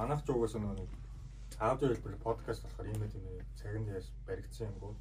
[0.00, 0.88] Манайх угаасаа нэг
[1.60, 4.94] аудио хэлбэр подкаст болохоор ийм юм юм цагт яаж баригдсан юм гоо.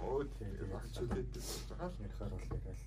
[0.00, 1.28] Оо тийм багчуудад
[1.68, 2.84] байгаа л Ярихаар бол тэгэл.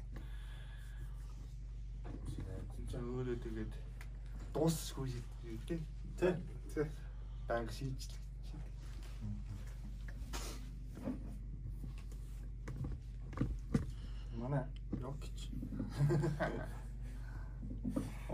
[2.90, 3.74] ч өөрөө тэгээд
[4.90, 5.06] шүү
[5.70, 5.82] дээ.
[6.18, 6.28] Тэ.
[6.74, 6.90] Тэ.
[7.48, 8.18] Банк шийдэл.
[14.42, 14.66] Манай
[14.98, 15.40] Йокич.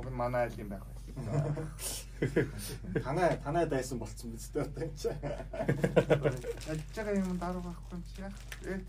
[0.07, 1.67] Нь манай айл юм байх байна.
[3.03, 5.19] Танай танай дайсан болцсон биз дээ одоо энэ чинь.
[6.69, 8.79] Ажиллаж байгаа юм даруу байхгүй юм чи яах вэ?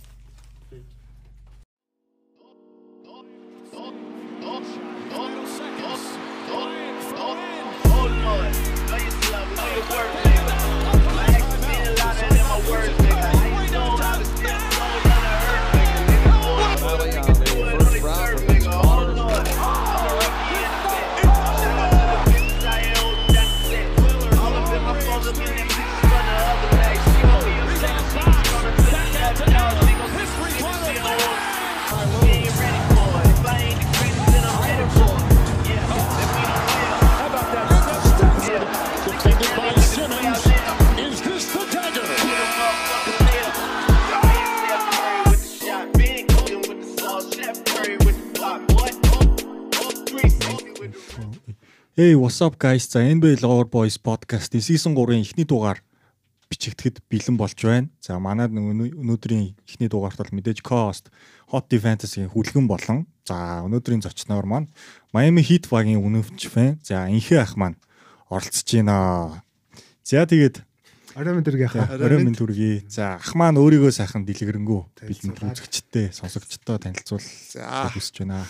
[51.99, 52.85] Hey, what's up guys?
[52.93, 55.81] За NBA Lover Boys podcast-ийн season 3-ын эхний дугаар
[56.53, 57.89] бичигдэхэд бэлэн болж байна.
[58.05, 61.09] За манайд нэг өнөөдрийн эхний дугаарт бол мэдээж co-host
[61.49, 64.69] Hot Fantasy-ийн хүлгэн болон за өнөөдрийн зочноор маань
[65.17, 66.77] Miami Heat багийн үнэвч фэн.
[66.85, 67.81] За инхээ ах маань
[68.29, 69.41] оролцож байна.
[70.05, 70.69] За тэгээд
[71.17, 71.97] Орой мэд үргийнхаа.
[71.97, 72.85] орой минь дүргий.
[72.93, 78.45] За ах маань өөрийгөө сайхан дэлгэрэнгүй бэлэнд үзэгчтэй, сонсогчтой танилцуул хүсэж байна.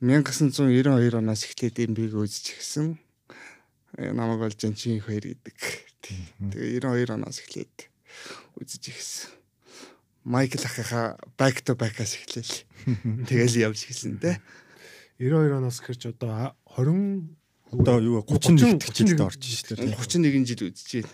[0.00, 2.98] 1992 оноос эхлээд NBA-г үзэж гисэн.
[3.98, 5.58] Э, Намайг бол Жанчин их хоёр гэдэг.
[6.54, 7.90] Тэгээ 92 оноос эхлээд
[8.58, 9.30] үзэж гисэн.
[10.24, 12.66] Майкл ахыхаа back to back-аас эхлээл.
[13.28, 14.40] Тэгэл явж гисэн те.
[15.22, 17.30] 92 оноос хэрч одоо 20
[17.74, 19.94] Одоо юу 30 нэгтгэгчд орж шээ.
[19.98, 21.10] 31 жил үзэж байна.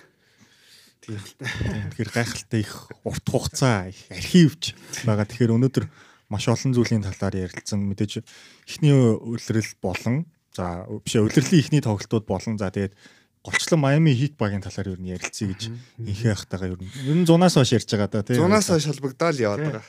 [1.01, 4.77] Тэгэхээр гайхалтай их урт хугацаа их архивч
[5.09, 5.25] байгаа.
[5.25, 5.85] Тэгэхээр өнөөдөр
[6.31, 7.83] маш олон зүйлийн талаар ярилцсан.
[7.91, 8.23] Мэдээж
[8.71, 12.95] эхний улирал болон за биш улирлын эхний тоглолтууд болон за тэгээд
[13.43, 15.63] голчлон Miami Heat багийн талаар нь ярилцъя гэж
[15.99, 18.47] инхээ ахтайгаа нь ер нь зунаас хойш ярьж байгаа да тийм.
[18.47, 19.85] Зунаас хойш холбогдоод яваад байгаа.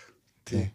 [0.47, 0.72] Тийм.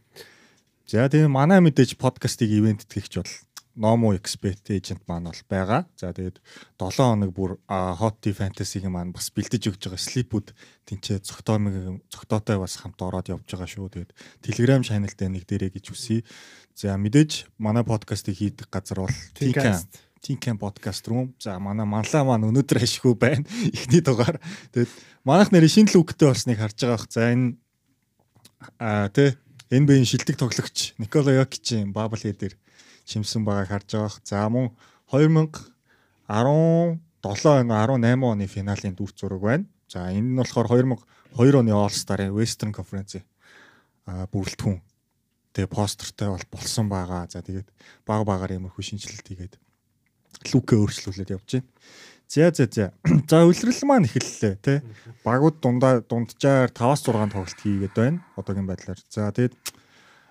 [0.87, 3.33] За тэгээд манай мэдээж подкастыг ивент тэгч бол
[3.77, 5.85] Nomo Expert Agent маань бол байгаа.
[6.01, 6.41] За тэгээд
[6.81, 10.57] 7 хоног бүр Hot Tea Fantasy-г маань бас бэлдэж өгч байгаа Sleepwood
[10.89, 13.93] тэнцээ цогтоомыг цогтоотой бас хамт ороод явж байгаа шүү.
[13.93, 16.25] Тэгээд Telegram channel дээр нэг дээрээ гэж үсэе.
[16.73, 19.85] За мэдээж манай подкастыг хийдэг газар бол Tinkan
[20.25, 21.37] Tinkan podcast room.
[21.39, 23.45] За манай манлаа маань өнөөдөр ашиггүй байна.
[23.77, 24.41] Эхний дугаар.
[24.73, 24.91] Тэгээд
[25.23, 27.07] манайх нэрийн шинэ лүктэй болсныг харж байгаа бах.
[27.13, 27.61] За энэ
[28.81, 29.37] а тэ
[29.71, 32.57] NBA-ийн шилдэг тоглогч Никола Йокичийн бабл хээ
[33.07, 34.19] дээр чимсэн байгааг харж байгаа.
[34.27, 34.75] За мөн
[35.07, 36.99] 2017
[37.63, 39.65] он 18 оны финалийн дүр зураг байна.
[39.89, 43.23] За энэ нь болохоор 2002 оны All Star-ын Western Conference
[44.07, 44.81] бүрэлдэхүүн
[45.55, 47.31] тэгээ постертай бол болсон байгаа.
[47.31, 47.71] За тэгээд
[48.07, 49.55] баг багаар иймэрхүү шинжилэлт хийгээд
[50.51, 51.71] лүкэ өөрчлүүлээд явж байна.
[52.27, 52.91] За за за.
[53.31, 54.83] За үлрэл маань эхэллээ тий.
[55.23, 58.19] Багууд дундаа дунджаар 5-6 тоглолт хийгээд байна.
[58.35, 58.99] Одоогийн байдлаар.
[59.07, 59.55] За тэгээд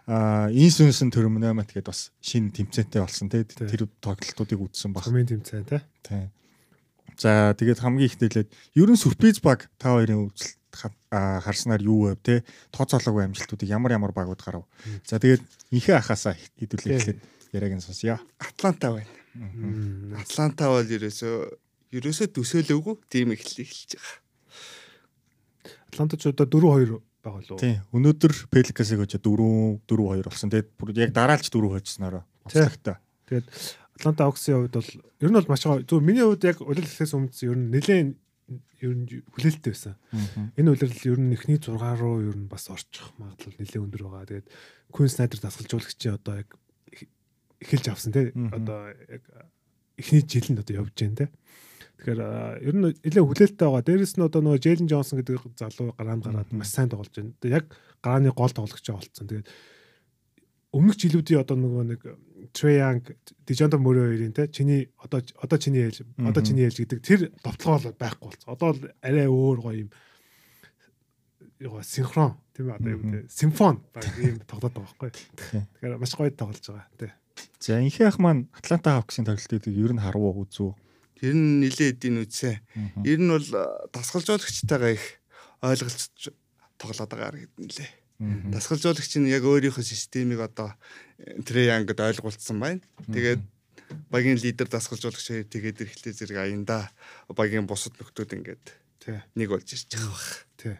[0.05, 3.41] инсүнсэн терминамат гэдээ бас шинэ тэмцээтэй болсон тий.
[3.41, 5.01] Тэр тоглолтуудыг үзсэн баг.
[5.01, 5.81] комент тэмцээн те.
[6.05, 6.29] Тий.
[7.17, 10.61] За тэгээд хамгийн их нэлээд ерөн сүрприз баг та хоёрын үзэлт
[11.09, 12.43] харснаар юу вэ те
[12.75, 14.69] тооцоолоогүй амжилтуудыг ямар ямар багууд гарав.
[15.07, 17.19] За тэгээд инхээ ахаасаа хэдүүлээ эхлээд
[17.55, 18.19] яриаг нь сонсъё.
[18.37, 19.09] Атланта байна.
[20.21, 21.35] Атланта бол ерөөсөө
[21.97, 24.19] ерөөсөө төсөөлөөгүй тийм эхлэл эхэлж байгаа.
[25.95, 27.57] Атлантач одоо 4-2 байгаа лөө.
[27.59, 27.75] Тий.
[27.91, 30.49] Өнөөдөр Pelicans-ыг өчө 4 4 2 болсон.
[30.53, 32.23] Тэгээд бүр яг дараалж 4 хожснороо.
[32.47, 32.61] Тий.
[32.61, 32.95] Онцлогтой.
[33.27, 33.47] Тэгээд
[33.95, 34.91] Атланта Оксын хувьд бол
[35.23, 38.09] ер нь бол маш гоо зөв миний хувьд яг улирал эхлээс өмнө ер нь нэлээд
[38.83, 39.95] ер нь хүлээлттэй байсан.
[40.59, 44.27] Энэ улирал ер нь эхний 6 руу ер нь бас орчих магадлал нэлээд өндөр байгаа.
[44.29, 44.47] Тэгээд
[44.91, 46.49] Queen Snyder дасгалжуулагчийн одоо яг
[46.91, 47.07] эх-
[47.63, 48.11] эхэлж авсан.
[48.13, 48.51] Мгм.
[48.53, 49.23] Одоо яг
[49.97, 51.25] эхний жил нь одоо явж байна те.
[51.95, 52.19] Тэгэхээр
[52.65, 53.87] ер нь нэлээд хүлээлттэй байгаа.
[53.87, 57.33] Дээрэс нь одоо нөгөө Jalen Johnson гэдэг залуу гараанд гараад маш сайн тоглож байна.
[57.47, 57.71] Яг
[58.03, 59.25] гарааны гол тоглогч болцсон.
[59.31, 59.47] Тэгээд
[60.75, 62.01] өмнөх жилүүдийн одоо нөгөө нэг
[62.51, 63.01] Trey Young,
[63.47, 67.95] Dejounte Murray хоёрын те чиний одоо одоо чиний ээлж одоо чиний ээлж гэдэг тэр товтлогоо
[67.95, 68.51] байхгүй болсон.
[68.51, 69.89] Одоо л арай өөр гоё юм
[71.63, 73.79] яа синхрон тийм одоо юм те симфон
[74.19, 75.11] ийм тоглоод байгаа байхгүй.
[75.15, 77.11] Тэгэхээр маш гоё тоглож байгаа тий.
[77.59, 80.73] За инхээ ах маань Атланта Хawks-ын тоглолтыг ер нь харав уу үзв үү?
[81.15, 82.59] Тэр нь нилээ эдийн үтсэн.
[83.07, 83.63] Ер нь бол э,
[83.95, 85.05] дасгалжуулагчтайгаа их
[85.63, 86.35] ойлголцож
[86.77, 87.91] тоглоод байгаа гэдэг нэлээ.
[88.51, 90.75] Дасгалжуулагч нь яг өөрийнхөө системийг одоо
[91.17, 92.83] Трейангд ойлгуулсан байна.
[93.07, 93.43] Тэгээд
[94.11, 96.91] багийн лидер дасгалжуулагч тэгээд эрхлээ зэрэг аянда
[97.31, 98.65] багийн бусад нөхдүүд ингээд
[99.03, 99.19] Тий.
[99.35, 100.29] нэг болж байгаа бах.
[100.57, 100.75] Тий.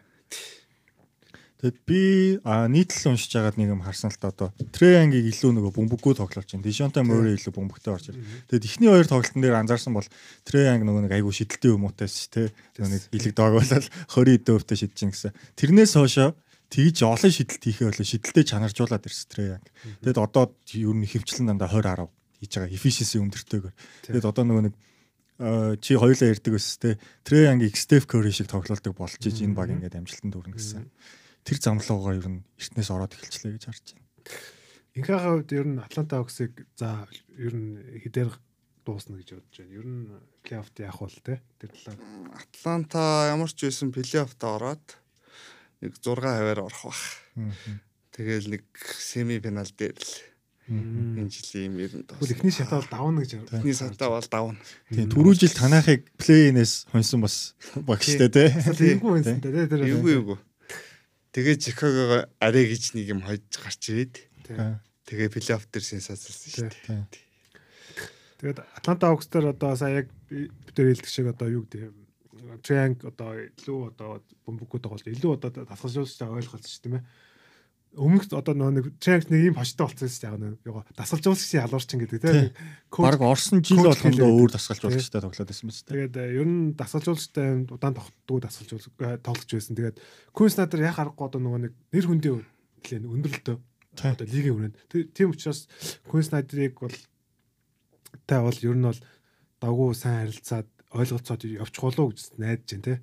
[1.66, 2.02] Тэгэд би
[2.46, 6.46] а нийтлэл уншиж байгаад нэг юм харсан л та одоо Треянгийг илүү нөгөө бөмбөггүй тоглож
[6.46, 6.62] байна.
[6.62, 8.22] Дишонтой мөрөө илүү бөмбөгтэй орж ирж.
[8.54, 10.06] Тэгэд эхний хоёр тоглолтын дээр анзаарсан бол
[10.46, 12.54] Треянг нөгөө нэг айгүй шидэлтэй юмуутайс те.
[12.78, 15.34] Нөгөө нэг илэг доогоолол 20 дөвтэй шидэж гин гэсэн.
[15.58, 16.38] Тэрнээс хоошоо
[16.70, 19.66] тэгж олон шидэлт хийхээ болоо шидэлтэй чанаржуулаад ирсэн Треянг.
[20.06, 22.14] Тэгэд одоо ер нь хөвчлэн дандаа 20 10
[22.46, 23.74] хийж байгаа efficiency өндөртэйгээр.
[24.06, 24.74] Тэгэд одоо нөгөө нэг
[25.82, 26.96] чи хоёулаа ярьдаг өс те
[27.26, 30.86] Треянгийг Стеф Curry шиг тоглолдог болж иж энэ баг ингээд амжилтанд хүрнэ гэсэн.
[31.46, 34.06] Тэр замлуугаар ер нь эртнээс ороод эхэлчлээ гэж харж байна.
[34.98, 37.06] Инкагийн хувьд ер нь Атланта Хоксыг за
[37.38, 38.34] ер нь хідээр
[38.82, 39.76] дуусна гэж бодож байна.
[39.78, 40.02] Ер нь
[40.42, 41.98] плей-оффт яах бол те тэр талаар.
[42.34, 44.86] Атланта ямар ч байсан плей-оффт ороод
[45.86, 47.02] нэг 6 хаваар орох бах.
[48.10, 48.64] Тэгэл нэг
[48.98, 50.14] семифинал дээр л
[50.66, 53.58] энэ жилийн юм ер нь Тэгвэл эхний шатаа бол давна гэж байна.
[53.62, 54.58] Эхний сантаа бол давна.
[54.90, 57.54] Тийм түрүү жил танахыг плей-инээс хонсон бас
[57.86, 58.50] багштай те.
[58.80, 59.86] Тэнгүү байсан те тэр.
[59.86, 60.38] Эвгүй эвгүй.
[61.36, 64.24] Тэгээ Чикагого арай гэж нэг юм хойж гарч ирээд.
[65.04, 67.04] Тэгээ плей-офф дээр сенсацлсан шүү дээ.
[68.40, 70.08] Тэгээд Атланта Хокс дээр одоо сая яг
[70.72, 71.92] тэр хэлдэг шиг одоо юу гэдэг
[72.64, 77.04] Трянг одоо илүү одоо бөмбөггүй тоглож илүү одоо дасгалжуулалттай ойлголцсон шүү дээ.
[77.96, 80.36] Өмнөх одоо нөгөө нэг Трянг нэг юм хожтой болсон шүү дээ.
[80.36, 82.50] Нөгөө юу дасгалжуулагчийн халуурчин гэдэг тийм.
[83.08, 85.80] Баг орсон жил болгондоо өөр дасгалжуулагчтай тоглоод байсан мэт.
[85.88, 89.74] Тэгээд э, ер нь дасгалжуулагчтай удаан тогтдгоо дасгалжуулах э, тоглож байсан.
[89.80, 89.96] Тэгээд
[90.36, 93.56] Квин Снайдер яхаа аргагүй одоо нөгөө нэг нэр хүндээ нэлээд өндөрлөлтөө
[94.12, 94.76] одоо лигийн.
[94.92, 95.64] Тэ- Тийм учраас
[96.04, 96.92] Квин Снайдерыг бол
[98.28, 99.00] та бол ер нь бол
[99.60, 102.94] давгүй сайн харилцаад ойлголцоод явчих болов уу гэж найдаж байна те.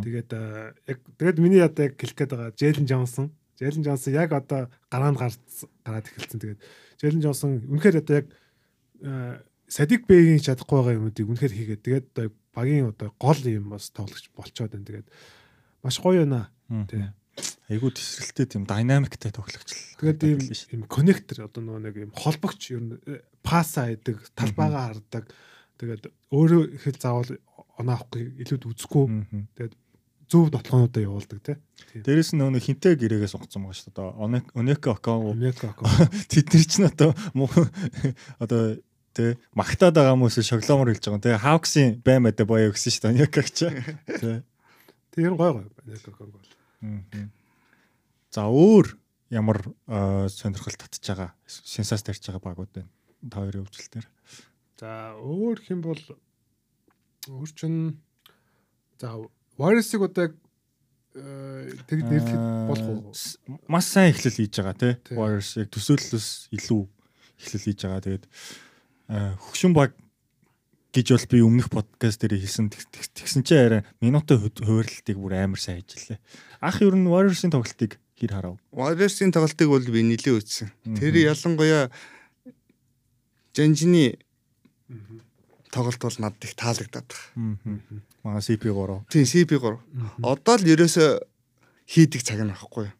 [0.00, 3.28] Тэгээд э, яг тэгээд миний одоо яг хэлэх гээд байгаа Джейлен Джонсон.
[3.60, 6.40] Джейлен Джонсон яг одоо гараанд гараад эхэлсэн.
[6.40, 6.60] Тэгээд
[6.96, 8.26] Джейлен Джонсон үнэхээр одоо яг
[9.04, 12.26] э, Садик Бэгийн чадахгүй байгаа юмнуудыг үнэхээр хийгээд тэгээд одоо
[12.56, 14.88] багийн одоо гол юм бас тоглогч болцоод байна.
[14.88, 15.08] Тэгээд
[15.84, 16.48] маш гоё юна.
[16.88, 17.04] Тий.
[17.68, 20.00] Айгуу тесрэлттэй тийм динамиктай тоглогч л.
[20.00, 20.40] Тэгээд ийм
[20.80, 25.28] ийм коннектор одоо нөгөө нэг ийм холбогч ер нь э, пасса хийдэг, талбайгаа хардаг.
[25.76, 27.30] Тэгээд өөрөө их л заавал
[27.76, 29.04] оноо авахгүй илүүд үзэхгүй.
[29.54, 29.74] Тэгээд
[30.30, 31.56] зөв дотлоонуудаа явуулдаг тий.
[32.06, 33.94] Дээрэс нь нөгөө хинтэй гэрээгээс унгацсан байгаа шүү дээ.
[33.98, 35.34] Одоо Онек- Онеко Окаго
[36.30, 37.10] тэд нар ч н одоо
[38.38, 38.62] одоо
[39.10, 41.26] тэ магтаад байгаа хүмүүс шоглоомор хэлж байгаа.
[41.26, 43.12] Тэ Хавксын баймадаа боё гэсэн шүү дээ.
[43.18, 43.58] Онеко ч.
[44.06, 44.46] Тэ.
[45.10, 46.46] Тэг ер нь гой гой Америка бол.
[46.78, 47.34] Мгм.
[48.30, 48.86] За өөр
[49.34, 49.58] ямар
[50.30, 52.90] сонирхол татж байгаа сенсац тарьж байгаа багууд байна.
[53.26, 54.06] Та хоёрын хөвчлөлтөөр.
[54.78, 56.02] За өөр хэм бол
[57.26, 57.98] өөр чин
[59.02, 59.18] за
[59.60, 60.34] Warriors-ыг одоо яг
[61.14, 63.60] э, тэг нэрлэх болох уу?
[63.68, 64.94] Маш сайн эхлэл хийж байгаа тий.
[65.12, 66.82] Warriors яг төсөөллөөс илүү
[67.44, 68.00] эхлэл хийж байгаа.
[68.08, 69.92] Тэгээд э, хөгшин баг
[70.96, 75.36] гэж бол би өмнөх подкаст дээр хэлсэн Тэг- тэг- тэгсэн чинь арай минутын хуваарлтыг бүр
[75.44, 76.18] амар сайн хийжлээ.
[76.64, 78.56] Ах ер нь Warriors-ийн тоглолтыг хэр харав?
[78.72, 80.72] Warriors-ийн тоглолтыг бол би нилээ үзсэн.
[80.96, 81.92] Тэр ялангуяа
[83.54, 84.16] Жанжины
[85.70, 87.58] тоглолт бол надад их таалагдаад байна.
[87.64, 88.00] Аа.
[88.24, 89.06] Мага CP3.
[89.10, 89.78] Тийм CP3.
[90.22, 91.04] Одоо л ерөөсө
[91.86, 92.90] хийдэг цаг нь байхгүй?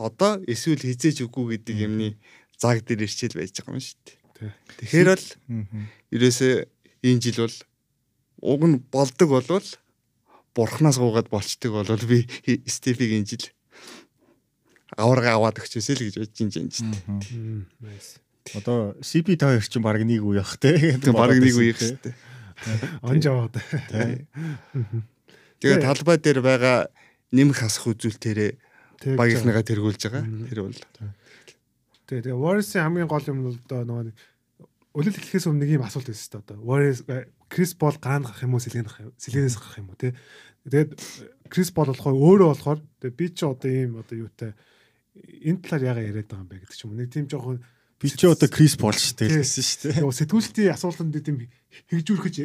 [0.00, 2.08] Одоо эсвэл хизээж үгүй гэдэг юмны
[2.58, 4.52] заг дээр ирчээл байж байгаа юм шүү дээ.
[4.80, 5.86] Тэгэхээр бол Аа.
[6.12, 6.48] ерөөсө
[7.04, 7.56] энэ жил бол
[8.40, 9.68] уг нь болдог болвол
[10.56, 12.26] бурхнаас гуугаад болчдөг болвол би
[12.66, 13.44] Стефиг энэ жил
[14.98, 16.66] аварга аваад өгчөөсэй л гэж бодож ин жин.
[17.06, 18.18] Мм, nice.
[18.56, 20.96] Одоо CP2 чинь баг нэг үе явах те.
[21.12, 22.14] Баг нэг үеих шүү дээ.
[23.04, 23.56] Онж аваад.
[25.60, 26.88] Тэгээ талбай дээр байгаа
[27.32, 28.52] нэмэх хасах үзүүлэлтээрээ
[29.16, 30.24] багийнхныгаа тэргүүлж байгаа.
[30.48, 30.80] Тэр бол
[32.10, 34.16] Тэгээ тэгээ Warriors-ийн хамгийн гол юм бол одоо нөгөө нэг
[34.98, 36.58] үлэл эхлэхээс өмнө нэг юм асуулт байсан шүү дээ одоо.
[36.66, 37.00] Warriors
[37.46, 40.10] Крис Бол гараанд гарах юм уу, сэлгэн гарах юм, сэлгэнээс гарах юм уу те.
[40.66, 40.90] Тэгээд
[41.46, 44.50] Крис Бол болохоор өөрөө болохоор тэгээ би ч одоо ийм одоо юутай
[45.14, 46.98] энэ талаар яга яриад байгаа юм бэ гэдэг ч юм уу.
[46.98, 47.62] Нэг тийм жоохон
[48.00, 50.00] Би ч одоо Крис Пол шүү дээ гэсэн шүү дээ.
[50.00, 51.44] Нөгөө сэтгүүлчдийн асуултанд тийм
[51.92, 52.36] хэгжүүрхэж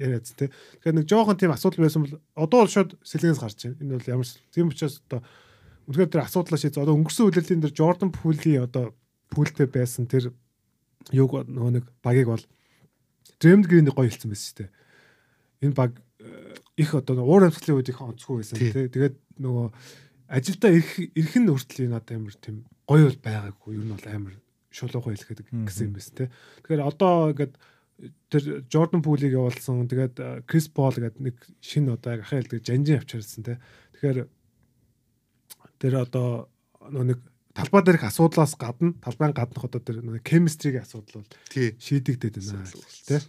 [0.00, 0.48] яриад тэ.
[0.80, 3.76] Тэгэхээр нэг жоохон тийм асуудал байсан бол одоо бол шууд сэлгэнээс гарч байна.
[3.84, 5.20] Энэ бол ямар ч тийм учраас одоо
[5.84, 8.96] үнэхээр тэр асуудлаа шийдэж одоо өнгөрсөн үеэлийн дээр Jordan Poole-ийн одоо
[9.36, 10.32] пүүлтэй байсан тэр
[11.12, 12.44] юг нөгөө нэг багийг бол
[13.36, 14.70] Draymond Green гоё хэлсэн байсан шүү дээ.
[15.68, 15.92] Энэ баг
[16.24, 18.72] э, их одоо уур амьсгалын үед их онцгүй байсан Тий.
[18.72, 18.88] тий.
[18.88, 19.66] Тэгээд нөгөө
[20.32, 23.70] ажилдаа ирэх ирэх нь хүртэл энэ одоо амар тийм гоё бол байгаагүй.
[23.76, 24.34] Ер нь бол амар
[24.74, 25.40] шулуухан хэлэхэд
[25.70, 26.28] гэсэн юм байсан тий.
[26.66, 27.54] Тэгэхээр одоо ингээд
[28.28, 29.86] тэр Jordan Poole-ийг явуулсан.
[29.86, 33.62] Тэгээд Chris Paul гэдэг нэг шинэ одоо яг ахаал тэгээд жанжин авчирсан те.
[33.94, 34.18] Тэгэхээр
[35.78, 36.50] тэр одоо
[36.90, 37.22] нэг
[37.54, 42.66] талбай дээрх асуудлаас гадна талбайн гаднах одоо тэр нэг chemistry-ийн асуудал бол шийдэгдээд байна
[43.06, 43.22] тий.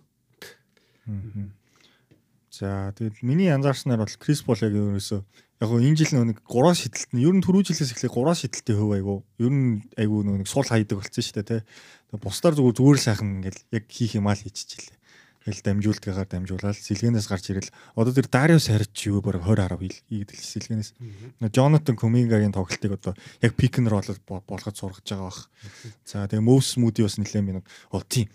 [2.49, 5.21] За тэгэл миний анзаарснаар бол Крис Пол яг ерөөсөө
[5.61, 8.79] яг гоо энэ жил нэг 3 шидэлт нь ер нь түрүү жилээс эхлээ 3 шидэлтийн
[8.79, 11.63] хөв айгу ер нь айгу нэг сул хайдаг болсон шүү дээ.
[11.63, 14.99] Тэгээ бусдаар зүгээр зүгээр л сайхан ингээл яг хийх юм аа л хийчихлээ.
[15.45, 20.41] Тэгэл дамжуулдгаагаар дамжуулаад сэлгэнээс гарч ирэл одоо тэр Дариус харич юу баг 20 10 ийгдэл
[20.41, 20.89] сэлгэнээс
[21.53, 23.13] Джонатан Кумингагийн тоглолтыг одоо
[23.45, 25.45] яг пик н ролл болгож сургаж байгаа бах.
[26.01, 27.65] За тэгээ Моус Смуди бас нэлээд минут.
[27.93, 28.25] Оо тийм.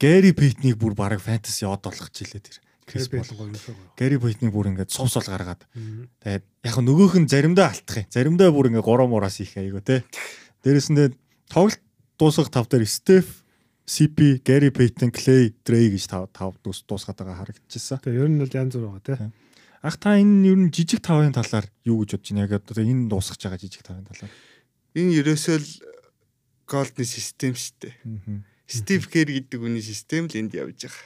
[0.00, 2.63] Гэри Питнийг бүр баг фэнтези од болгож илээ тэр.
[2.86, 3.24] Крис юм.
[3.96, 5.64] Гэри Питнийг бүр ингээд сувс бол гаргаад.
[6.20, 8.12] Тэгээд яг нь нөгөөх нь заримдаа алтах юм.
[8.12, 10.04] Заримдаа бүр ингээд 3 мураас их айгу те.
[10.64, 11.16] Дээрэс нь
[11.48, 11.80] тоглолт
[12.18, 13.44] дуусах тав дээр Стеф,
[13.86, 18.00] CP, Гэри Питен, Клей, Дрей гэж тав тав дуус дуусгаад байгаа харагдчихсан.
[18.00, 19.32] Тэгээ ер нь бол янз бүр байгаа тий.
[19.84, 22.44] Ах та энэ ер нь жижиг тавын талаар юу гэж бодож байна?
[22.48, 24.32] Яг одоо энэ дуусгаж байгаа жижиг тавын талаар.
[24.96, 25.68] Энэ ерөөсөө л
[26.64, 27.94] голдны систем шүү дээ.
[28.64, 31.04] Стив Кер гэдэг үний систем л энд явж байгаа.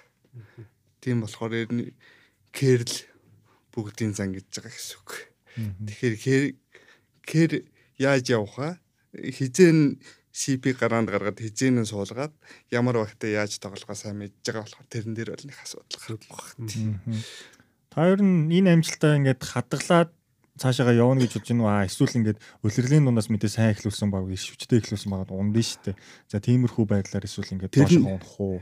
[1.01, 1.93] Тийм болохоор ер нь
[2.53, 2.95] Керл
[3.75, 5.11] бүгдийн зан гэж байгаа гэсэн үг.
[5.87, 6.43] Тэгэхээр Кер
[7.23, 7.51] Кер
[7.99, 8.71] яаж явах вэ?
[9.33, 9.99] Хизэн
[10.33, 12.31] CP гараанд гаргаад хизээнэн суулгаад
[12.71, 17.23] ямар багтаа яаж тоглохоо сайн мэдж байгаа болохоор тэрэн дээр бол нэг асуудал гардаг байна.
[17.91, 20.11] Та ер нь энэ амжилтаа ингээд хадгалаад
[20.59, 21.87] цаашаага явна гэж бодож байна уу?
[21.91, 25.95] Эсвэл ингээд улирлын дундаас мэдээ сайн эхлүүлсэн баг, ишвчтэй эхлүүлсэн баг ундын штэ.
[26.31, 28.59] За тиймэрхүү байдлаар эсвэл ингээд Тэр доош нь- унах уу?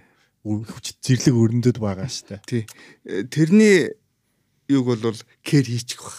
[0.46, 2.38] Хүч зэрлэг өрнөдөд байгаа штэ.
[2.46, 2.70] Тий.
[3.02, 3.98] Э, Тэрний
[4.70, 6.16] юг бол кэр хийчих баг.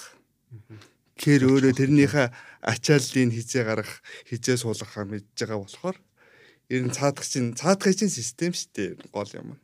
[1.16, 2.28] Кэр өөрөө тэрнийхээ
[2.62, 5.98] ачааллыг хизээ гарах, хизээ суулгахаа мэдж байгаа болохоор
[6.68, 9.56] ер нь цаадах чинь цаадахын чинь систем дээ гол юм.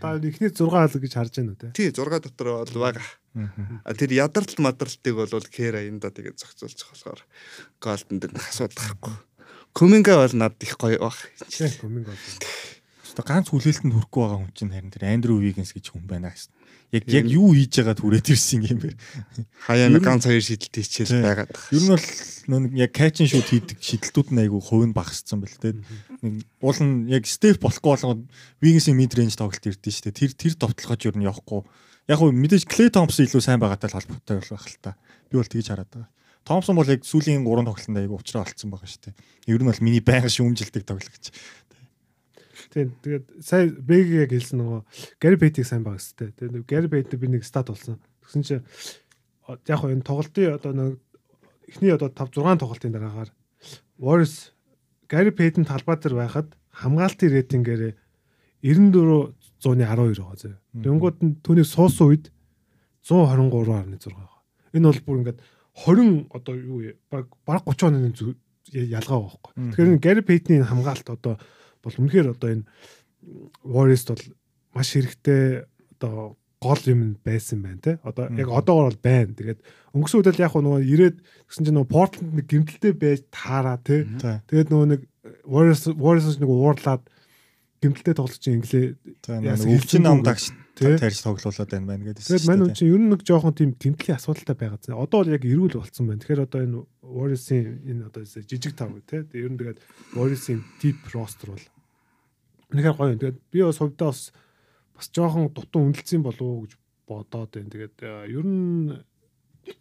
[0.00, 1.68] Та эхний 6 хаал гэж харж байна уу те.
[1.76, 3.06] Тий 6 дотор бол байгаа.
[3.84, 7.20] А тэр ядаралт мадралтыг бол кэр аянда тэгээд зохицуулчих болохоор
[7.76, 9.16] голдон дээр асуудал гарахгүй.
[9.76, 11.20] Коминга бол над их гоё баг.
[11.52, 12.16] Тий, коминг бол.
[13.16, 16.52] Одоо ганц хүлээлтэнд хүрэхгүй байгаа хүн чинь харин тэр Андрю Вигенс гэж хүн байна гэсэн.
[16.92, 18.92] Яг яг юу хийж байгаа түрээд ирсэн юм бэ?
[19.64, 21.48] Хаяа нэг ганц хоёр шидэлт хийчихэл байгаад.
[21.72, 25.56] Ер нь бол нэг яг and shoot хийдэг шидэлтүүд нь айгүй хувь нь багассан бэл
[25.56, 25.80] тээ.
[26.28, 28.20] Нэг уул нь яг step болохгүй болгоод
[28.60, 30.12] Вигенсийн mid range тоглолт ирдэ штэ.
[30.12, 31.64] Тэр тэр товтлогож ер нь явахгүй.
[32.12, 35.00] Яг хөө мэдээж Clay Thompson илүү сайн байгаатай холбоотой байх л та.
[35.32, 36.12] Би бол тэгж хараад байгаа.
[36.46, 39.10] Thompson бол яг сүүлийн 3 тоглолтод айгүй уучраа олцсон байгаа штэ.
[39.50, 41.34] Ер нь бол миний байнга шүүмжилдэг тоглогч.
[42.72, 44.80] Тийм тэгээд сая Бэг яг хэлсэн нөгөө
[45.22, 46.30] Гэри Пейтиг сайн байгаа гэстэй.
[46.34, 48.00] Тэгээд Гэри Пейт би нэг стат болсон.
[48.24, 48.64] Тэгсэн чинь
[49.66, 50.98] яг хоо энэ тоглолтын одоо нэг
[51.68, 53.30] эхний одоо 5 6 тоглолтын дараагаар
[53.98, 54.52] Warriors
[55.08, 57.94] Гэри Пейтэн талбай дээр байхад хамгаалтын рейтингээр
[58.62, 60.54] 94 100-ны 12 байгаа зөө.
[60.82, 62.24] Тэнгууд нь түүнийг суусан үед
[63.06, 64.40] 123.6 байгаа.
[64.74, 65.40] Энэ бол бүр ингээд
[65.86, 66.78] 20 одоо юу
[67.10, 68.12] баг баг 30 оны
[68.72, 69.52] ялгаа байгаа байхгүй.
[69.72, 71.38] Тэгэхээр Пейтний энэ хамгаалт одоо
[71.86, 72.64] бол үнэхээр одоо энэ
[73.62, 74.24] Warriors бол
[74.74, 75.64] маш хэрэгтэй
[75.96, 77.92] одоо гол юм байсан байна те.
[78.02, 79.32] Одоо яг одоогор бол байна.
[79.36, 79.60] Тэгээд
[79.94, 84.04] өнгөрсөн үедэл яг нөгөө ирээд гэсэн чинь нөгөө Portland нэг гимтэлтэй байж таараа те.
[84.50, 85.00] Тэгээд нөгөө нэг
[85.44, 87.04] Warriors Warriors нэг уурлаад
[87.82, 90.96] гимтэлтэй тоглож чинь инглээ өвчин ам хэлцэнгүй дагш тий.
[90.96, 92.24] тарьж тоглуулад байна байна гэдэг.
[92.24, 94.96] Тэгээд мань үн чинь ер нь нэг жоохон тийм тэмдлийн асуудалтай байгаа зү.
[94.96, 96.20] Одоо бол яг эрүүл болцсон байна.
[96.24, 98.90] Тэгэхээр одоо энэ Warriors-ийн энэ одоо жижиг тав.
[98.96, 99.78] Тэгээд ер нь тэгээд
[100.16, 101.64] Warriors-ийн deep roster бол
[102.72, 103.14] үнэхээр гоё.
[103.16, 104.32] Тэгээд би бас хувьдаа бас
[104.96, 106.72] бас жоохон дутуу үнэлцсэн болов уу гэж
[107.06, 107.70] бодоод байна.
[107.70, 108.96] Тэгээд э, ер нь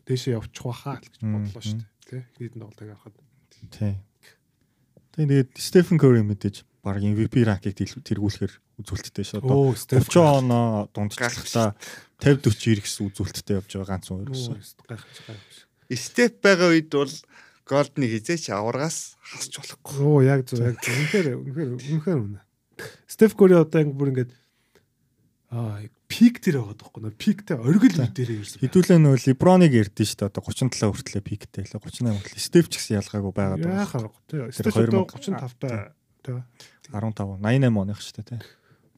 [0.05, 2.23] дэшээ явчих واخа гэж бодлоо шүү дээ.
[2.35, 3.15] Тэ эхний тоглолтыг харахад.
[3.71, 3.93] Тий.
[5.15, 9.41] Тэгээд Стефен Кори мэдээж баг MVP ранкийг тэргүүлэхээр үзүүлэлттэй шүү.
[9.41, 11.73] Одоо 30 оноо дундчлалтаа
[12.21, 14.59] 50 40 гэсэн үзүүлэлттэй явж байгаа ганц үер гэсэн.
[15.95, 17.13] Степ байгаа үед бол
[17.65, 20.03] голдны хизээч аваргаас хасч болохгүй.
[20.03, 20.93] Оо яг зөв яг зөв.
[20.93, 22.44] Үнэхээр үнэхээр үнэхээр үнэ.
[23.07, 24.25] Стеф Кори одоо ингэ бүр ингэ
[25.55, 28.61] аа пик дээр байгаа даахгүй нөө пиктэй оргил үе дээр ирсэн.
[28.61, 30.29] Хэдүүлээ нөө Леброныг ярьдэн шүү дээ.
[30.29, 32.45] Одоо 37 хүртлээ пиктэй л 38 хүртлээ.
[32.45, 33.81] Стеф ч гэсэн ялгаагүй байгаад байгаа.
[33.83, 34.39] Яахаар тий.
[34.41, 35.69] Тэр Стеф одоо 2000 35 та
[36.21, 36.39] тий.
[36.93, 38.41] 15 88 оных шүү дээ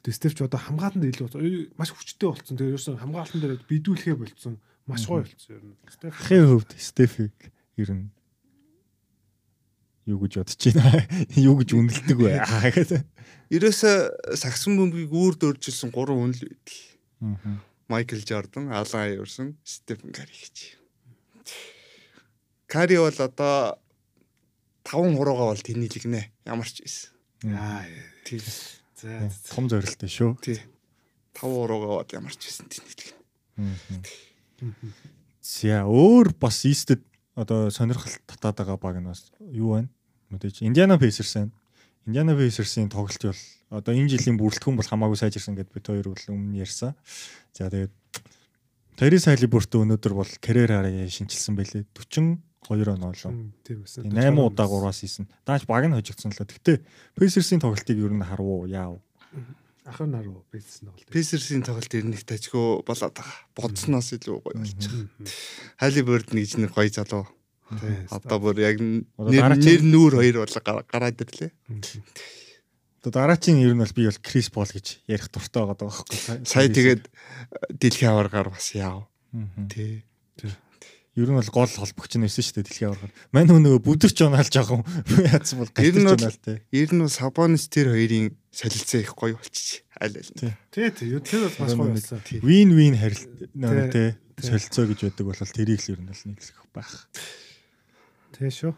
[0.03, 0.11] тий.
[0.11, 1.27] Стеф ч одоо хамгаалтанд илүү.
[1.79, 2.55] Маш хүчтэй болсон.
[2.59, 4.55] Тэгээ ерөөсөн хамгаалтан дээр бидүүлэхээ болцсон.
[4.87, 5.75] Маш гоё болсон ер нь.
[5.87, 7.35] Стеф Ахын хувьд Стефиг
[7.79, 8.11] ер нь
[10.07, 11.03] юу гэж бодож байна?
[11.47, 12.39] Юу гэж үнэлдэг вэ?
[12.71, 13.01] Гэдэг.
[13.51, 13.91] Ерөөсө
[14.39, 16.79] сагсан бөмбөгийг үүр дөржилсэн гурван үнэл байдал.
[17.27, 17.59] Аа.
[17.87, 20.75] Майкл Jordan, Алан Айверсон, Стефен Кари гэж.
[22.67, 23.79] Кари бол одоо
[24.83, 26.23] 5 хуруугаа бол тэнэлгэнэ.
[26.47, 27.11] Ямар ч байсан.
[27.55, 27.83] аа
[28.23, 28.43] Тий.
[28.95, 30.35] за Том зорилттой шүү.
[30.43, 30.59] Тий.
[31.35, 33.15] 5 уруугаа бод ямар ч байсан тийм нэг.
[35.39, 36.99] За өөр бас East-д
[37.39, 39.89] одоо сонирхол татаад байгаа баг нь бас юу байна?
[40.31, 41.51] Мэдээж Indiana Pacers байна.
[42.07, 46.25] Indiana Pacers-ийн тоглолт бол одоо энэ жилийн бүрэлдэхүүн бол хамаагүй сайжирсан гэдээ бид хоёр бол
[46.31, 46.95] өмнө ярьсан.
[47.51, 47.91] За тэгээд
[48.97, 51.85] Тэрис Халибурт өнөөдөр бол карьераараа шинчилсэн байлээ.
[52.65, 53.31] 42 оноо лөө.
[53.61, 54.09] Тийм байсан.
[54.09, 55.29] 8 удаа 3-аас хийсэн.
[55.45, 56.41] Дааш баг нь хожигдсон л.
[56.41, 56.81] Гэхдээ
[57.13, 58.65] Pacers-ийн тоглолтыг ер нь харав уу?
[58.65, 58.97] Яав.
[59.85, 61.07] Ахын наруу бийсэн тоглолт.
[61.13, 63.37] Pacers-ийн тоглолт ирнэх тажгүй болоод байгаа.
[63.55, 65.05] Бодсноос илүү гоё болж байгаа.
[65.79, 67.29] Халиберд нэгж нэг гоё залуу.
[68.11, 71.51] Одоо бүр яг нэр дараагийн- нүүр хоёр бол гар- гараад ирлээ.
[73.03, 76.17] Одоо дараачийн ер нь бол би бол Крис Пол гэж ярих дуртай байгаа даа байхгүй.
[76.47, 77.03] Сая тэгээд
[77.77, 79.07] дэлхийн аваргаар бас яав.
[79.69, 80.03] Тий.
[81.17, 83.13] Ер нь бол гол холбогч нь байсан шүү дээ дэлхийн аваргаар.
[83.33, 84.81] Мань нөгөө бүдэрч онаал жоохон
[85.33, 86.53] яатсан бол Ер нь галтж бол- онаал те.
[86.73, 89.81] Ер нь Сабонис тэр хоёрын солилцоо их гоё болчих.
[89.97, 90.29] Аль аль.
[90.69, 91.07] Тий, тий.
[91.09, 92.21] юу тэр бол маш гоё байсан.
[92.45, 94.03] Вин вин харилт нөгөө те
[94.37, 94.45] Тий.
[94.45, 97.09] солилцоо гэж байдаг бол тэрийг л ер нь бол нийлэх байх.
[98.37, 98.73] Тий шүү.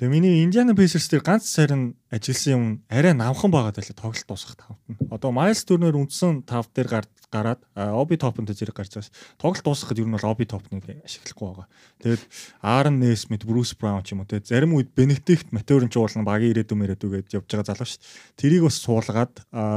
[0.00, 4.58] Тэгээ миний Indiana Pacers дээр ганц сарын ажилласан юм арай намхан байгаа байлаа тоглолт дуусах
[4.58, 4.98] тавт нь.
[5.14, 10.02] Одоо Miles Turner үндсэн тав дээр гар- гараад Obi Toppin дээр гарч байгаас тоглолт дуусахад
[10.02, 11.68] ер нь бол Obi Toppin-ыг ашиглахгүй байгаа.
[12.02, 12.22] Тэгээд
[12.66, 16.50] Aaron Nesmith, Bruce Brown ч юм уу те зарим үед Benedict Mathurin ч уулна багийн
[16.50, 18.02] ирээдүйн ирээдүйгээд явж байгаа залуу дээ.
[18.34, 19.34] Тэрийг бас суулгаад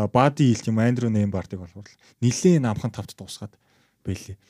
[0.09, 1.85] Buddy Hield юм Andrew Nembhard-ыг бол
[2.25, 3.53] нилээн намхан тавт дуусгаад
[4.01, 4.41] байлээ.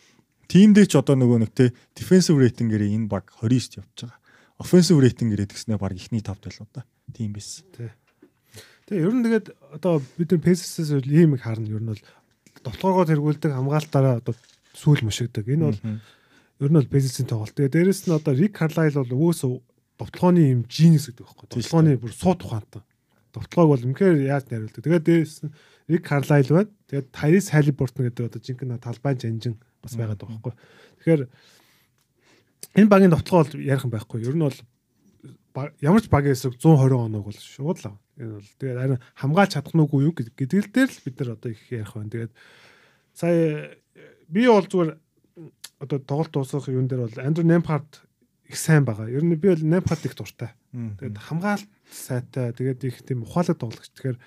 [0.48, 4.24] Тимдээ ч одоо нөгөө нэг те defensive rating-ээр энэ баг 29-т явж байгаа.
[4.60, 6.88] Offensive rating ирээд гэснээр баг ихний тавт байлуу да.
[7.12, 7.68] Тийм байсан.
[8.88, 12.04] Тэгээ ер нь тэгээд одоо бид нар Pacers-ээс ийм их харна ер нь бол
[12.64, 14.36] довтлогоогоо тэргүүлдэг хамгаалтаараа одоо
[14.72, 15.44] сүүл мушигдаг.
[15.44, 17.52] Энэ бол ер нь бол Pacers-ийн тоглолт.
[17.52, 19.54] Тэгээ дээрэс нь одоо Rick Carlisle бол өөсөө
[20.00, 21.48] довтлогооны ийм genius гэдэг байхгүй.
[21.52, 22.84] Довтлогооны бүр сууд ухаантай.
[23.36, 24.84] Довтлогоог бол үнэхээр яаж найруулдаг.
[24.88, 25.54] Тэгээд дээрэс нь
[25.92, 26.72] Rick Carlisle байна.
[26.88, 30.54] Тэгээд Tyrese Halliburton гэдэг одоо жинхэнэ талбайн жанжин бас байгаад байгаа байхгүй.
[31.04, 31.22] Тэгэхээр
[32.74, 34.26] энэ багийн довтлогоо бол ярих юм байхгүй.
[34.26, 34.58] Ер нь бол
[35.82, 37.98] ямар ч баг эсрэг 120 оног бол шууд л.
[38.18, 41.52] Энэ бол тэгээд харин хамгаалж чадах нүггүй юу гэд- гэдэг дээр л бид нар одоо
[41.52, 42.10] их ярих байна.
[42.12, 42.34] Тэгээд
[43.14, 43.76] сая
[44.28, 44.92] би бол зүгээр
[45.80, 48.02] одоо тоглолт дуусах юун дээр бол Андрю Немпард
[48.48, 49.08] их сайн байгаа.
[49.10, 50.52] Ер нь би бол Немпард их дуртай.
[51.00, 52.52] Тэгээд хамгаалт сайтай.
[52.52, 53.92] Тэгээд их тийм ухаалаг тоглогч.
[53.96, 54.20] Тэгэхээр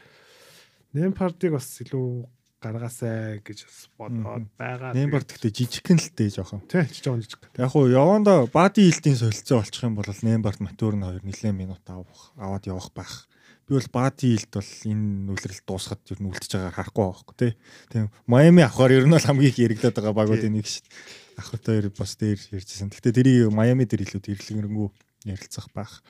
[0.96, 2.24] Немпардыг бас илүү
[2.58, 4.90] гаргаасай гэж бодоод байгаа.
[4.90, 6.66] Нэмбар гэхдээ жижигхэн л дээ жоохон.
[6.66, 7.42] тий жижиг жижиг.
[7.54, 12.34] Яг хуу яванда Бади Хилтийн солилцоо болчих юм бол Нэмбарт Матурн хоёр нэлээд минут авах
[12.34, 13.30] аваад явах байх.
[13.70, 17.52] Би бол Бади Хилт бол энэ нүлрэл дуусахад ер нь үлдчихэж байгааг харахгүй байхгүй тий.
[17.94, 21.38] Тийм Майами авахаар ер нь бол хамгийн их яригадаад байгаа багуудын нэг шүү дээ.
[21.38, 22.90] Ахвартай хоёр бас дээр ярьжсэн.
[22.90, 24.88] Гэхдээ тэрийг Майами дээр илүү тэрлэгэрэнгүй
[25.30, 26.02] ярилцах байх.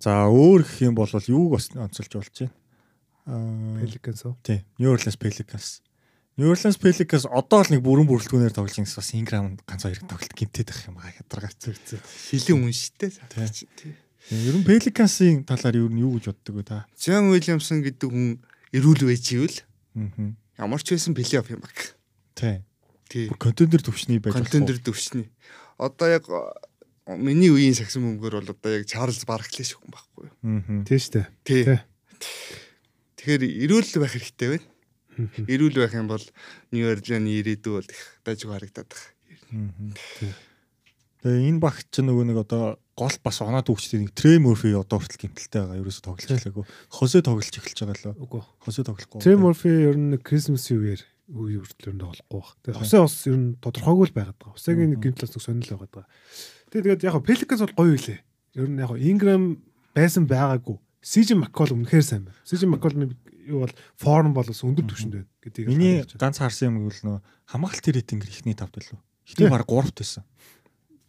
[0.00, 2.56] За өөр гэх юм бол юуг бас онцолж болж байна.
[3.28, 4.34] Pelicans уу?
[4.42, 4.64] тий.
[4.80, 5.82] New Orleans Pelicans.
[6.38, 10.32] New Orleans Pelicans одоо л нэг бүрэн бүрэлдэхүүнээр тоглож байгаа бас Ingram ганц хоёр тоглолт
[10.32, 11.60] гимтээд байх юм аа ядаргаач.
[12.32, 13.10] Шилэн үнштэй.
[13.12, 13.92] Тий.
[14.32, 16.86] Ер нь Pelicans-ийн талаар ер нь юу гэж боддог вэ та?
[16.96, 18.40] Жан Уильямсон гэдэг хүн
[18.72, 19.58] эрүүл байж ивэл
[19.98, 20.32] Аа.
[20.62, 21.74] ямар ч байсан плей-офф юм баг.
[22.38, 22.62] Тий.
[23.10, 23.26] Тий.
[23.34, 25.26] Контендер төвчний байж Контендер төвшний.
[25.80, 30.22] Одоо яг э, миний үеийн сагсан бөмбөр бол одоо яг Чарльз Барклey шиг хүн байхгүй
[30.28, 30.34] юу?
[30.38, 30.84] Аа.
[30.86, 31.26] Тий штэ.
[31.42, 31.64] Тий.
[33.28, 34.64] Тэгэхээр эрүүл байх хэрэгтэй байна.
[35.52, 36.24] Эрүүл байх юм бол
[36.72, 40.32] Нью Орлеаны ирээдүй бол их дажгүй харагдаад байна.
[41.20, 44.96] Тэгээ энэ багт ч нөгөө нэг одоо гол бас оноод үгчтэй нэг Трей Морфи одоо
[44.96, 45.76] хүртэл гимтэлтэй байгаа.
[45.76, 46.64] Ерөөсө тоглож эхлэегүй.
[46.88, 48.16] Хосе тоглож эхэлж байгаа лөө.
[48.16, 48.42] Үгүй.
[48.64, 49.20] Хосе тоглохгүй.
[49.20, 52.56] Трей Морфи ер нь Christmas үеэр үе хүртэл тоглохгүй баг.
[52.64, 54.56] Тэгээ Хосээ бас ер нь тодорхойгүй л байгаад байгаа.
[54.56, 56.10] Хосегийн нэг гинтлээс нэг сонирхол байгаад байгаа.
[56.72, 58.18] Тэгээ тэгээд яг Pelicans бол гоё үлээ.
[58.56, 59.60] Ер нь яг Ingram
[59.92, 60.80] байсан байгаагүй.
[61.02, 62.38] CJ McCollum үнэхээр сайн байна.
[62.44, 63.14] CJ McCollum
[63.48, 67.18] юу бол форм бол бас өндөр түвшинд байна гэдгийг Миний ганц харсан юм бол нөө
[67.48, 69.00] хамгаалтын рейтинг ихний тавд байлуу.
[69.24, 69.52] Ихний Тий.
[69.52, 70.24] баг 3-т байсан.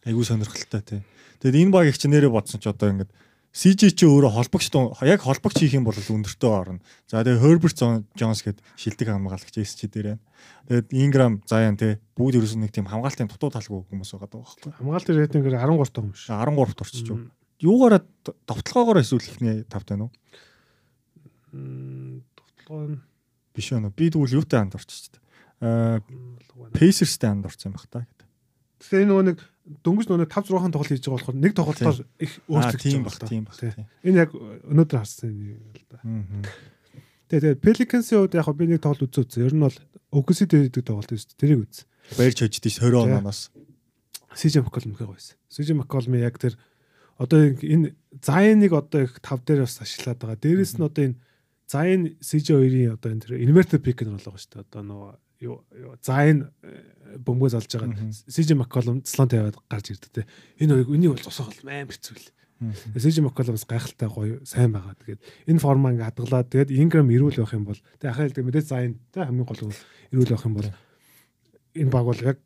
[0.06, 1.00] Айгуу сонирхолтой тий.
[1.42, 3.12] Тэгэд энэ багийг чи нэрээ бодсон ч одоо ингээд
[3.50, 4.70] CJ чи өөрөө холбогч
[5.02, 6.80] яг холбогч хийх юм бол өндөртөө орно.
[7.10, 7.74] За тэгээ Herbert
[8.14, 10.22] Jones гээд шилдэг хамгаалагч SG дээр байна.
[10.70, 14.70] Тэгээд Ingram Zion тий бүгд ерөөсөө нэг тийм хамгаалтын дутуу талгүй хүмүүс байгаа даа байхгүй.
[14.78, 16.30] Хамгаалтын рейтингээр 13 том биш.
[16.30, 17.18] 13-т орчиж юу.
[17.60, 18.02] Юугаараа
[18.48, 20.12] довтлогоогоор эсвэл ихний тавд байна уу?
[22.34, 23.00] Тоглоо нь
[23.54, 23.90] Биш үү?
[23.92, 25.18] Би тэгвэл юутай анд орчиж та.
[25.60, 26.00] Аа
[26.72, 28.28] Pacers-тэй анд орсон юм бах та гэдэг.
[28.94, 29.38] Энэ нөгөө нэг
[29.82, 33.26] дөнгөж нөгөө 5 6 тоглолт хийж байгаа болохоор нэг тоглолтоор их өөрчлөгдөж байгаа л да.
[33.26, 33.86] тийм тийм.
[34.06, 35.98] Энэ яг өнөөдөр харсан юм л да.
[37.26, 39.44] Тэгээ тэгээ Pelicans-ийн хувьд яг би нэг тоглолт үзсэн үзсэн.
[39.50, 39.78] Ер нь бол
[40.14, 41.34] OKC дээр гэдэг тоглолт байсан.
[41.36, 41.84] Тэрийг үз.
[42.14, 43.50] Баярч ш 20 оноос.
[44.30, 45.34] CJ McCollum ихэ гоёсэн.
[45.50, 46.54] CJ McCollum яг тэр
[47.20, 47.92] одоо энэ
[48.24, 50.40] Zion-ыг одоо их тав дээр бас ашиглаад байгаа.
[50.40, 51.16] Дээрээс нь одоо энэ
[51.68, 54.64] Zayn CJ2-ийн одоо энэ inverted pick нь болоо шүү дээ.
[54.64, 55.12] Одоо нөгөө
[55.44, 56.48] юу юу Zayn
[57.20, 58.08] бөмбөг залж байгаа.
[58.26, 60.26] CJ McCollum слон тавиад гарч ирдэг те.
[60.58, 62.28] Энэ хоёрыг үнийг бол зогсоох бол амар хэцүү л.
[62.96, 64.96] CJ McCollum-с гайхалтай гоё сайн байгаа.
[64.98, 68.66] Тэгээд энэ формаа ингээ хадгалаад тэгээд Ingram ирүүл байх юм бол тэгээд ахаал тэгээд мэдээ
[68.66, 69.76] Zayn те хамгийн гол нь
[70.10, 70.70] ирүүл байх юм бол
[71.78, 72.38] энэ баг бол яг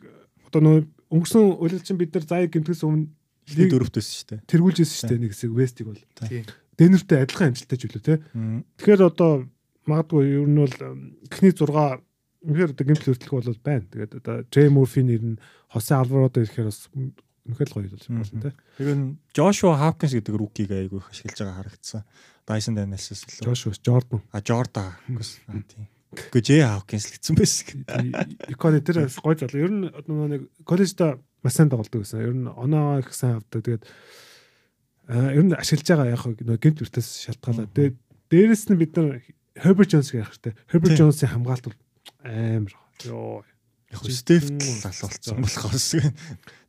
[0.51, 0.83] одоо нөгөө
[1.15, 3.09] өнгөрсөн үйлчлэн бид нар Zayn гэмтгээс өмнө
[3.53, 4.41] Лиг дөрөвтөөс шүү дээ.
[4.49, 6.03] тэргүүлж ирсэн шүү дээ нэг хэсэг West-ийг бол.
[6.25, 6.45] Тийм.
[6.81, 8.15] Денвертэй адилхан амжилттай ч үлээ те.
[8.81, 9.33] Тэгэхээр одоо
[9.85, 10.77] магадгүй ер нь бол
[11.29, 12.01] эхний 6
[12.45, 13.87] үнэхээр одоо гимтэл өртөлөх бол байна.
[13.93, 15.41] Тэгээд одоо Джей Мурфи нэр нь
[15.73, 18.53] Хосе Алварадо ирэхээр бас үнэхээр л гоё болж болно те.
[18.81, 22.03] Тэгээ нь Joshua Hopkins гэдэг рукийг айгүй их ашиглаж байгаа харагдсан.
[22.45, 23.45] Dyson Daniels-с илүү.
[23.49, 24.21] Джошус Jordan.
[24.33, 24.93] А Jordan.
[25.69, 25.89] Тийм.
[26.15, 27.85] Гэхдээ Jay Hopkins л гэсэн байсан.
[28.53, 29.61] Иконы тэр гоё залуу.
[29.65, 32.25] Ер нь одоо нэг коллежда маш сайн тоглодог гэсэн.
[32.25, 33.61] Ер нь оноо их сайн авдаг.
[33.61, 33.85] Тэгээд
[35.13, 37.69] ер нь ашиглаж байгаа яг нөгөө гимт бүртээс шалтгаалаа.
[37.69, 37.97] Тэгээд
[38.33, 39.21] дээрэс нь бид нар
[39.55, 40.55] Herbert Jones-ыг ярих хэрэгтэй.
[40.73, 41.79] Herbert Jones-ийн хамгаалт бол
[42.25, 42.75] амар.
[43.05, 43.45] Йоо.
[43.93, 44.49] Яг хөө Steph
[44.83, 45.89] залуу болсон болохоос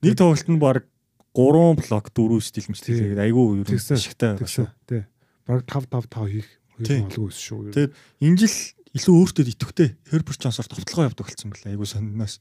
[0.04, 0.86] нэг тоглолтод баг
[1.34, 4.38] 3 блок 4 стил мэлтэй тэгээд айгүй ер нь Тэгсэн.
[4.38, 4.70] байсан.
[4.86, 5.04] Тий.
[5.50, 6.50] Баг 5 5 5 хийх.
[6.76, 7.74] Хоёр олгүй ус шүү.
[7.74, 8.56] Тэгээд энэ жил
[8.96, 11.72] илүү өөртөө итгэвтэй Herbert Jones-оор тоглолцоо явдаг болсон байна.
[11.74, 12.36] Айгүй сониноос.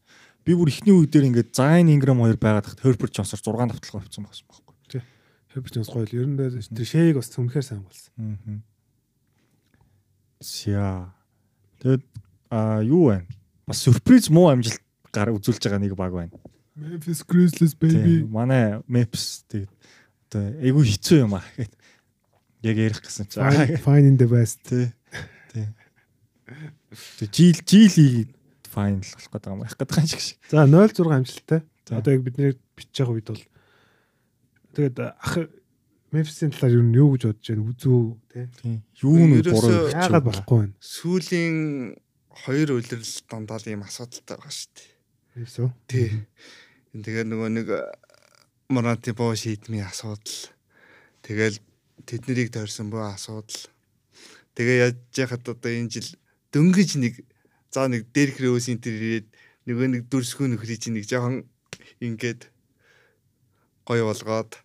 [0.45, 4.01] Би бүр ихний үе дээр ингээд Zion Ingram хоёр байгаад хат Herbert Jones-оор 6 тоглолцоо
[4.01, 4.65] явуулсан байсан байхгүй.
[5.55, 6.13] Herbert Jones гоё л.
[6.13, 8.13] Ер нь тэр шэйг бас цөмхөр сайн болсон.
[8.19, 8.61] Аа.
[10.45, 11.15] Ся.
[11.81, 12.05] Тэгээд
[12.51, 13.25] а юу вэ?
[13.65, 14.83] Бас сюрприз муу амжилт
[15.15, 16.35] гар үзүүлж байгаа нэг баг байна.
[16.75, 18.29] Memphis Grizzlies Тийм.
[18.35, 19.71] Манай Memphis тэгээд
[20.29, 21.73] одоо айгүй хэцүү юм аа гэхэд
[22.67, 23.39] яг ярих гэсэн чи.
[23.87, 24.67] Fine, in the West.
[24.67, 24.91] Тий.
[25.55, 25.71] Тий.
[27.23, 28.29] Тэг жил
[28.75, 30.39] файнл болох гэдэг юм байх гэдэг юм шиг шиг.
[30.51, 31.61] За 0-6 амжилттай.
[31.87, 31.99] За.
[32.03, 33.45] Одоо яг бидний бичиж байгаа үед бол
[34.75, 35.35] тэгээд ах
[36.15, 37.67] Memphis-ийн талаар юу юу гэж бодож байна?
[37.75, 38.47] Үзүү тий.
[39.03, 40.75] Юу нь буруу Яагаад болохгүй байна?
[40.79, 41.59] Сүүлийн
[42.47, 44.91] хоёр үйлрэл дандаа ийм асуудалтай байгаа шүү дээ.
[45.43, 45.69] Юусоо?
[45.91, 46.23] Тий.
[46.95, 47.69] Тэгээ нөгөө нэг
[48.71, 50.55] Моранти боо шийдмийн асуудал.
[51.27, 51.59] Тэгэл
[52.07, 53.67] тэднийг тойрсон боо асуудал.
[54.55, 56.09] Тэгээ яаж яхад одоо энэ жил
[56.55, 57.27] дөнгөж нэг
[57.75, 59.27] за нэг дээрх рөөсийн тэр ирээд
[59.67, 61.43] нөгөө нэг дүрсгүй нөхрий чинь нэг жоохон
[61.99, 62.47] ингээд
[63.83, 64.63] гоё болгоод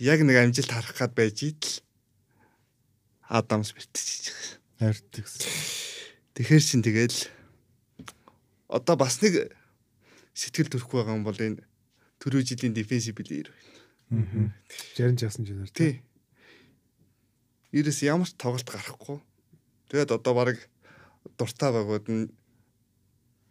[0.00, 1.84] яг нэг амжилт харах гад байж идэл
[3.28, 4.08] Адамс бэртэж
[4.80, 5.44] гэсэн.
[6.32, 7.28] Тэгэхээр чин тэгэл
[8.72, 9.52] одоо бас нэг
[10.32, 11.60] сэтгэл төрөхгүй байгаа юм бол энэ
[12.24, 13.52] түрүү жилийн дефенсив плеер
[14.08, 14.56] байна.
[14.96, 16.00] Жарин жаасан жинэр тий.
[16.00, 16.08] Тий.
[17.76, 19.20] Ерөөс ямар ч тоглолт гарахгүй.
[19.92, 20.56] Тэгээд одоо баг
[21.36, 22.32] дуртай байгууд нь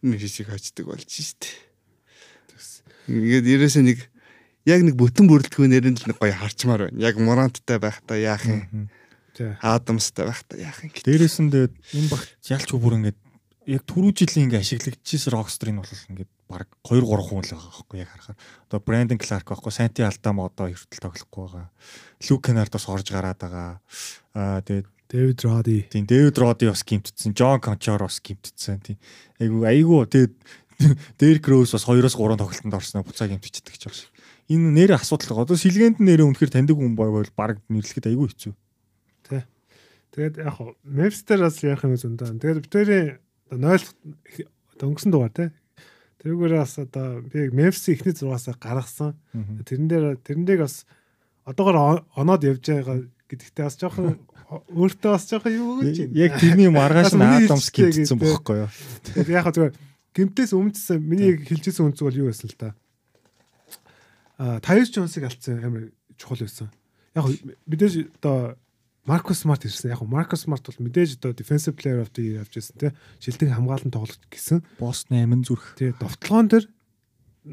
[0.02, 1.48] мэрисийг хачдаг болж штэ.
[3.08, 3.98] Ингээд ерөөсөө нэг
[4.68, 7.00] яг нэг бүтэн бүрэлдэхүүн нэрэн л нэг гоё харчмаар байна.
[7.00, 8.92] Яг Моранттай байхдаа яах юм?
[9.32, 9.56] Тий.
[9.64, 10.92] Адамстай байхдаа яах юм?
[10.92, 13.18] Дээрээс нь тэгээд энэ багт ялч бүр ингээд
[13.68, 17.98] яг түрүү жилийн ингээ ашиглагдчихсэн рокстрын бол ингээд баг 2 3 хүн л байгаа байхгүй
[18.00, 18.38] яг харахаар.
[18.68, 21.68] Одоо Брэндон Кларк байхгүй, Санти Алдама одоо эртэл тоглохгүй байгаа.
[22.28, 23.80] Люк Кенардос орж гараад байгаа.
[24.32, 25.88] Аа тэгээд Дэвид Роди.
[25.90, 28.80] Тийм Дэвид Роди бас гимтдсэн, Джон Кончор бас гимтдсэн.
[28.80, 28.96] Тийм.
[29.40, 30.34] Айгу айгу тэгээд
[31.18, 34.10] Дерек Роуз бас 2-оос 3 тоглолтод орсноо буцаа гимтчихдэг ч шиг.
[34.48, 35.42] Энэ нэрээ асуудал.
[35.42, 38.54] Одоо сэлгээнд нэрээ үнэхээр таньдаг хүн байвал баг нэрлэхэд айгу хэцүү.
[40.14, 42.38] Тэгээд яг хоо Memphis-тер бас яах юм зөндөө.
[42.40, 43.18] Тэгээд битэрийн
[43.50, 43.82] одоо 0
[44.74, 45.50] одоо өнгөрсөн дугаар тий.
[46.22, 49.18] Тэрүүгээр бас одоо би Memphis-ийн эхний зургаасаа гаргасан.
[49.66, 50.86] Тэрэн дээр тэрэн дээр бас
[51.44, 54.16] одоогор оноод явж байгаа гэдэгтээ бас жоохон
[54.72, 56.16] өөртөө бас жоохон юу гэж байна.
[56.16, 58.16] Яг тэрний маргааш нь Адамс гэдэг.
[58.16, 58.70] бохоггүй юу.
[59.04, 59.74] Тэгээд яг зүгээр
[60.16, 62.72] гимтээс өмнөсөн миний хэлжсэн үнцэг бол юу байсан л та.
[64.40, 66.72] Аа Тайс Джонсыг алдсан амар чухал байсан.
[67.12, 67.28] Яг
[67.68, 68.56] мэдээж одоо
[69.04, 69.92] Маркус Смарт ирсэн.
[69.92, 72.88] Яг Маркус Смарт бол мэдээж одоо defensive player of the year авч ирсэн те.
[73.20, 74.64] Шилдэг хамгаалалт тоглолт гэсэн.
[74.80, 75.76] Босс 8 зүрх.
[75.76, 76.64] Тэгээ довтлогоон дээр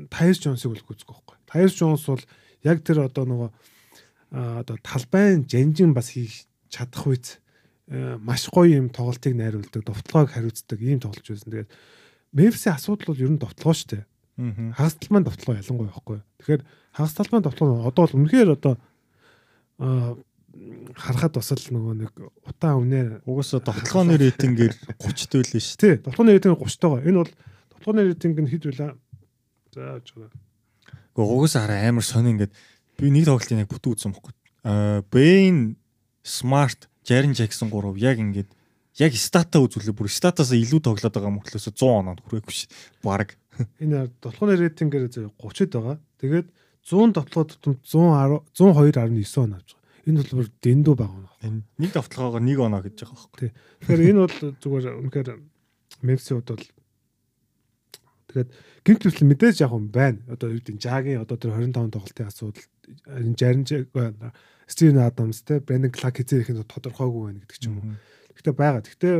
[0.08, 1.36] Тайс Джонсыг бол гүцэх байхгүй.
[1.48, 2.24] Тайс Джонс бол
[2.64, 3.50] яг тэр одоо нөгөө
[4.36, 7.39] одоо талбайн жанжин бас хийх чадах үйц
[7.88, 11.52] э, маш гоё юм тоглолтыг найруулдаг, довтлогоог хариуцдаг ийм тоглож байсан.
[11.52, 11.71] Тэгээд
[12.36, 14.04] Memphis-ийн асуудал бол ер нь довтлогоо шүү дээ.
[14.04, 14.76] Аа.
[14.76, 16.19] Хагас талбайн довтлогоо ялангуяа байхгүй.
[16.43, 18.74] Тэгэхээр хагас талбайн довтлого нь одоо бол үнэхээр одоо
[19.80, 20.17] аа
[20.95, 22.12] харахад бас л нөгөө нэг
[22.43, 25.80] утаа өмнө Угаасаа тоглооны рейтингээр 30 төлөө шүү.
[25.80, 27.04] тий довтлогоны рейтинг 30 тагаа.
[27.04, 27.32] Энэ бол
[27.76, 28.95] довтлогоны рейтинг нь хэд вэ?
[29.76, 30.32] За жоо.
[31.15, 32.56] Гэхдээ угаасаа хараа амар сонь ингээд
[33.00, 34.34] би нэг тоглолтын яг бүтэн үзсэн бохгүй.
[34.66, 35.76] Аа Бэйн
[36.26, 38.50] Смарт, Жарин Жаксон 3 яг ингээд
[38.98, 42.72] яг стата үзүүлээ бүр статаас илүү тоглоод байгаа мөртлөөс 100 оноод хүрээгүй ш.
[43.04, 43.36] Бараг.
[43.84, 46.00] Энэ довтлогоны рейтингээр 30-д байгаа.
[46.18, 46.48] Тэгээд
[46.86, 49.86] 100 довтлогоо тутамд 110 102.9 он авч байгаа.
[50.06, 51.58] Энэ бол бүр дэндүү байгаа юм.
[51.82, 53.50] Нэг давталгаагаар нэг оноо гэж байгаа байхгүй.
[53.82, 55.30] Тэгэхээр энэ бол зүгээр үнэхээр
[56.06, 56.66] хувьд бол
[58.30, 58.50] тэгээд
[58.86, 60.22] гинт хүртэл мэдээж яг юм байна.
[60.30, 62.66] Одоо юу гэдэг Жагийн одоо тэр 25 тоглолтын асуудал
[63.08, 63.63] энэ Жарин
[64.67, 67.98] Стивен Адамс те Брендон Кларк хэзээ ихэн тодорхойгүй байна гэдэг ч юм уу.
[68.34, 68.82] Гэхдээ байгаа.
[68.82, 69.15] Гэхдээ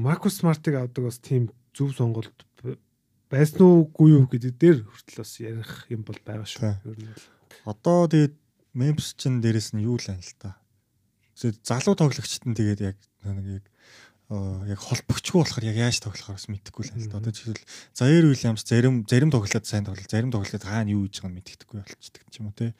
[0.00, 2.36] Маркус Смартыг авдаг бас тийм зөв сонголт
[3.32, 6.78] байсан уугүй юу гэдэг дээр хүртэл бас ярих юм бол байгаа шүү.
[6.84, 7.10] Ер нь
[7.66, 8.34] Одоо тэгээд
[8.76, 10.60] Memphis чин дээрэс нь юу л байна л та.
[11.34, 13.64] Тэгээд залуу тоглогчт нь тэгээд яг нэг
[14.26, 17.18] яг холбогчгүй болохоор яг яаж тоглохоос мэдэхгүй л байна л да.
[17.22, 17.62] Одоо жишээл
[17.94, 21.78] Заир Уильямс зарим зарим тоглолтод сайн тоглол, зарим тоглолтод хаана юу хийж байгааг нь мэддэхгүй
[21.78, 22.74] болчихдаг юм уу те.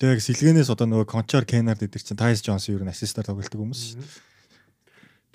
[0.00, 3.60] Тэгээ яг сэлгэнээс одоо нөгөө Кончор Кенард эдэр чинь Тайс Джонс юу н ассистаар тоглолдог
[3.60, 4.32] хүмүүс шүү дээ.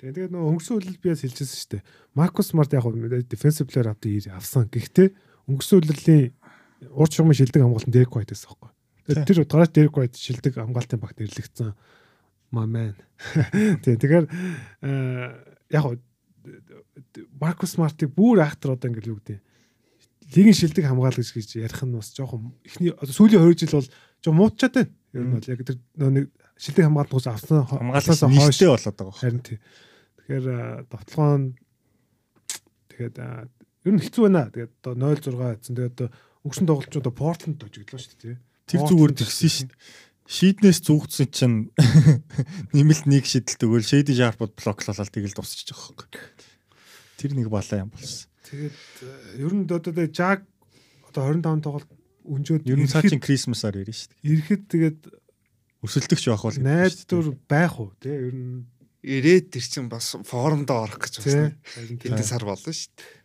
[0.02, 1.86] Тэгээ тэгээд нөгөө өнгөрсөн үеэл би бас хэлчихсэн шүү дээ.
[2.18, 2.84] Маркус Смарт яг
[3.30, 4.66] дефенсив плеер авдаг авсан.
[4.66, 5.08] Гэхдээ
[5.46, 6.34] өнгөрсөн үеэлийн
[6.90, 9.24] урд шугамын шилдэг хамгаалтанд Дерек Вайт байсан байхгүй.
[9.28, 11.76] Тэр удаараас Дерек Вайт шилдэг хамгаалтын багт нэрлэгдсэн.
[12.50, 12.94] My man.
[13.84, 14.26] Тэгэхээр
[15.70, 15.84] яг
[17.38, 19.38] Маркус Смартыг бүр айхтар одоо ингэ л юу гэдэг
[20.34, 23.88] лигийн шилдэг хамгаалагч гэж ярих нь бас жоохон эхний сүүлийн 2 жил бол
[24.22, 24.92] жоо муутчаад байна.
[25.12, 29.18] Ер нь бол яг тэр нэг шилдэг хамгаалалтаас авсан хамгаалалтаас хойштэй болоод байгаа.
[29.18, 29.58] Харин тий.
[30.22, 30.46] Тэгэхээр
[30.86, 31.44] довтлогоон
[32.94, 34.50] тэгээд ер нь хэцүү байна.
[34.54, 35.74] Тэгээд одоо 0-6 гэсэн.
[35.74, 36.08] Тэгээд одоо
[36.46, 38.36] өнгөрсөн тоглолчууд одоо Портланд дожиглоо шүү дээ.
[38.70, 39.78] Тэр зүгээр тэгсэн шүү дээ.
[40.30, 41.58] Шийднээс зүгтсэн чинь
[42.76, 46.22] нэмэлт нэг шидэлт өгөөл шейди шарпууд блоклолол тэгэл дуусчих жоох байхгүй.
[47.18, 48.30] Тэр нэг балаа юм болсон.
[48.46, 48.78] Тэгээд
[49.42, 50.46] ер нь одоо Жаг
[51.10, 51.90] одоо 25 тоглолт
[52.22, 54.22] өнжөөд ер нь цаачин Крисмасаар ирнэ шүү дээ.
[54.30, 55.00] Ирэхэд тэгээд
[55.82, 58.70] өсөлтөгч байх бол найдвар байх уу тий ер нь
[59.02, 61.58] ирээд тэр чинь бас формдоо орох гэж байна.
[61.98, 63.18] Тэнд сар болно шүү дээ.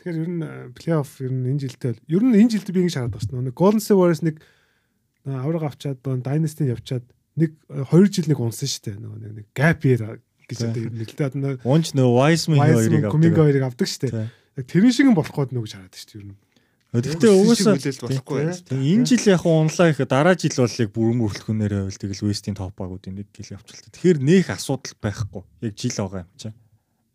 [0.00, 3.16] Тэгэхээр ер нь плей-офф ер нь энэ жилдээ ер нь энэ жилд би ингэж хараад
[3.18, 3.50] байна.
[3.50, 4.40] Нэг Golden State Warriors нэг
[5.26, 7.06] авраг авчаад Dynasty явчаад
[7.38, 8.96] нэг 2 жил нэг унсан шүү дээ.
[8.98, 11.64] Нөгөө нэг gap year гэж одоо нэг л дээ.
[11.64, 13.14] Унж нөгөө Wiseman хоёрыг авдаг.
[13.14, 14.28] Kuminga хоёрыг авдаг шүү дээ.
[14.58, 16.36] Яг тэрэн шиг юм болох гээд нөгөө хараад шүү дээ ер нь.
[16.92, 17.32] Гэхдээ
[18.28, 18.52] байна.
[18.68, 22.76] Энэ жил яг унлаа их дараа жил бол яг бүрэн бүрэлдэхүүнээр байвал тэгэл West-ийн топ
[22.76, 23.92] багуудын нэг гэл явчихлаа.
[23.96, 25.42] Тэгэхээр нөх асуудал байхгүй.
[25.64, 26.52] Яг жил байгаа юм чаа.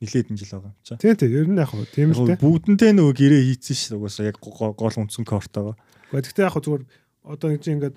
[0.01, 0.97] Нилээд энэ жил байгаа юм чаа.
[0.97, 2.41] Тийм тийм ер нь яг хөө тийм л дээ.
[2.41, 5.77] Бүгдэнтэй нөгөө гэрээ хийцэн ш угаасаа яг гол үндсэн кортоо.
[6.09, 6.83] Гэхдээ яг хөө зүгээр
[7.27, 7.95] одоо ингэ ингээд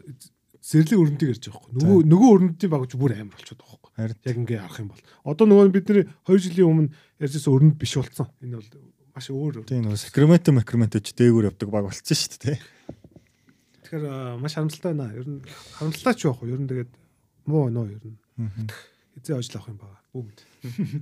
[0.60, 1.80] зэрлэг өрнөдийг ярьж байгаа байхгүй.
[1.80, 4.20] Нөгөө нөгөө өрнөдийн баг бүр амар болчиход байгаа байхгүй.
[4.28, 5.04] Яг ингээ харах юм бол.
[5.24, 8.28] Одоо нөгөө бидний 2 жилийн өмнө ярьжсэн өрнөд биш болсон.
[8.44, 8.68] Энэ бол
[9.16, 9.64] маш өөр.
[9.64, 12.58] Тийм нөө Sacramento Sacramento ч дээгүүр явдаг баг болчихсон шүү дээ.
[13.88, 14.04] Тэгэхээр
[14.36, 15.16] маш харамсалтай байна.
[15.16, 15.40] Ер нь
[15.80, 16.52] харамсалтай ч яах вэ?
[16.52, 16.92] Ер нь тэгээд
[17.48, 18.18] муу нөө ер нь.
[19.16, 19.98] Эзээ хожил авах юм байна.
[20.12, 20.38] Бүгд.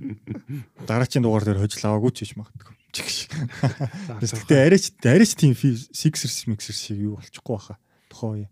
[0.87, 2.75] Дараачийн дугаар дээр хожил аваагүй ч гэж магадгүй.
[2.89, 7.77] Гэхдээ арайч арайч тийм Sixers Mixers шиг юу болчихгүй баха.
[8.09, 8.49] Тухайн үе.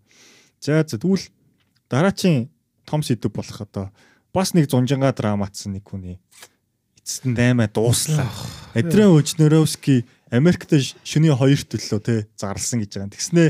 [0.61, 1.27] За за тэгвэл
[1.89, 2.49] дараачийн
[2.85, 3.91] том сэдв болох одоо
[4.33, 6.21] бас нэг зунжанга драматсан нэг хүний
[7.07, 8.27] эцэст нь 8 дууслаа.
[8.75, 10.71] Адрен Өжнөрөвски Америкт
[11.07, 13.15] шөнийн 2 төлөө те зарлсан гэж байгаа.
[13.15, 13.49] Тэгснээ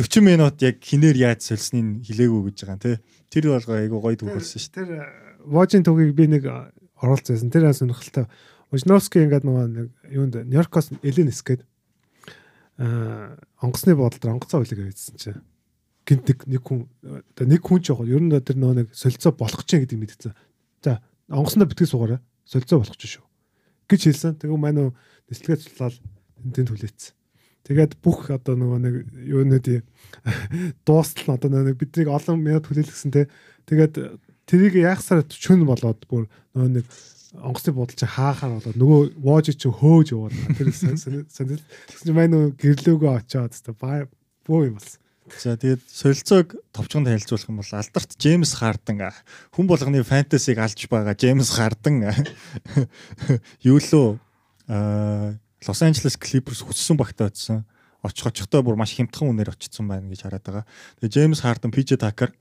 [0.00, 2.92] 40 минут яг хинээр яаж солсныг хэлээгүй гэж байгаа те.
[3.28, 4.72] Тэр болго айгу гоё төгөлсөн шүү.
[4.72, 4.88] Тэр
[5.44, 6.48] вожин төгийг би нэг
[6.96, 7.52] оролцсон.
[7.52, 8.24] Тэр сонирхолтой.
[8.72, 11.66] Өжнөрөвски ингээд нөгөө нэг юунд Нью-Йоркоос Эленес гээд
[12.80, 15.42] онгоцны бодолд онгоцоо үлэг авчихсан чинь
[16.08, 19.36] гинт нэг нэг хүн оо нэг хүн ч яг ер нь тэр нөгөө нэг солилцоо
[19.36, 20.32] болох ч гэдэг мэдсэн.
[20.80, 23.24] За онгоцноо битгий суугаарай солилцоо болох ч шүү
[23.84, 24.40] гэж хэлсэн.
[24.40, 24.96] Тэгээ маань
[25.28, 25.94] нислэгээ цуглаад
[26.56, 27.12] тэнд хүлээсэн.
[27.68, 28.94] Тэгээд бүх одоо нөгөө нэг
[29.28, 29.84] юунуудын
[30.88, 33.28] дуустал одоо нэг биднийг олон минут хүлээлгэсэн те.
[33.68, 34.16] Тэгээд
[34.48, 36.86] тэрийг яахсаар чүн болоод бүр нөгөө нэг
[37.34, 42.50] онгоцны буудал чи хаахаар болоод нөгөө воож чи хөөж яваад тэр санил тэгсэн маань нөгөө
[42.58, 44.98] гэрлөөгөө очоод та боо юм болсон.
[45.38, 48.98] За тэгээд солилцоог товчгонд танилцуулах юм бол алдарт Джеймс Хардан
[49.54, 52.02] хүн болгоны фэнтезиг алж байгаа Джеймс Хардан
[53.62, 54.18] юу лөө
[55.66, 57.64] Лос Анжелес Клиперс хүссэн багтаа очсон.
[58.02, 60.64] Очих очихдоо бүр маш хямдхан үнээр очсон байна гэж хараад байгаа.
[60.98, 62.32] Тэгээд Джеймс Хардан, ПЖ Такер,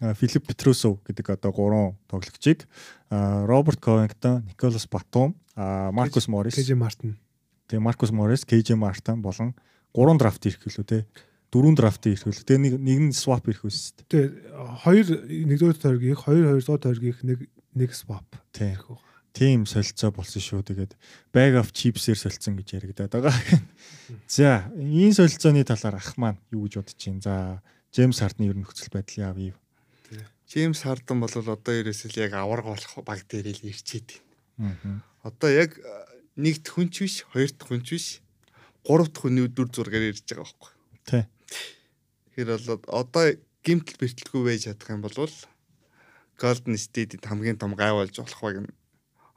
[0.00, 2.66] Филип Петрусов гэдэг одоо гурван тоглогчийг
[3.10, 7.18] Роберт Ковингтон, Николас Батум, Маркус Морис, КЖ Мартин.
[7.68, 9.54] Тэгээ Маркус Морис, КЖ Мартин болон
[9.94, 11.06] гурван драфт ирэх гэлүү те
[11.54, 12.34] дөрөв драфт ирэх хөл.
[12.34, 14.10] Тэгээ нэг нэг нь swap ирэх үс шүү дээ.
[14.10, 14.28] Тэгээ
[14.82, 15.06] хоёр
[15.46, 17.38] нэгдүгээр тойргийг, хоёр хоёрдугаар тойргийг нэг
[17.78, 18.26] нэг swap.
[18.50, 18.74] Тийм.
[19.30, 20.66] Тийм солилцоо болсон шүү.
[20.66, 20.98] Тэгээд
[21.30, 23.34] bag of chips-ээр солилцсон гэж яригадаад байгаа.
[24.30, 27.22] За, энэ солилцооны талаар ах маань юу гэж бодож байна?
[27.22, 27.34] За,
[27.94, 29.58] Джеймс Хардны ер нь нөхцөл байдал яав юу?
[30.48, 34.20] Джеймс Хардан бол одоо ерөөсөл яг аварга болох баг дээр л ирчээд
[34.58, 35.02] байна.
[35.24, 35.78] Одоо яг
[36.36, 38.06] нэгд хүнч биш, хоёрт хүнч биш,
[38.84, 40.72] гуравт хүний дүр зургаар ирж байгаа байхгүй.
[41.08, 41.24] Тий.
[42.36, 43.24] Тэгэхээр бол одоо
[43.64, 45.16] гимтэл бэртэлгүй байж чадах юм бол
[46.34, 48.70] Golden State-д хамгийн том гай болж болох баг нь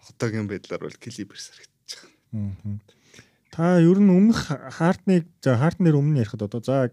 [0.09, 1.91] одоогийн байдлаар бол Clippers харагдаж
[2.33, 2.79] байгаа.
[3.53, 6.91] Та ер нь өмнөх хаартныг за хаартнэр өмнө ярихад одоо за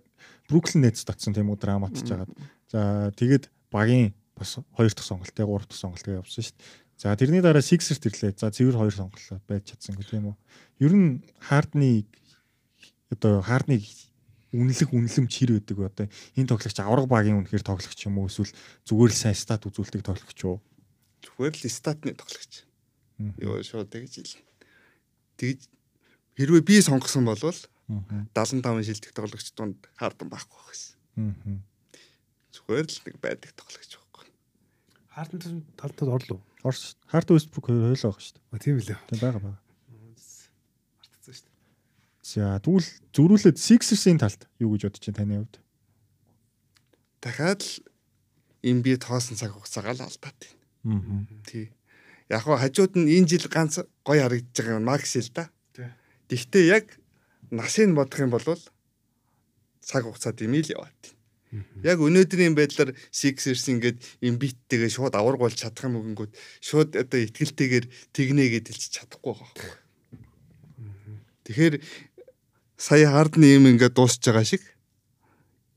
[0.48, 2.30] Бруклин Нетс татсан тийм үү драматж жагаад.
[2.68, 6.84] За тэгээд багийн бас хоёр дахь сонголтыг гурав дахь сонголтыг явуулсан шүү дээ.
[6.94, 8.38] За тэрний дараа Sixers тэрлээ.
[8.38, 10.36] За цэвэр хоёр сонголт байж чадсангүй тийм үү.
[10.86, 12.06] Ер нь хаартны
[13.10, 13.82] одоо хаартны
[14.54, 15.90] үнэлэх үнэлэмж хэр вэ?
[15.90, 16.06] Одоо
[16.38, 18.54] энэ тоглогч авраг багийн үнэхээр тоглогч юм уу эсвэл
[18.86, 20.62] зүгээр л сайн стат үзүүлдэг тоглогч юу?
[21.26, 22.62] Зүгээр л статны тоглогч.
[23.42, 24.34] Юу шууд тэгж ил.
[25.42, 25.66] Тэгж
[26.38, 27.42] хэрвээ би сонгосон бол
[27.88, 28.30] Мгм.
[28.32, 30.96] 75 шилдэг тоглогч донд хаардан байхгүй байх гэсэн.
[31.20, 31.56] Мгм.
[32.54, 34.26] Зүгээр л нэг байдаг тоглогч байхгүй.
[35.10, 36.38] Хаалтан тал тал орлоо.
[36.62, 38.94] Орс Харт Вестбрук хоёр хойлоо байгаа шүү А тийм үлээ.
[38.94, 39.08] дээ.
[39.10, 39.60] Тийм байгаа байгаа.
[41.02, 41.54] Мартацсан шүү дээ.
[42.22, 45.56] За тэгвэл зөрүүлээд Sixers-ийн талд юу гэж бодож байна таны хувьд?
[47.20, 47.74] Дахиад л
[48.62, 51.26] энэ би тоосон цаг хугацаагаа л алдаад байна.
[51.28, 51.42] Аа.
[51.44, 51.74] Тий.
[52.30, 55.50] Яг хажууд нь энэ жил ганц гоё харагдаж байгаа юм Макс л да.
[55.74, 55.90] Тий.
[56.30, 56.86] Гэхдээ яг
[57.50, 58.46] насыг бодох юм бол
[59.84, 61.13] цаг хугацаад юм ил яваад.
[61.84, 66.32] Яг өнөөдрийн байдлаар Sixers ингээд Embiid-тэйгээ шууд аварг болж чадах юм өгөнгүүд
[66.64, 69.72] шууд одоо ихтгэлтэйгээр тэгнэ гэдээ хэлж чадахгүй байгаа байхгүй.
[71.44, 71.74] Тэгэхээр
[72.80, 74.62] сая хардны юм ингээд дуусч байгаа шиг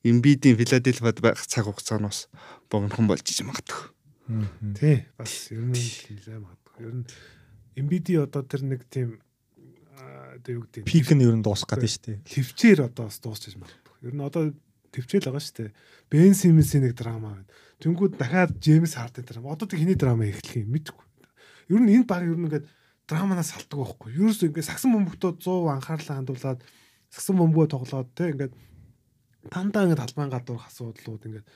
[0.07, 2.31] Embiid-ийн Philadelphia-д байх цаг хугацаанаас
[2.71, 3.91] богинохон болж иж магадгүй.
[4.75, 6.83] Тий, бас ер нь нэлээ магадгүй.
[6.83, 7.05] Ер нь
[7.77, 9.21] MBD одоо тэр нэг тийм
[9.95, 12.17] одоо юу гэдэг Пик нь ер нь дуусах гэдэг шүү дээ.
[12.25, 13.95] төвчээр одоо бас дуусчих магадгүй.
[14.03, 14.43] Ер нь одоо
[14.97, 15.71] төвчээл байгаа шүү дээ.
[16.09, 17.47] Бен Симмисийн нэг драма байна.
[17.77, 19.53] Тэнгүүд дахиад Джеймс Харден драма.
[19.53, 21.05] Одоо тэг хэний драма эхлэх юм мэдэхгүй.
[21.69, 22.65] Ер нь энэ баг ер нь ингээд
[23.07, 24.17] драманаас салдаг байхгүй.
[24.17, 26.59] Ерөөс ингээд сагсан бөмбөгтөө 100 анхаарлаа хандуулаад
[27.13, 28.53] сагсан бөмбөгөө тоглоод те ингээд
[29.53, 31.47] тандаа ингээд талбайн гадуур асуудлууд ингээд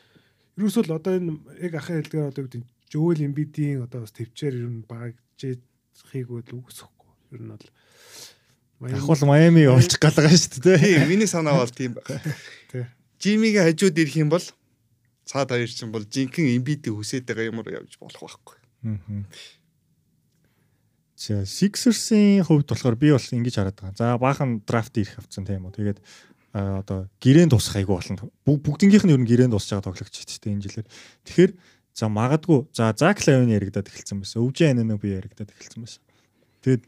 [0.56, 1.32] ерөөсөө л одоо энэ
[1.65, 6.43] яг ахын хэлдгээр одоо юу гэдэг Жоэл Эмбидийн одоо бас төвчээр ер нь багжихийг бол
[6.43, 7.12] үгсэхгүй.
[7.36, 7.65] Ер нь бол
[8.82, 10.80] Ахвал Майами явуулчих галгаа шүү дээ.
[10.82, 12.19] Тийм, миний санаа бол тийм байна.
[12.71, 12.84] Тий.
[13.21, 14.43] Жимигийн хажууд ирэх юм бол
[15.29, 18.57] цаад хоёр чинь бол жинхэнэ Embiid-ийг хүсээд байгаа юмор явж болох байхгүй.
[18.81, 19.25] Мгм.
[21.15, 23.97] За Sixers-ийн хувьд болохоор би бол ингэж хараад байгаа.
[23.97, 25.77] За баахан драфт ирэх авцсан тийм үү.
[25.77, 25.99] Тэгээд
[26.51, 28.17] одоо гэрээнд тусах айгу болно.
[28.41, 30.88] Бүг- Бүгднгийнх нь ер нь гэрээнд тусч байгаа тоглогч ч тийм энэ жилээр.
[31.29, 31.51] Тэгэхээр
[31.93, 34.41] за магадгүй за Зак Лавин яригадад эхэлсэн байсан.
[34.41, 36.01] Өвжин Ананө би яригадад эхэлсэн байсан.
[36.65, 36.84] Тэгээд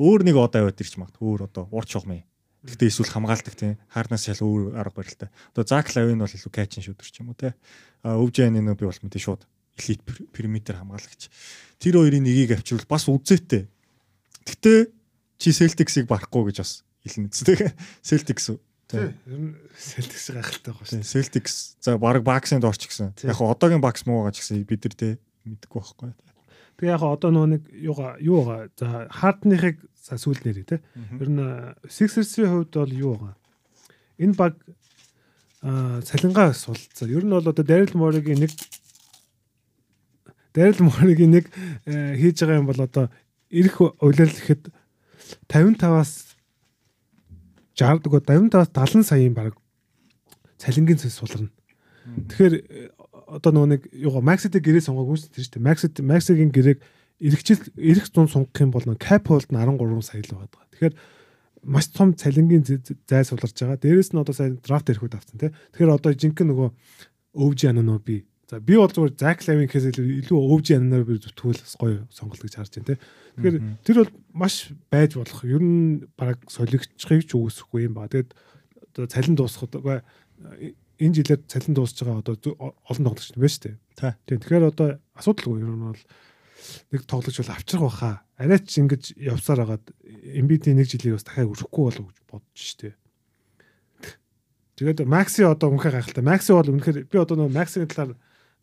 [0.00, 2.24] өөр нэг одоо яваад ирч магадгүй өөр одоо урд шугамын.
[2.66, 5.28] Гэхдээ эсвэл хамгаалдаг тийм хаарнаас шал өөр арга барилтай.
[5.54, 7.54] Одоо Зак Лавин бол илүү качин шүүдэр ч юм уу те.
[8.02, 9.46] А Өвжин Ананө би бол мэдээ шууд
[9.78, 11.30] элит пер- периметр хамгаалагч.
[11.78, 13.70] Тэр хоёрын нэгийг авчирвал бас үзээтэй.
[14.44, 14.90] Гэтэ
[15.38, 17.30] чи Celtics-ийг барахгүй гэж бас хэлнэ.
[17.30, 17.70] Тэгээ
[18.02, 18.58] Celtics үү?
[18.86, 19.10] Тий.
[19.26, 20.94] Ер нь Celtics гайхалтай байгаа шүү.
[20.96, 23.14] Тийм, Celtics за баг Bucks-ын дорч гисэн.
[23.26, 26.10] Яг одоогийн Bucks муу байгаа ч гэсэн бид нар тэ мэдэхгүй байхгүй.
[26.76, 28.70] Тэгээ яг одоо нөгөө нэг юугаа юу байгаа.
[28.78, 29.10] За
[30.06, 30.78] Хардныхыг сүүл нэрээ те.
[31.18, 31.42] Ер нь
[31.90, 33.36] Sixers-ийн хувьд бол юу байгаа.
[34.22, 34.54] Энэ баг
[35.62, 37.10] аа цалингаа сулцсан.
[37.10, 38.52] Ер нь бол одоо Daryl Morey-гийн нэг
[40.54, 41.50] Daryl Morey-гийн нэг
[41.84, 43.10] э, хийж байгаа юм бол одоо
[43.50, 44.70] ирэх улирлэхэд
[45.50, 46.38] 55-аас
[47.74, 49.58] 60 дгоо 55-аас 70 саяын баг
[50.56, 51.50] цалингийн цэс сулрна.
[52.30, 52.88] Тэгэхээр э,
[53.26, 55.66] одоо нөгөө нэг юугаа Maxi-тэй гэрээ сонгоогүй шүү дээ.
[55.66, 56.78] Maxi Maxi-гийн гэрээг
[57.20, 60.66] эргэжил эрэх зун сунгах юм бол нөгөө cap hold нь 13 сая л байгаа.
[60.72, 60.94] Тэгэхээр
[61.66, 62.64] маш том цалингийн
[63.08, 63.80] зай суларч байгаа.
[63.80, 65.50] Дээрээс нь одоо сайн драфт ирэхүүд авсан тий.
[65.72, 66.68] Тэгэхээр одоо жинхэнэ нөгөө
[67.36, 68.24] өвж анаа би.
[68.46, 72.46] За би бол зүгээр Zach Lavin гэхээс илүү өвж анаар би зүтгүүл бас гоё сонголт
[72.46, 72.98] гэж харж байна тий.
[73.42, 75.42] Тэгэхээр тэр бол маш байж болох.
[75.42, 78.06] Ер нь баг солигдчихыг ч үүсэхгүй юм ба.
[78.06, 78.30] Тэгээд
[78.94, 79.98] одоо цалин дуусахад үгүй
[81.02, 82.38] энэ жилээр цалин дуусж байгаа одоо
[82.86, 84.14] олон тоглогч байна шүү дээ.
[84.30, 84.38] Тийм.
[84.38, 86.02] Тэгэхээр одоо асуудалгүй ер нь бол
[86.92, 88.10] нэг тоглогч бол авчрах баха.
[88.36, 89.86] Арай ч ингэж явсаар хагаад
[90.36, 92.94] MBD нэг жилийг бас дахиад өрөхгүй болов гэж бодож штэ.
[94.76, 96.24] Тэгээд Maxi одоо үнхээр гайхалтай.
[96.24, 98.12] Maxi бол үнэхээр би одоо нөгөө Maxi-гийн талаар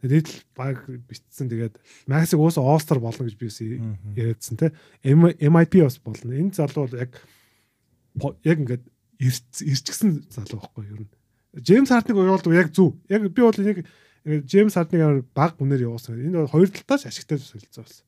[0.06, 1.50] дэдл баг битсэн.
[1.50, 4.78] Тэгээд Maxi уусаа All-Star болно гэж би бас яриадсан те.
[5.01, 6.38] MIP бас болно.
[6.38, 7.18] Энэ залуу бол яг
[8.45, 8.86] яг ингээд
[9.18, 11.10] ирчгсэн залуу байхгүй юу.
[11.58, 12.97] Джеймс Хартныг уяалдаг яг зөв.
[13.10, 13.86] Яг би бол энийг
[14.24, 16.19] ингээд Джеймс Хартныг амар баг үнээр явуулсан.
[16.19, 18.05] Энэ бол хоёр талтаас ашигтай солилцоо болсон.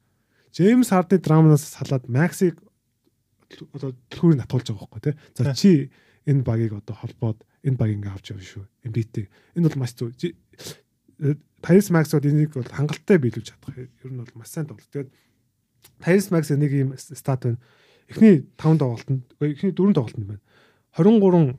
[0.56, 2.60] Джеймс Хартны драманаас салаад Максиг
[3.76, 5.16] одоо төлхүүрийг натуулж байгаа байхгүй тий.
[5.36, 5.92] За чи
[6.26, 8.66] энэ багийг одоо холбоод энэ баг ингээ авч явна шүү.
[8.88, 9.28] MBT.
[9.56, 10.16] Энэ бол маш зөв.
[11.66, 13.78] Tyrese Maxwell энийг бол хангалттай биелүүлж чадах.
[13.78, 14.90] Ер нь бол маш сайн тоглолт.
[14.92, 15.10] Тэгээд
[16.02, 17.60] Tyrese Max нэг юм стат байна.
[18.08, 20.42] Эхний 5 тоглолтод, эхний 4 тоглолтод байна.
[20.94, 21.58] 23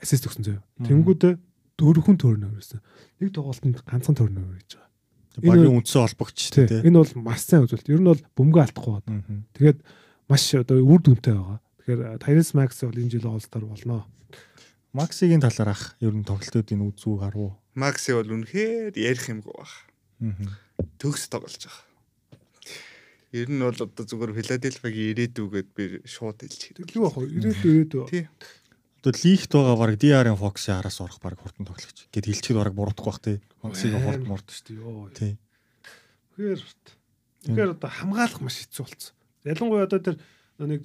[0.00, 0.58] ассист өгсөн зөө.
[0.88, 1.34] Тэнгүүдээ
[1.80, 2.84] дөрвөн төрнөр байсан.
[3.20, 4.88] Нэг тоглолтод ганцхан төрнөр гэж байгаа.
[5.40, 6.66] Багийн үндсэн холбогч Тий.
[6.68, 6.80] тий.
[6.84, 7.88] Энэ бол маш сайн үзүүлэлт.
[7.88, 9.44] Ер нь бол бөмбөгөө алдахгүй байна.
[9.56, 9.78] Тэгээд
[10.28, 11.58] маш одоо үр дүнтэй байгаа.
[11.80, 14.04] Тэгэхээр Tyrese Max бол энэ жил All-Star болно.
[14.92, 17.54] Максигийн талаар ах ер нь тоглолтуудын үзүү харуу.
[17.78, 19.70] Макси бол үнэхээр ярих юмгүй баг.
[20.98, 21.86] Төгс тоглож байгаа.
[23.30, 26.90] Ер нь бол одоо зүгээр Филадельфиагийн ирээдүгээд би шууд хэлж хэрэг.
[26.98, 27.30] Юу ах вэ?
[27.30, 28.26] Ирээд ирээд.
[29.00, 32.04] Одоо лигт байгаа баг DR-ын Fox-ийн араас орох баг хурдан тоглогч.
[32.12, 33.36] Гэт хэлчихэд баг буруудахгүй бах тий.
[33.64, 34.76] Максиг хурд мурд шүү дээ.
[34.76, 35.08] Йоо.
[35.16, 35.32] тий.
[36.36, 36.60] Тэгэхээр
[37.48, 39.14] тэгэхээр одоо хамгаалах маш хэцүү болсон.
[39.48, 40.16] Ялангуяа одоо тэр
[40.60, 40.84] нэг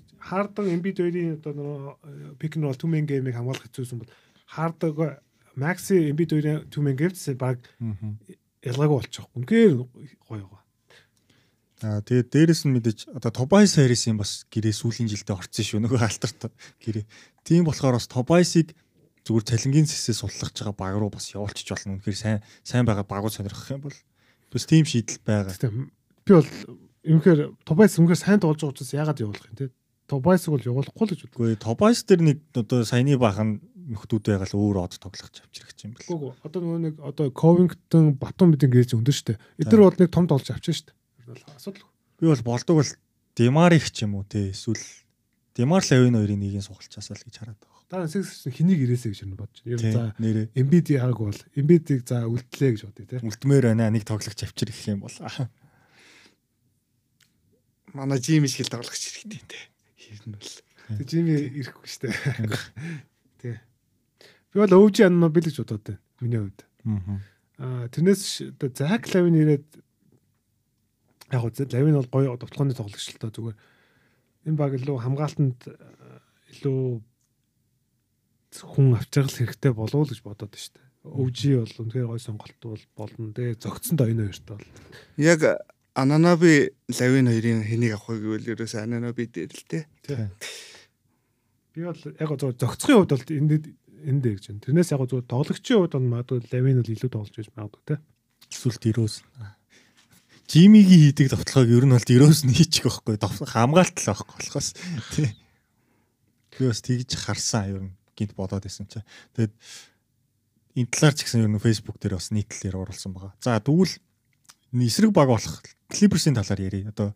[0.72, 4.12] Embiid хоёрын одоо нөгөө пик н бол түмэн геймийг хамгаалах хэцүүсэн бол
[4.48, 5.20] хаардаг
[5.60, 7.60] Maxi Embiid хоёрын түмэн геймс баг
[8.64, 9.28] ялгаагүй болчих.
[9.36, 9.84] Үнээр
[10.24, 10.65] гоё байгаа.
[11.84, 15.80] Аа тэгээд дээрэс нь мэдээж одоо Tobias Harris-ийн бас гэрээ сүүлийн жилдээ орцсон шүү.
[15.84, 16.48] Нөгөө алтарт
[16.80, 17.04] гэрээ.
[17.44, 18.72] Тийм болохоор бас Tobias-ыг
[19.28, 22.00] зүгээр цалингийн сэсээ суллахж байгаа баг руу бас явуулчих болно.
[22.00, 23.98] Үнэхээр сайн сайн байгаа багуу сонирхох юм бол
[24.54, 25.52] бас тийм шийдэл байгаа.
[25.52, 26.52] Гэхдээ би бол
[27.12, 29.68] үнэхээр Tobias үнэхээр сайн тоглож байгаа учраас яагаад явуулах юм те?
[30.06, 31.38] Tobias-ыг бол явуулахгүй л гэж боддог.
[31.42, 36.10] Үгүй Tobias дээр нэг одоо саяны бахан нөхдүүд байгаад өөр од тоглох авчирч юм бэл.
[36.10, 39.38] Гүг одоо нөгөө нэг одоо Covington Батон бидний гэрэж өндөр штэ.
[39.62, 40.94] Эдгээр бол нэг том толж авчихсан штэ.
[41.26, 41.84] Бол асуудал.
[42.20, 42.86] Би бол болдог бол
[43.36, 44.80] Демарих ч юм уу те эсвэл
[45.56, 47.84] Демар Лавин хоёрын нэгийг сугалчаасаа л гэж хараад байгаа.
[47.88, 49.72] Дараа сэгс хэнийг ирээсэ гэж бодож байна.
[49.72, 50.12] Ер нь за
[50.52, 53.24] Embiid яг бол Embiid-ийг за үлдлээ гэж бодъё те.
[53.24, 55.16] үлдмээр байна нэг тоглогч авчир гэх юм бол.
[57.96, 59.56] Манай Жими шиг л тоглох хэрэгтэй те.
[60.28, 60.52] Нь бол.
[61.00, 62.12] Тэг Жими ирэхгүй штэ.
[63.40, 63.56] Тий.
[64.52, 66.04] Би бол өвж яна би л гэж бодоод байна.
[66.20, 66.68] Миний хувьд.
[67.64, 69.85] Аа тэрнээс одоо Зак Лавин ирээд
[71.32, 73.58] яг гоо Лавин бол гоё довтлооны тоглогч л та зүгээр
[74.46, 76.22] энэ баг илүү хамгаалтанд аа,
[76.54, 77.02] илүү
[78.62, 80.86] хүн авчрал хэрэгтэй болов уу гэж бодоод байна шүү дээ.
[81.06, 83.34] өвж бол үнэхээр гоё сонголт бол болно.
[83.34, 84.66] Тэгээ зөгцсөн доо энэ хоёрт бол.
[85.18, 85.42] Яг
[85.96, 89.88] Ананаби Лавин хоёрын хэнийг авах вэ гэвэл ерөөсөө Ананаби дээр л те.
[91.74, 93.52] Би бол яг гоо зөв зөгцсөн хувьд бол энд
[94.04, 94.64] энд дээр гэж байна.
[94.66, 97.96] Тэрнээс яг гоо зөв тоглогчийн хувьд бол магадгүй Лавин бол илүү тоглож байж магадгүй те.
[98.52, 99.16] Эсвэл дөрөөс.
[100.46, 103.18] Жимигийн хийдэг товтлогыг ер нь бол дөрөөс нь хийчих байхгүй.
[103.18, 104.70] Хамгаалт л байхгүй болохоос.
[105.18, 105.30] Тий.
[106.54, 109.02] Би бас тэгж харсан ер нь гинт бодоод байсан чи.
[109.34, 109.54] Тэгээд
[110.78, 113.34] энэ талаар ч гэсэн ер нь Facebook дээр бас нийтлэлээр оруулсан байгаа.
[113.42, 113.98] За тэгвэл
[114.86, 116.94] эсрэг баг болох Clippers-ийн талаар ярив.
[116.94, 117.14] Одоо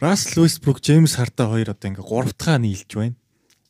[0.00, 3.16] Russell Westbrook, James Harden хоёр одоо ингээ гурав дахь нийлж байна.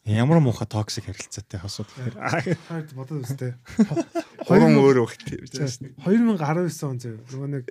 [0.04, 1.88] Ямар муухай токсик харилцаатай хасууд.
[1.92, 3.52] Хайд бодоод үстэй.
[4.48, 5.44] Гурван өөр өгтэй.
[5.44, 7.64] 2019 он зөө нөгөө нэг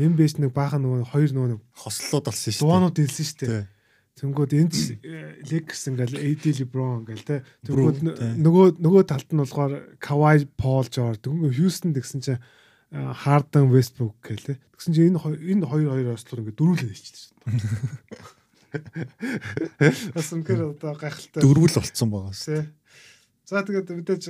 [0.00, 2.64] MBS нэг баахан нөгөө хоёр нөгөө Хослоод болсон шүү дээ.
[2.64, 3.64] дуунууд дэлсэн шүү дээ.
[4.20, 4.76] Тэнгүүд энд
[5.48, 7.40] Lakers ингээл AD LeBron ингээл те.
[7.64, 7.98] Тэнгүүд
[8.44, 12.36] нөгөө нөгөө талд нь болохоор Kawhi Paul George тэнгүүд Houston гэсэн чинь
[12.92, 14.60] а, Harden Westbrook гэл те.
[14.76, 17.32] Тэгсэн чинь энэ энэ хоёр хоёр ослоор ингээд дөрүүлээ хийчихсэн.
[20.14, 21.40] Бас үнэхээр одоо гайхалтай.
[21.42, 22.36] Дөрвөл болцсон байгаа.
[22.36, 22.68] Тэ.
[23.48, 24.24] За тэгээд мэдээж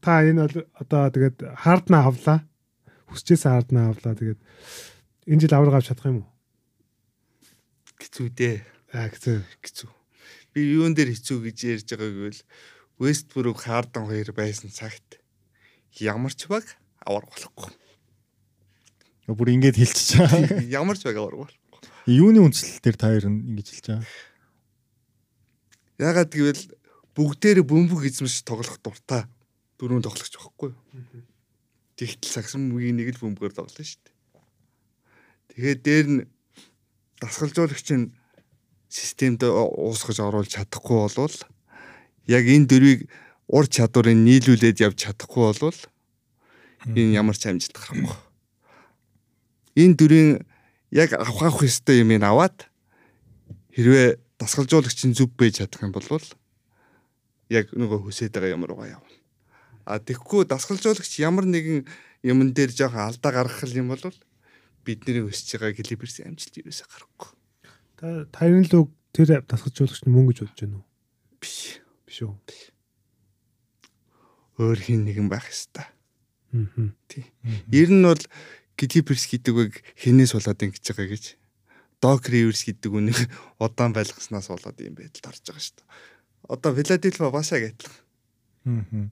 [0.00, 2.44] та энэ бол одоо тэгээд хардна авлаа.
[3.08, 4.14] Хүсчээсээ хардна авлаа.
[4.16, 4.40] Тэгээд
[5.26, 6.30] энэ жил авраг авч чадах юм уу?
[8.02, 8.56] Хэцүү дээ.
[8.92, 9.38] Аа хэцүү.
[9.62, 9.90] Хэцүү.
[10.52, 12.40] Би юун дээр хэцүү гэж ярьж байгаа гэвэл
[12.98, 15.22] Westbrook Harden хоёр байсан цагт
[15.96, 16.66] ямар ч баг
[17.06, 17.70] авар болохгүй.
[19.30, 20.60] Бүр ингэж хэлчихэж байгаа.
[20.82, 21.54] Ямар ч баг авар бол.
[22.04, 24.10] Юуны үндслэл дээр та хоёр ингэж хэлж байгаа.
[26.02, 26.62] Ягаад гэвэл
[27.14, 29.24] бүгдээр бөмбөг эзэмш тоглох дуртай
[29.78, 30.74] дөрөв тоглогч байхгүй?
[31.96, 34.11] Тэгтэл сагсан мөгийн нэг л бөмбөгөөр тоглоно шүү дээ.
[35.52, 36.20] Тэгээд дээр нь
[37.20, 38.16] дасгалжуулагч нь
[38.88, 41.36] системд уусгаж оруулж чадахгүй болвол
[42.24, 43.00] яг энэ дөрвийг
[43.52, 45.80] ур чадварыг нийлүүлээд явж чадахгүй болвол
[46.88, 48.16] энэ ямар ч амжилт гарахгүй.
[49.76, 50.30] Энэ дөрвийн
[50.88, 52.72] яг авах ёстой юм ин аваад
[53.76, 56.08] хэрвээ дасгалжуулагч нь зүв бэж чадах юм бол
[57.52, 59.16] яг нөгөө хүсэж байгаа юм руугаа явна.
[59.84, 61.84] А тэгэхгүй дасгалжуулагч ямар нэгэн
[62.24, 64.00] юмн дээр жоохон алдаа гаргах юм бол
[64.84, 67.30] бидний өсөж байгаа клиберс амжилт юусаа гарахгүй.
[67.96, 70.86] Та тарын л үг тэр тасгалжуулагч нь мөн гэж бодож байна уу?
[71.40, 71.80] Биш.
[72.06, 72.34] Биш үү?
[74.60, 75.86] Өөр хин нэгэн байх ёстой.
[76.52, 76.92] Аа.
[77.72, 78.22] Ер нь бол
[78.76, 81.24] клиберс гэдэг үг хинээс болоод ингэж байгаа гэж
[82.02, 83.20] Док Риверс гэдэг үнийг
[83.62, 85.88] удаан байлгаснаас болоод юм байдалд орж байгаа шүү дээ.
[86.50, 87.94] Одоо Филадельфия басаа гэтэл
[88.64, 89.10] Аа.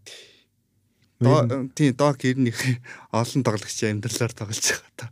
[1.20, 2.80] Тийм док ер нь их
[3.12, 5.06] олон тоглогчийн амьдралаар тоглож байгаа та.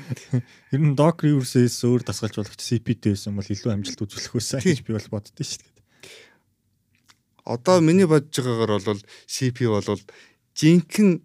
[0.72, 4.80] Ер нь Doc Rivers-ээс өөр дасгалж болох CP-тэй байсан бол илүү амжилт үзүүлэх байсан гэж
[4.88, 5.72] би бол боддоо шүү дээ.
[7.44, 10.00] Одоо миний бодож байгаагаар бол CP бол
[10.56, 11.20] жинхэнэ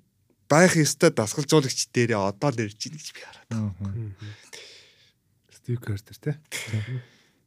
[0.51, 3.49] байх ёстой дасгалжуулагч дээрээ одоо л ирж байна гэж би хараад.
[5.55, 6.32] Стив Кертер те.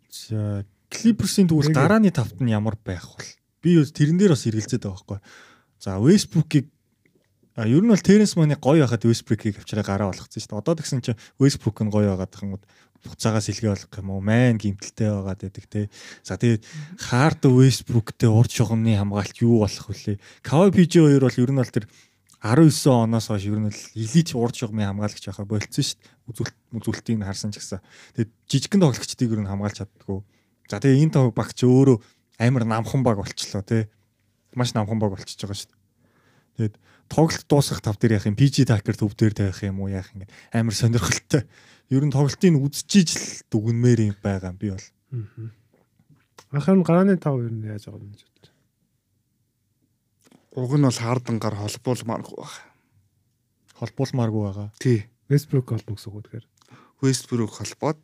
[0.08, 3.28] За Clippers-ийн тэгвэл гарааны тавт нь ямар байх вэ?
[3.60, 5.51] Би тэрэн дээр бас эргэлзээд байгаа байхгүй.
[5.82, 6.70] За Westbrook-ыг
[7.52, 10.62] А ер нь бол Теренс Маны гоё байхад Westbrook-ийг авчираа гараа болгоцсон шүү дээ.
[10.62, 12.56] Одоо тэгсэн чинь Westbrook нь гоё байгаад уу?
[13.02, 14.20] буцаагаас илгээ болох юм уу?
[14.22, 15.90] Майн гимтэлтэй байгаад байдаг те.
[16.22, 16.62] За тэгээд
[17.10, 20.22] Hard Westbrook-тэй урд шугамны хамгаалт юу болох вүлээ?
[20.46, 21.86] Kawhi PG2 бол ер нь бол тэр
[22.40, 26.10] 19 оноос хойш ер нь л элит урд шугамын хамгаалагч байхаа болцсон шүү дээ.
[26.30, 27.82] Үзүүлэлт үзүүлэлтийг харсан ч гэсэн.
[28.14, 30.18] Тэгээд жижигхэн тоглогчдыг ер нь хамгаалж чаддгүй.
[30.70, 31.98] За тэгээ энэ тав багч өөрөө
[32.38, 33.90] амар намхан баг болчлоо те.
[34.54, 35.80] Маш намхан баг болчихж байгаа шүү дээ.
[36.56, 36.76] Тэгээд
[37.08, 40.28] тоглолт дуусгах тав дээр яах юм PG Tucker төв дээр тавих юм уу яах юм
[40.52, 41.48] амар сонирхолтой.
[41.88, 44.88] Ер нь тоглолтыг үзчихиж л дүгнмээр юм байгаа би бол.
[46.52, 48.52] Анхаар нь гарааны тав ер нь яаж байгаа юм гэж бодлоо.
[50.60, 52.54] Уг нь бол хардангаар холбуулмааргүй баг.
[53.80, 54.68] Холбуулмааргүй байгаа.
[54.76, 55.08] Тий.
[55.32, 56.46] Westbrook холбоо гэсэн үг тэгэхээр.
[57.00, 58.02] Westbrook холбоод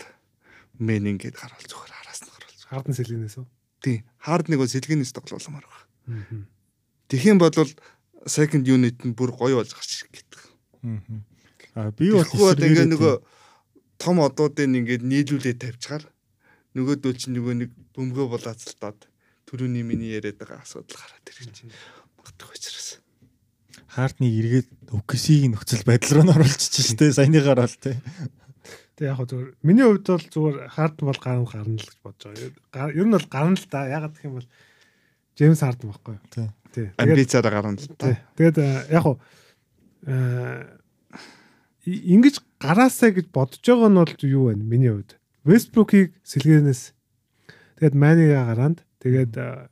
[0.81, 2.69] мен ингээд гарвал зүгээр араас нь гарвал.
[2.73, 3.47] Хардн сэлгэнээс үү?
[3.85, 3.97] Тий.
[4.21, 6.49] Хардныг бол сэлгэнээс тоглоулмаар баг.
[7.13, 7.73] Тэгхийн бодвол
[8.27, 10.41] second unit нь бүр гоё болж гарч ирэх гэдэг.
[11.77, 13.15] Аа би бол ингээ нөгөө
[14.01, 16.05] том одуудыг ингээд нийлүүлээд тавьчихаар
[16.77, 18.99] нөгөөдөл чинь нөгөө нэг бөмбөгөө булаацалтаад
[19.49, 21.75] түрүүний миний яриад байгаа асуудал гараад ирж байна.
[22.21, 22.89] Магадгүй учраас.
[23.89, 27.97] Хартныг эргээд OKC-ийн нөхцөл байдал руу нь оруулчихж штэ саяныгаар бол тээ.
[29.01, 32.37] Тэг яг зүгээр миний хувьд бол зүгээр хард бол гарна гарна л гэж бодож
[32.71, 32.93] байгаа.
[32.93, 33.89] Ер нь бол гарна л да.
[33.89, 34.49] Ягаад гэх юм бол
[35.39, 36.23] Джеймс Хард байхгүй юу?
[36.35, 36.51] Тий.
[36.75, 36.87] Тий.
[36.99, 38.19] Амбицаараа гарна л та.
[38.35, 39.17] Тэгээд э, яг хуу
[40.03, 40.67] э
[41.87, 44.59] ингэж гараасаа гэж бодож байгаа нь бол юу вэ?
[44.59, 45.15] Миний хувьд.
[45.47, 46.91] Westbrook-ийг сэлгэнээс
[47.79, 49.71] тэгээд Mani-га гараанд тэгээд э,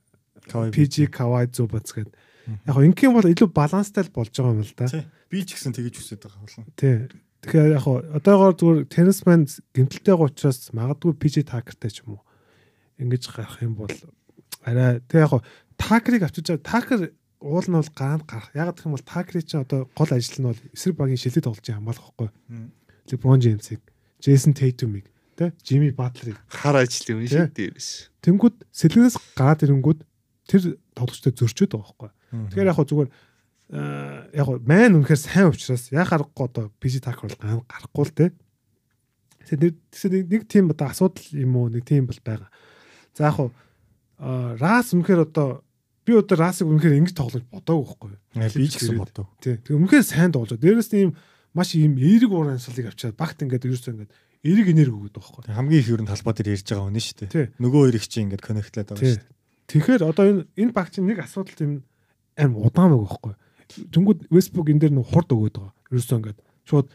[0.70, 4.74] PG Kawhi Zubats гээд яг хуу ингийн бол илүү баланстай л болж байгаа юм л
[4.78, 4.86] да.
[4.86, 5.02] Тий.
[5.26, 6.70] Би ч гэсэн тэгэж хүсэж байгаа болно.
[6.78, 7.10] Тий.
[7.42, 12.16] Тэгэхээр яг хуу одоогоор зүгээр tennis man гэмтэлтэй байгаа учраас магадгүй PG Tucker-тай ч юм
[12.16, 12.22] уу
[13.02, 13.90] ингэж гарах юм бол
[14.66, 15.32] арай тэг яг
[15.78, 17.00] Tucker-ыг авчиж байгаа Tucker
[17.40, 18.50] уул нь бол гаанд гарах.
[18.52, 21.78] Яг гэх юм бол Tucker-ийн чинь одоо гол ажил нь бол эсрэг багийн шилдэг байгаа
[21.78, 22.30] хамгаалах байхгүй.
[23.06, 23.82] LeBron James-ийг,
[24.18, 25.06] Jason Tatum-ыг,
[25.36, 28.10] тэ Jimmy Butler-ыг Хар ажил юм шиг дээрээс.
[28.24, 30.00] тэнгууд сэлгэнээс гараад ирэнгүүд
[30.48, 32.10] тэр тоглогчтой зөрчөөд байгаа байхгүй.
[32.50, 33.10] Тэгэхээр яг зүгээр
[34.34, 38.26] яг майн үнэхээр сайн учраас яг харахгүй одоо PC Tucker бол гаанд гарахгүй л тэ.
[39.46, 42.50] Тэгэхээр нэг тийм одоо асуудал юм уу нэг тийм бол байгаа.
[43.14, 43.52] За яг
[44.18, 45.66] Рас үнэхээр одоо
[46.06, 48.56] би одоо Расыг үнэхээр ингэж тоглож бодоагүй байхгүй.
[48.56, 49.26] Би ч гэсэн бодов.
[49.42, 49.58] Тий.
[49.58, 50.56] Тэгээ үнэхээр сайн тоглож.
[50.56, 51.12] Дээрээс нь ийм
[51.52, 54.12] маш ийм эерэг урамшилыг авчаад багт ингээд ерөөсөө ингээд
[54.46, 55.50] эерэг энерги өгöd байхгүй.
[55.50, 57.46] Хамгийн их ер нь талбай дээр ярьж байгаа хүн шүү дээ.
[57.58, 59.34] Нөгөө хоёрыг чи ингээд коннектлээд байгаа шүү дээ.
[59.66, 61.72] Тэгэхээр одоо энэ энэ баг чинь нэг асуудал юм
[62.38, 63.34] аим удаан байгаа байхгүй.
[63.90, 65.74] Тэнгүүд Westbrook энэ дээр нэг хурд өгöd байгаа.
[65.90, 66.38] Ерөөсөө ингээд
[66.70, 66.86] шууд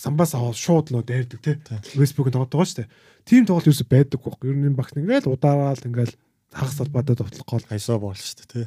[0.00, 1.56] самбаас аваад шууд нөө дайрдаг тий.
[2.00, 2.92] Westbrook-ын тоглоод байгаа шүү дээ.
[3.28, 4.48] Тим тоглолт ерөөсөө байдаг байхгүй.
[4.48, 6.16] Ер нь энэ багт ингээд удаараал ингээд
[6.52, 8.66] хагас салбадад довтлох гол Хайсаа боол шүү дээ.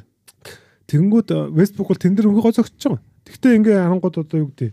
[0.88, 3.00] Тэнгүүд э, Westbrook бол тэн дээр өнгө гоцогч байгаа.
[3.24, 4.72] Гэхдээ ингээ харангууд одоо юу гэдэг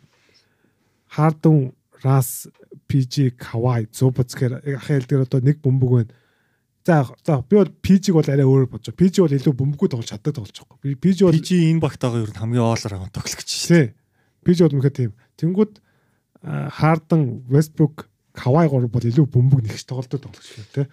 [1.11, 2.47] Harden, Ras,
[2.87, 6.13] PG, Kawhi, Zubats гэр ахаал дээр одоо нэг бөмбөг байна.
[6.83, 8.95] За за би бол PG-г бол арай өөр бодож.
[8.95, 10.79] PG бол илүү бөмбөггүй тоглож чаддаг тоглож байгаа.
[10.81, 13.87] Би PG бол PG энэ багтаага ер нь хамгийн оолор аван тоглогч шүү дээ.
[14.41, 15.11] PG бол мөхөө тийм.
[15.37, 20.87] Тэнгүүд э, Harden, Westbrook, Kawhi гур бол илүү бөмбөг нэгж тоглолтод тоглож шүү тий.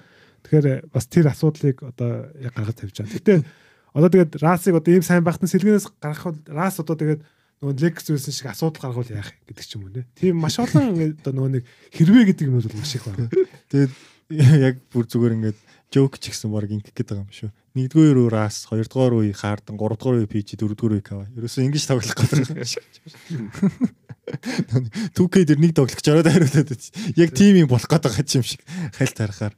[0.49, 3.16] Тэгэхээр э, бас тэр асуудлыг одоо гаргаж тавьж байгаа.
[3.20, 3.34] Гэтэ
[3.92, 7.20] одоо тэгээд Расыг одоо ийм сайн нь сэлгэнээс гаргах Рас одоо тэгээд
[7.61, 10.09] нөгөө Лекс зүйлсэн шиг асуудал гаргавал яах гэдэг ч юм уу нэ.
[10.16, 13.28] Тийм маш олон одоо нөгөө нэг хэрвээ гэдэг юм бол маш их байна.
[13.68, 13.92] Тэгээд
[14.72, 15.59] яг бүр зүгээр ингээд
[15.92, 17.51] жоок ч гэсэн баг ингэх гээд байгаа юм шүү.
[17.76, 21.28] Нэгдүгээр үе рас, хоёрдугаар үе хаардан, гуравдугаар үе PG, дөрөвдүгээр үе кава.
[21.36, 22.84] Ерөөсөө ингэж тоглох гэдэг юм шиг.
[25.16, 26.92] 2K дээр нэг тоглох жороод хариулаад байц.
[27.16, 28.61] Яг тим юм болох байгаа юм шиг
[28.92, 29.55] хальт харахаар.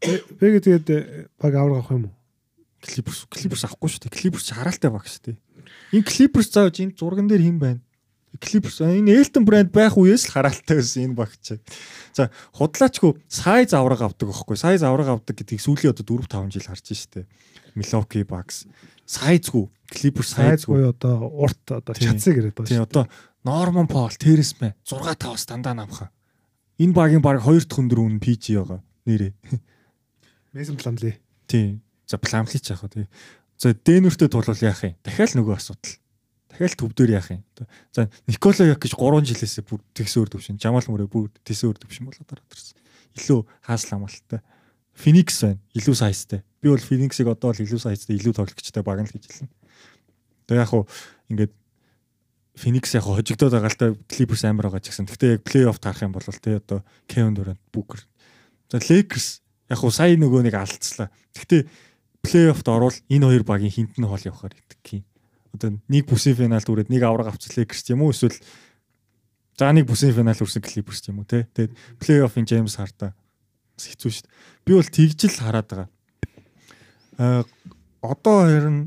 [0.00, 0.98] Бэгэ тэгээд э,
[1.36, 2.14] баг аврах юм уу?
[2.80, 4.32] Clippers Clippers авахгүй шүү дээ.
[4.40, 5.36] Ч хараалтай баг шүү дээ.
[6.00, 7.80] Энэ Clippers зааж энэ зурган дээр хэн байна?
[8.40, 11.60] Clippers энэ Elton Brand байх үеэс л хараалтай байсан энэ багч.
[12.16, 14.56] За худлаачгүй size авраг авдаг байхгүй.
[14.56, 17.28] Size авраг авдаг гэдгийг сүүлийн одоо 4 5 жил харж штэ.
[17.76, 18.64] Milwaukee Bucks
[19.10, 22.14] sizeгүй Clippers Сайзгүй одоо урт одоо Тийм.
[22.14, 22.86] чадсыг яриад Тийм байгаа шүү.
[22.86, 23.04] одоо
[23.42, 26.10] Norman Paul, Terrence Mann 6 5-аас дандаа намхаа.
[26.78, 28.80] Энэ багийн баг 2 дахь өндөр үн PG байгаа.
[29.06, 29.32] Нэрээ.
[30.54, 31.18] Mason Plumlee.
[31.46, 31.82] Тийм.
[32.06, 33.06] За Plumlee ч яах вэ?
[33.58, 34.96] За Denver-тэй тулвал яах юм?
[35.04, 35.94] Дахиад нөгөө асуудал.
[36.50, 37.42] Дахиад төв дээр яах юм?
[37.94, 40.58] За Никола Йокич 3 жилээсээ бүр тэгсөөр төвшин.
[40.58, 42.78] Жамал мөрөө бүр тэсөөр төвшин болоод ороод ирсэн.
[43.14, 44.40] Илүү хаасл амалттай.
[44.96, 45.60] Phoenix байна.
[45.76, 46.42] Илүү сайзтай.
[46.60, 49.54] Би бол Phoenix-ыг одоо л илүү сайзтай, илүү тоглогчтой баг л гэж хэлнэ.
[50.50, 50.84] Тэгээ яг хуу
[51.30, 51.52] ингээд
[52.58, 55.08] Phoenix яг хожигдоод байгаа л та Clippers амар байгаа ч гэсэн.
[55.08, 58.02] Гэхдээ яг плей-офф тарах юм бол тий одоо Kevin Durant, Booker.
[58.68, 59.40] За Lakers
[59.70, 61.08] яг уу сая нөгөө нэг алдцлаа.
[61.38, 61.62] Гэхдээ
[62.26, 65.04] плей-оффт орвол энэ хоёр багийн хинт нь хол явахаар идэх юм.
[65.54, 68.36] Одоо нэг бүсийн финалд үрээд нэг авраг авч Lakers юм уу эсвэл
[69.56, 71.46] за нэг бүсийн финал үрсэн Clippers юм уу тий.
[71.54, 73.14] Тэгээд плей-оффын James Harden
[73.80, 74.34] хэцүү шүү дээ.
[74.66, 75.88] Би бол тэгжил хараад байгаа.
[77.16, 77.42] Аа
[78.04, 78.82] одоо хоёр нь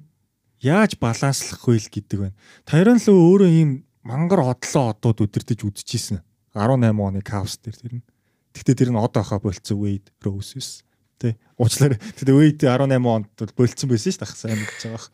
[0.62, 2.38] яаж баланслах вэ гэдэг байна.
[2.66, 3.70] Тайрон л өөрөө ийм
[4.06, 6.22] мангар одлоо одууд өдөртөж үдчихсэн.
[6.54, 8.06] 18 оны Cavs дээр тэр нь.
[8.54, 10.86] Гэхдээ тэр нь одоо хаа болцсон Wade Roses
[11.18, 11.34] тий.
[11.58, 12.00] Уучлаарай.
[12.00, 15.12] Тэгээ Wade 18 онд бол болцсон байсан шүү дээ сайн гэж байгаа.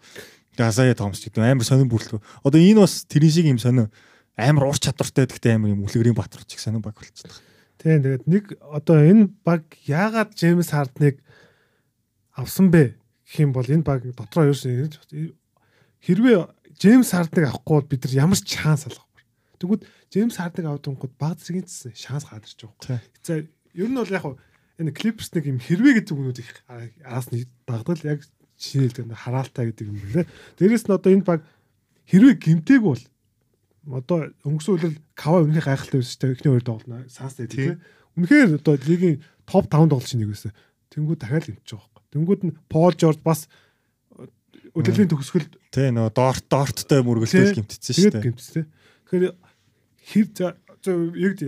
[0.59, 2.19] Тэгээ Asaya Thomas гэдэг амар сонирн бүрлэг.
[2.43, 3.87] Одоо энэ бас тэрийн шиг юм сонир
[4.35, 7.31] амар ур чадвартай гэхдээ амар юм үлгэрийн батар ч их сонир баг болчихсон.
[7.79, 11.23] Тийм тэгээд нэг одоо энэ баг яагаад Джеймс Хардныг
[12.35, 14.91] авсан бэ гэх юм бол энэ баг дотроо ерөөсөн
[16.03, 16.37] хэрвээ
[16.75, 19.23] Джеймс Хардныг авахгүй бол бид нар ямар ч шанс алгахгүй.
[19.59, 23.01] Тэгвэл Джеймс Хардныг авдангууд баг зэргийн шанс гадарч байгаа.
[23.23, 24.25] За ер нь бол яг
[24.81, 28.25] энэ Clippers нэг юм хэрвээ гэдэг үгнүүд их араас нь дагдаг яг
[28.57, 30.29] шинэлдэг хараалтай гэдэг юм байна.
[30.57, 31.45] Дээрээс нь одоо энэ баг
[32.09, 33.03] хэрвээ гимтэйг бол
[33.87, 36.33] одоо өнгөрсөн үеэр Кава үнэхээр гайхалтай байсан шүү дээ.
[36.35, 37.77] Эхний хоёр тоглоно санс дээр тийм.
[38.17, 40.51] Үнэхээр одоо лигийн топ 5 тоглолч нэг байсан.
[40.89, 42.03] Тэнгүүд дахиад байгаа байхгүй.
[42.13, 43.45] Тэнгүүд нь Пол Жорж бас
[44.73, 48.25] өдөрлийн төгсгөлд тий нөгөө доорт доорттой мөргөлтөд гимтсэн шүү дээ.
[48.25, 48.65] Гимтсэн.
[49.09, 49.33] Тэгэхээр
[50.09, 50.57] хэр яг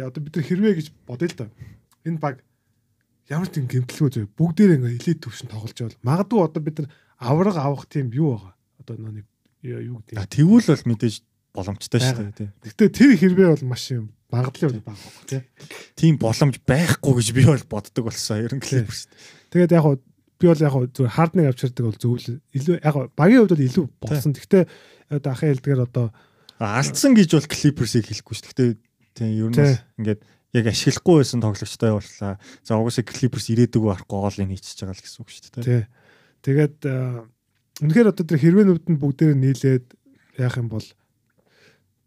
[0.05, 1.45] одоо бид нар хэрвээ гэж бодъё л да.
[2.05, 2.45] Энэ баг
[3.29, 6.89] ямар ч тийм гимтлгүй зөө бүгдээр ингээ элит төвшин тоглож байвал магадгүй одоо бид нар
[7.17, 8.53] авраг авах тийм юу байгаа.
[8.81, 9.25] Одоо нэг
[9.61, 10.29] юу гэдэг.
[10.29, 11.15] Тэгвэл бол мэдээж
[11.53, 12.49] боломжтой шүү дээ.
[12.63, 15.41] Гэтэ тэр хэрвээ бол маш юм магадлал бага байна тий.
[15.95, 19.07] Тийм боломж байхгүй гэж би бол боддог болсон ер нь клипс.
[19.51, 19.85] Тэгээд яг
[20.39, 24.31] би бол яг зүгээр хардныг авчирдаг бол зөвл илүү яг багийн хувьд бол илүү болсон.
[24.33, 24.63] Гэхдээ
[25.11, 26.07] одоо ахын хэлдгээр одоо
[26.61, 28.45] алдсан гэж бол клиперсийг хэлэхгүй шүү.
[28.53, 28.69] Гэхдээ
[29.17, 30.21] тийм ер нь ингээд
[30.53, 32.37] яг ашиглахгүй байсан тоглогчтой явууллаа.
[32.61, 35.87] За угсаа клиперс ирээдүг барахгүй гол энэ хийчихэж байгаа л гэсэн үг шүү дээ.
[36.45, 36.75] Тэгээд
[37.81, 39.85] үнэхээр одоо тэр хэрвэнүүд нь бүгдээр нийлээд
[40.37, 40.85] яах юм бол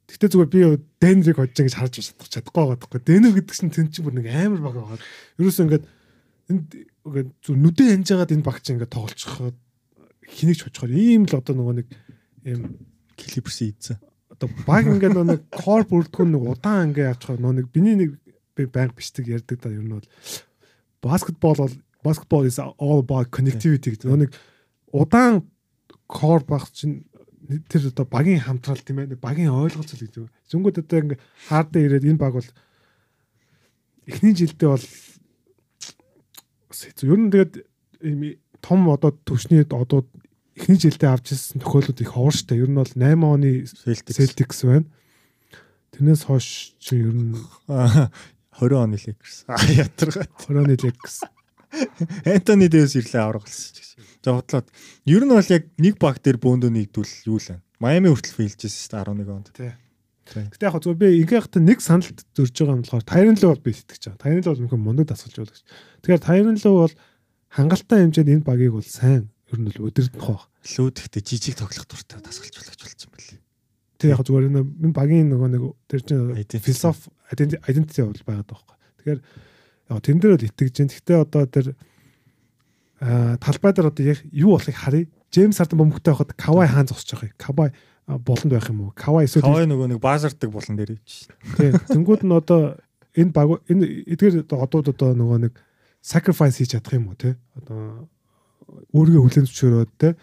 [0.04, 0.60] Гэтэ зүгээр би
[1.00, 3.00] Денриг хожиж ингэж харж чадах чадахгүй байгаа байхгүй.
[3.08, 5.00] Денер гэдэг чинь тэн чинь бүр нэг амар баг байгаа.
[5.40, 5.84] Ерөөсөө ингээд
[6.52, 6.68] энд
[7.08, 9.56] ингээд зүр нүдэн хянж байгаад энэ багч ингээд тоглолцоход
[10.28, 11.88] хэнийг ч хожихоор ийм л одоо нөгөө нэг
[12.44, 12.60] ийм
[13.16, 13.96] клиперс ийдсэн.
[14.34, 18.10] Одоо баг ингээд нэг кор бүрдгүн нэг удаан ингээд явчихаар нөгөө нэг биний нэг
[18.54, 20.08] би банк бичдэг ярьдаг да ер нь бол
[21.02, 21.74] баскетбол бол
[22.04, 24.06] баскетбол is all about connectivity гэдэг.
[24.10, 24.32] Нөгөө нэг
[24.92, 25.46] удаан
[26.06, 27.06] кор баг чинь
[27.68, 30.28] тэр одоо багийн хамтрал тийм ээ багийн ойлголцол гэдэг.
[30.50, 32.50] Зөнгөд одоо ингээ хаардаа ирээд энэ баг бол
[34.06, 34.86] эхний жилдээ бол
[36.84, 37.52] ер нь тэгээд
[38.64, 40.04] том одоо төвшний одоо
[40.54, 42.58] эхний жилдээ авч ирсэн тохиолдол их ховор штэ.
[42.58, 44.86] Ер нь бол 8 оны Celtics байна.
[45.90, 47.34] Тэрнээс хойш чи ер нь
[48.58, 49.44] 20 оны Lakers.
[49.50, 51.26] А ятарга 20 оны Lakers.
[52.24, 53.74] Антони Дэвис ирлээ аврагсан.
[54.22, 54.70] За бодлоод
[55.06, 57.58] ер нь бол яг нэг баг дээр бөөндөө нэгдвэл юу л вэ?
[57.82, 59.48] Майами хүртэл фейлжсэн шүү дээ 11 онд.
[59.50, 59.74] Тий.
[60.24, 63.72] Гэтэ яг зөв би ингээхт нэг саналд зөрж байгаа юм болохоор Тайрон лөө бол би
[63.74, 64.22] сэтгэж байгаа.
[64.22, 65.62] Тайрон лөө бол мөнхөн мундаг дасгалж байгаа гэж.
[66.00, 66.94] Тэгэхээр Тайрон лөө бол
[67.52, 70.50] хангалттай хэмжээнд энэ багийг бол сайн ер нь л өдөрдөх баг.
[70.66, 73.38] Лүүдхтэй жижиг тоглох дуртай дасгалж болгож болсон байли.
[73.96, 78.76] Тэг яг зүгээр энэ багийн нөгөө нэг тэр чинь философи identity бол байгаад байгаа байхгүй.
[78.98, 79.20] Тэгэхээр
[79.94, 80.90] яг тэн дээр бол итгэж जैन.
[80.90, 81.66] Гэтэ одоо тэр
[83.38, 85.06] талбай дээр одоо яг юу болохыг харъя.
[85.30, 87.38] Джеймс Харден бөмбөгтэй байхад Кавай хаан зогсож байгаа.
[87.38, 87.68] Кавай
[88.06, 88.92] болонд байх юм уу?
[88.94, 91.28] Кавай эсвэл Кавай нөгөө нэг баазардаг болон дээр ивч.
[91.58, 91.74] Тийм.
[91.90, 92.78] Тэнгүүд нь одоо
[93.16, 95.54] энэ баг энэ эдгээр одууд одоо нөгөө нэг
[96.04, 97.36] sacrifice хийж чадах юм уу те?
[97.56, 98.08] Одоо
[98.94, 100.14] өөрийгөө хүлэн зөвшөөрөөд те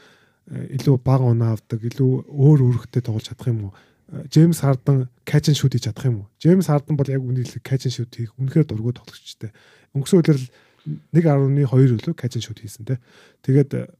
[0.51, 3.73] илүү бага унаа авдаг, илүү өөр үүрэгтэй тоглож чадах юм уу?
[4.27, 6.27] Джеймс Харден catch and shoot хийж чадах юм уу?
[6.43, 9.55] Джеймс Харден бол яг үнэхээр catch and shoot хийх үнэхээр дургуй тоглогчтой.
[9.95, 10.39] Өнгөрсөн үеэр
[11.15, 12.99] 1.2 үлээ catch and shoot хийсэн те.
[13.47, 13.95] Тэгээд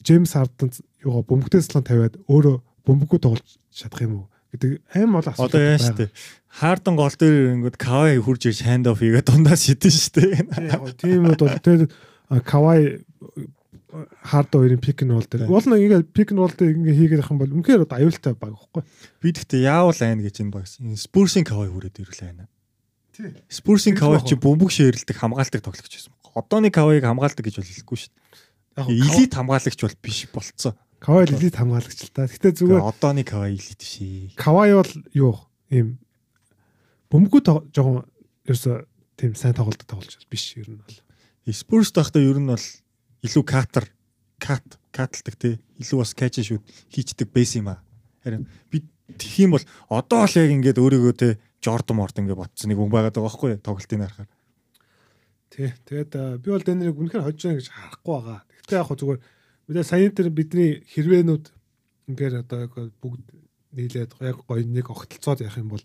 [0.00, 0.72] Джеймс Харден
[1.04, 2.56] юугаа бөмбөгтэй слан тавиад өөрөө
[2.88, 4.26] бөмбөггүй тоглож чадах юм уу
[4.56, 5.76] гэдэг аим бол асуулт байна.
[5.76, 6.04] Одоо яа штэ.
[6.48, 10.24] Харден гол дээр ирэнгүүт Кавай хурж ирж ханд оф хийгээд дундаас шидэн штэ.
[10.98, 11.86] Тийм үү бол тэр
[12.42, 13.04] Кавай
[14.22, 15.50] хард хоёрын пик н бол дээр.
[15.50, 18.34] Уул нэг ингээ пик н бол дээр ингээ хийгээд явах юм бол үнэхээр одоо аюултай
[18.38, 18.82] баг ихгүй.
[19.20, 20.78] Би гэхдээ яавал айн гэж энэ багс.
[20.78, 22.48] Спурсийн Кавай хүрээд ирлээ байна.
[23.10, 23.34] Тий.
[23.50, 26.14] Спурсийн Кавай чи бөмбөг ширэлдэг хамгаалдаг тоглогч байсан.
[26.34, 28.20] Одооны Кавайг хамгаалдаг гэж бол хэлэхгүй шүү дээ.
[28.88, 30.74] Элит хамгаалагч бол биш болцсон.
[31.02, 32.30] Кавай элит хамгаалагч л та.
[32.30, 34.36] Гэтэ зүгээр одооны Кавай элит биш ээ.
[34.38, 35.34] Кавай бол юу
[35.72, 35.98] ийм
[37.10, 38.06] бөмбөгөө жоохон
[38.46, 38.86] ерөөсө
[39.18, 40.98] тийм сайн тоглолт тоглож биш ер нь бол.
[41.50, 42.62] Спурс тахта ер нь бол
[43.26, 43.90] илүү катер
[44.40, 47.80] кат каталдаг тий илүү бас кэч шүүд хийчдэг байсан юм аа.
[48.24, 48.84] Харин би
[49.18, 52.92] Тэгэх юм бол одоо л яг ингээд өөрийгөө те Жордан Морд ингээд ботсон нэг хүн
[52.92, 54.30] байгаад байгаа байхгүй тоглолтын харахаар.
[55.50, 55.70] Тий.
[55.86, 58.40] Тэгээд би бол Денерийг үнэхээр хожиж байгаа гэж харахгүй байгаа.
[58.46, 59.20] Гэхдээ яг хөө зүгээр
[59.66, 61.44] мэдээ саяны тэр бидний хэрвээнүүд
[62.14, 63.24] ингээд одоо яг бүгд
[63.74, 65.84] нийлээд яг гоё нэг огтлцоод явах юм бол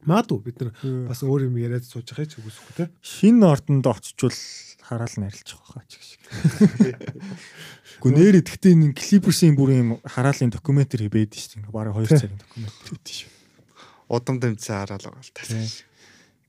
[0.00, 0.72] Маадуу бид нар
[1.06, 2.88] бас өөр юм яриад сууж байгаа ч үгүйсэхгүй те.
[3.04, 4.32] Шинэ ордонд очичвол
[4.90, 6.22] хараад нарилчих واخа ч гэх шиг.
[8.02, 11.70] Гү нэр идэхдээ энэ клиперсийн бүр юм хараалын докюментэр хийбэд шүү дээ.
[11.70, 13.30] Бараг 2 цагийн докюментэр хийдэж шүү.
[14.10, 15.88] Удам дэмцээ хараал байгаа л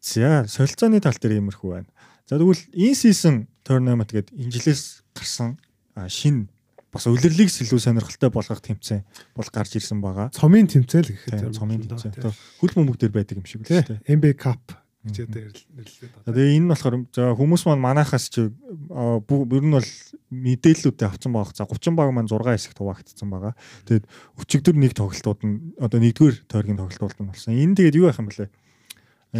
[0.01, 1.89] За солилцооны тал дээр иймэрхүү байна.
[2.25, 5.61] За тэгвэл энэ season tournament гэдэг энэ жилээс гарсан
[5.93, 6.49] шинэ
[6.89, 9.05] бас үлрэлийг илүү сонирхолтой болгох тэмцээн
[9.37, 10.33] бол гарч ирсэн байгаа.
[10.33, 12.33] Цомын тэмцээл гэхэд цомын тэмцээн.
[12.59, 14.17] Хөл бөмбөг дээр байдаг юм шиг л шүү дээ.
[14.17, 18.53] MB Cup гэж нэрлэлээд За, Тэгээ энэ нь болохоор за хүмүүс маань манахаас ч ер
[18.53, 19.89] нь бол
[20.29, 21.57] мэдээллүүдээ авсан байгаа.
[21.57, 23.57] За 30 баг маань 6 хэсэгт хуваагдсан байгаа.
[23.89, 24.05] Тэгээд
[24.37, 27.57] өчигдөр нэг тоглолтууд нь одоо нэгдүгээр тойргийн тоглолтууд нь болсон.
[27.57, 28.49] Энэ тэгээд юу байх юм бэлээ?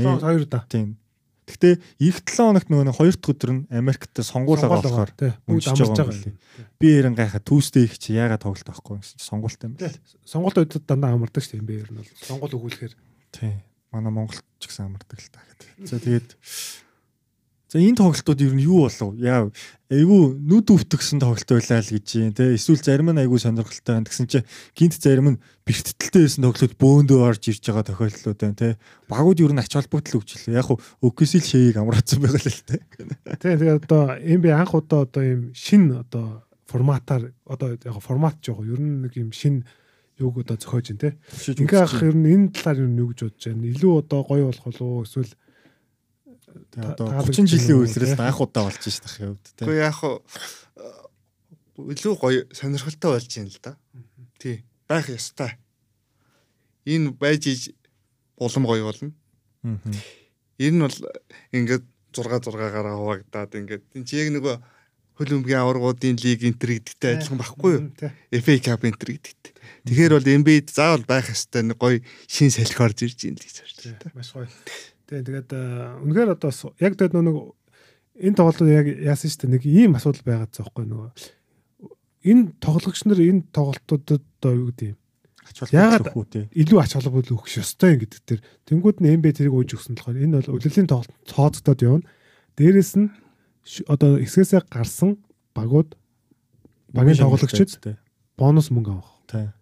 [0.01, 0.65] Son хоёр удаа.
[0.65, 0.97] Тийм.
[1.45, 1.73] Гэхдээ
[2.09, 5.11] эх 7 хоногт нөгөө нэг хоёр дахь өдөр нь Америкт сонгуулаа болохоор.
[5.45, 6.37] Бүгд амарч байгаа юм.
[6.79, 9.99] Би ярин гайхаа түүстэй их чи яагаад тоглолт авахгүй гэсэн чи сонгуультай юм байна.
[10.23, 12.13] Сонголт өдөд дандаа амардаг шүү дээ NBA ер нь бол.
[12.23, 12.93] Сонгол өгүүлэхээр
[13.35, 13.57] Тийм.
[13.91, 15.67] Манай Монголд ч гэсэн амардаг л та гэдэг.
[15.87, 16.29] За тэгээд
[17.71, 19.15] За энэ тоглолтууд ер нь юу болов?
[19.15, 19.47] Яа
[19.87, 22.51] айгүй нүд өвтгсөн тоглолт байлаа л гэж юм те.
[22.59, 24.07] Эсвэл зарим нь айгүй сонирхолтой байна.
[24.11, 28.69] Тэгсэн чинь гинт зарим нь бэртэлтэй байсан тоглолт бөөндөө орж ирж байгаа тохиолдлууд байна те.
[29.07, 30.59] Багууд ер нь ач холбогдол өгчлээ.
[30.59, 32.75] Яг хуу ÖКС-ил шэйг амраацсан байгаа л л те.
[33.39, 38.67] тий тэгээд одоо NBA анх удаа одоо ийм шин одоо форматаар одоо яг формат жоох
[38.67, 39.63] ер нь нэг ийм шин
[40.21, 41.09] юуг одоо зохиож байна те.
[41.57, 43.65] Ингээ ах ер нь энэ талаар юу гэж бодож байна?
[43.73, 45.33] Илүү одоо гоё болох уу эсвэл
[46.51, 48.21] Одоо таалагдсан 30 жилийн те?
[48.21, 49.65] анх удаа болж шít тах юм те.
[49.65, 49.99] Гэхдээ яг
[51.79, 53.71] илүү гоё сонирхолтой болж байна л да.
[54.37, 54.63] Тий.
[54.87, 55.55] Байх ёстой.
[56.85, 57.61] Энэ байж иж
[58.37, 59.11] улам гоё болно.
[59.63, 60.97] Энэ нь бол
[61.55, 64.55] ингээд 6 6-аараа хуваагдаад ингээд энэ чи яг нөгөө
[65.15, 67.83] хөл өмгийн аваргуудын лиг энтер гэдэгтэй адилхан байхгүй юу?
[68.35, 69.53] FA Cup энтер гэдэгтэй.
[69.85, 73.55] Тэгэхээр бол NBA-д заавал байх ёстой нэг гоё шин салхи орж ирж байна л гэж
[73.61, 74.07] байна та.
[74.13, 74.47] Маш гоё.
[75.09, 77.37] Тэгээ тэгээд аа, үнэхээр одоо яг тэгээд нэг
[78.21, 81.09] энэ тоглолтод яг яасан шүү дээ нэг ийм асуудал байгаад заахгүй нөгөө
[82.21, 84.97] энэ тоглогч нар энэ тоглолтуудад одоо юу гэдэг юм
[85.73, 86.13] Яагаад-
[86.53, 90.21] илүү ач холбогдол өгөх ёстой юм гэдэг тэр тэнгууд нь NBA тэрийг ууж өгсөн болохоор
[90.21, 92.05] энэ бол улирлын тоглолт тооцогдоод явна.
[92.55, 93.09] Дээрэс нь
[93.89, 95.17] одоо эсгээсээ гарсан
[95.57, 95.97] багууд
[96.93, 97.97] багийн тоглогчид
[98.37, 99.11] бонус мөнгө авах.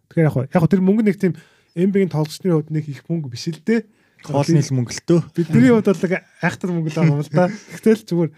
[0.09, 1.33] Тэгэхээр яг яг тэр мөнгө нэг тийм
[1.77, 3.85] NBA-ийн тоглогчдын хувьд нэг их мөнгө биш л дээ.
[4.25, 5.19] Хоолны л мөнгөлтөө.
[5.37, 7.45] Бидний хувьд бол айхтар мөнгө л байгаа юм л да.
[7.47, 8.31] Гэтэл зүгээр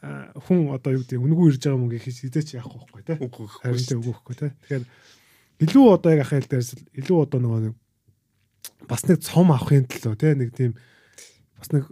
[0.00, 3.14] хүн одоо юу гэдэг үнгүү ирж байгаа мөнгө хийж хизээч яах вэ те.
[3.20, 4.48] Харин тэ өгөхгүй те.
[4.64, 4.84] Тэгэхээр
[5.60, 7.74] илүү одоо яг ахаал дээрс илүү одоо нөгөө нэг
[8.88, 10.72] бас нэг цом авахын төлөө те нэг тийм
[11.60, 11.84] бас нэг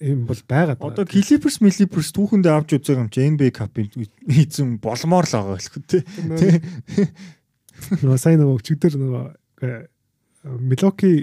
[0.00, 3.92] юм бол байгаад Одоо Clippers Clippers түүхэндээ авч үзэх юм чи NBA Cup-ын
[4.26, 6.00] хийцэн болмоор л байгаа хэлэхгүй те.
[8.02, 9.24] Нөгөө сайн нөгөө өчигдөр нөгөө
[10.62, 11.16] Milwaukee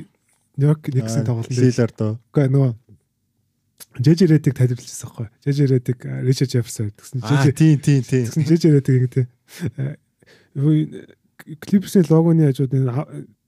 [0.59, 2.11] Нью-Йорк Никсийн тоглолт Лилар доо.
[2.31, 2.71] үгүй нөгөө
[3.99, 5.27] JJ Redick тайлбарлажсэн байхгүй.
[5.47, 8.23] JJ Redick Richard Jefferson гэсэн Аа JJ тий тий тий.
[8.27, 9.25] Тэгсэн JJ Redick ингэдэг
[11.65, 12.91] Clippers-ийн логоны хажууд энэ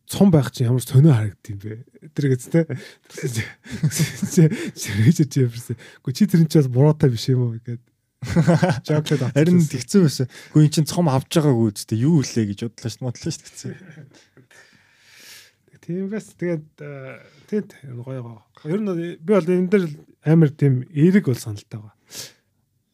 [0.08, 1.84] цом байх чинь ямар сонио харагдд юм бэ?
[2.16, 2.66] Тэр гэж те.
[5.06, 5.76] Richard Jefferson.
[6.04, 7.80] Гэхдээ чи тэр нь ч бас буруутай биш юм уу гэдэг.
[8.22, 9.34] Жаглаад авчихсан.
[9.34, 10.28] Харин тэгсэн байсан.
[10.54, 13.06] Гэхдээ эн чинь цом авч байгаагүй үстэй юу үлээ гэж бодлоо шүү.
[13.10, 14.06] Бодлоо шүү дээ.
[15.82, 17.18] Тийм бас тэгээд э,
[17.50, 18.42] тийм гоё гоё.
[18.70, 19.86] Ер нь би бол энэ дээр
[20.30, 21.98] амар тийм эерэг бол саналтай байгаа.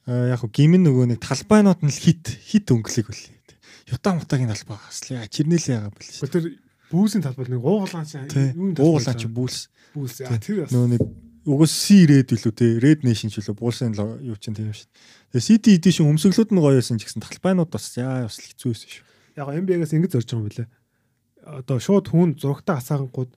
[0.08, 3.36] Аа яг хөө гимн нөгөө нэг талбайнууд нь л хит хит өнгөлөг үлээ.
[3.92, 6.32] Юта мутагийн талбай бас л яа чирнэл яага бэл шүү.
[6.32, 6.46] Тэр
[6.88, 8.56] бүүсийн талбай нэг уугалаан чинь Тий.
[8.56, 9.68] Уугалаа чи бүүлс.
[9.92, 10.24] бүүс.
[10.28, 11.04] А тэр бас Нөгөө нэг
[11.48, 14.92] угс C red билүү те Red Nation ч үлээ буулсын юу ч юм тийм шүү.
[15.32, 18.90] Тэгээ City Edition өмсөглүүд нь гоё байсан ч гэсэн талбайнууд бас яа бас хэцүү байсан
[18.92, 19.04] шүү.
[19.38, 20.66] яг NBA-гаас ингэж зорж байгаа юм билэ.
[21.48, 23.32] Одоо шууд хүн зурагтаа хасаагангууд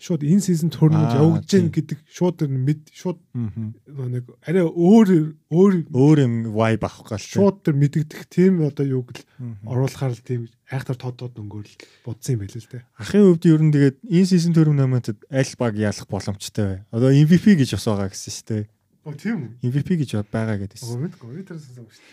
[0.00, 1.68] шууд энэ сизон турнамент Аа, явагдаж тийм.
[1.68, 4.08] гин гэдэг шууд тэр мэд шууд Аа.
[4.08, 7.20] нэг арай өөр өөр Өөр юм vibe авах гал.
[7.20, 9.20] шууд тэр мэддэх тийм одоо юу гэл
[9.68, 11.76] оруулахаар л тийм айхтар тодод өнгөөр л
[12.08, 12.80] бодсон юм байл л те.
[12.96, 16.76] Ахын хувьд ер нь тэгээд энэ season tournament-д аль баг ялах боломжтой вэ?
[16.96, 18.64] Одоо MVP гэж бас байгаа гэсэн шүү дээ.
[19.04, 19.68] Оо тийм үү.
[19.68, 20.82] MVP гэж байгаа гэдээс.
[20.88, 22.08] Оо мэдгүй би тэрээс сонссон шүү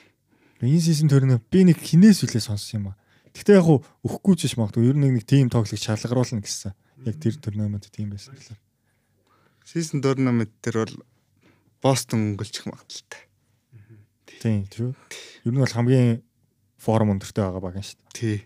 [0.59, 0.67] дээ.
[0.75, 2.97] Энэ season tournament би нэг хинээс үлээ сонссон юм аа.
[3.31, 6.73] Гэхдээ яг уу өхгүй ч биш магадгүй ер нь нэг тим тоглогч шалгаруулна гэсэн.
[7.05, 8.61] Яг тэр tournament тийм байсан гэхэлэр.
[9.67, 10.95] Season tournament дээр бол
[11.83, 13.23] Бостон өнгөлчих магадaltaй.
[14.41, 14.95] Тийм тийм.
[15.45, 16.23] Ер нь бол хамгийн
[16.81, 18.15] форум өндөртэй байгаа баг шүү дээ.
[18.17, 18.37] Тий.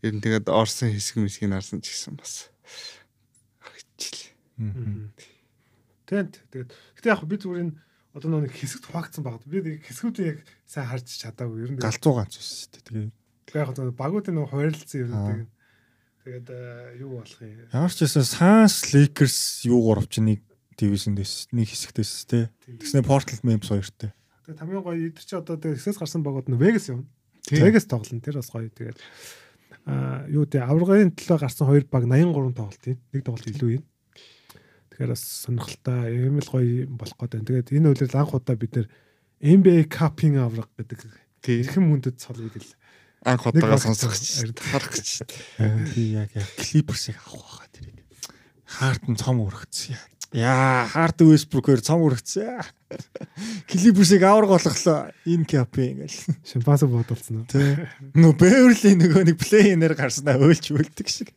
[0.00, 2.48] Ер нь тэгээд Орсын хэсэг мэсгийг харсан ч гэсэн бас
[3.60, 4.32] хичээл.
[6.08, 7.74] Тэнт тэгээд гэтээ яг би зүгээр энэ
[8.16, 12.14] одоо нэг хэсэгт хуваагдсан багт би нэг хэсгүүдийг яг сайн харж чадаагүй ер нь галзуу
[12.16, 13.12] ганц ус шүү дээ.
[13.46, 15.50] тэгээ яг одоо багуудын нэг хуваарлцсан ер нь тэгээд
[16.28, 17.64] тэгээд э, юу болох юм?
[17.72, 20.44] Ямар ч байсан Suns Lakers юу гуравч нэг
[20.76, 22.52] дивизэндээс нэг хэсэгтээс те.
[22.68, 24.12] Тэгснэ Portland Memphis хоёртой.
[24.44, 27.08] тэгээд хамгийн гоё идэр чи одоо тэгээд хэсгээс гарсан багууд нь Vegas юм.
[27.48, 28.68] Vegas тоглоно тэр бас гоё.
[28.68, 29.00] Тэгээд
[29.88, 32.98] а юу дээ аврагын төлөө гарсан хоёр баг 83 тоглолт юм.
[33.08, 33.84] Нэг тоглолт илүү юм.
[34.92, 37.40] Тэгэхээр бас сонирхолтой ийм л гоё болох гэдэг.
[37.48, 38.86] Тэгээд энэ үйлрэл анх удаа бид нэр
[39.40, 41.08] NBA Cup-ing авраг гэдэг
[41.48, 42.68] эрхэм хүндэт цолыг л
[43.24, 45.08] Анх удаага сонсох гэж харах гэж.
[45.94, 47.98] Би яг яг Clippers-ыг авах байгаа тэрийг.
[48.68, 49.98] Хаарт нь цом өргөцсөн
[50.32, 50.84] яа.
[50.88, 52.60] Харт Westbrook-оор цом өргөцсөн.
[53.68, 55.12] Clippers-ыг авраг болохлоо.
[55.24, 56.36] Энэ капи ингээл.
[56.44, 57.46] шимпанзе бодолцсон уу?
[57.48, 57.88] Тэ.
[58.12, 61.32] Нөө Beverly нөгөө нэг плей-инээр гарснаа өөлч үлддэг шиг.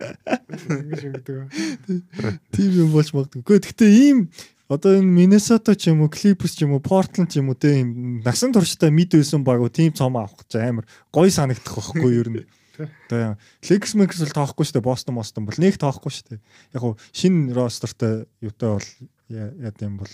[2.52, 3.44] Тийм юм болж магадгүй.
[3.48, 4.28] Гэхдээ ийм
[4.72, 8.24] одоо энэ Minnesota ч юм уу, Clippers ч юм уу, Portland ч юм уу тийм
[8.24, 12.24] насан туршдаа мид байсан баг уу тийм цом авах гэж амар гоё санагдах байхгүй юу
[12.24, 12.48] ер нь.
[12.80, 13.36] Тэгээ
[13.68, 14.88] Lakers Lakers л тоохгүй шүү дээ.
[14.88, 16.40] Boston Boston бол нэг тоохгүй шүү дээ.
[16.72, 18.88] Яг уу шинэ ростертай юутай бол
[19.28, 20.14] яа гэм бол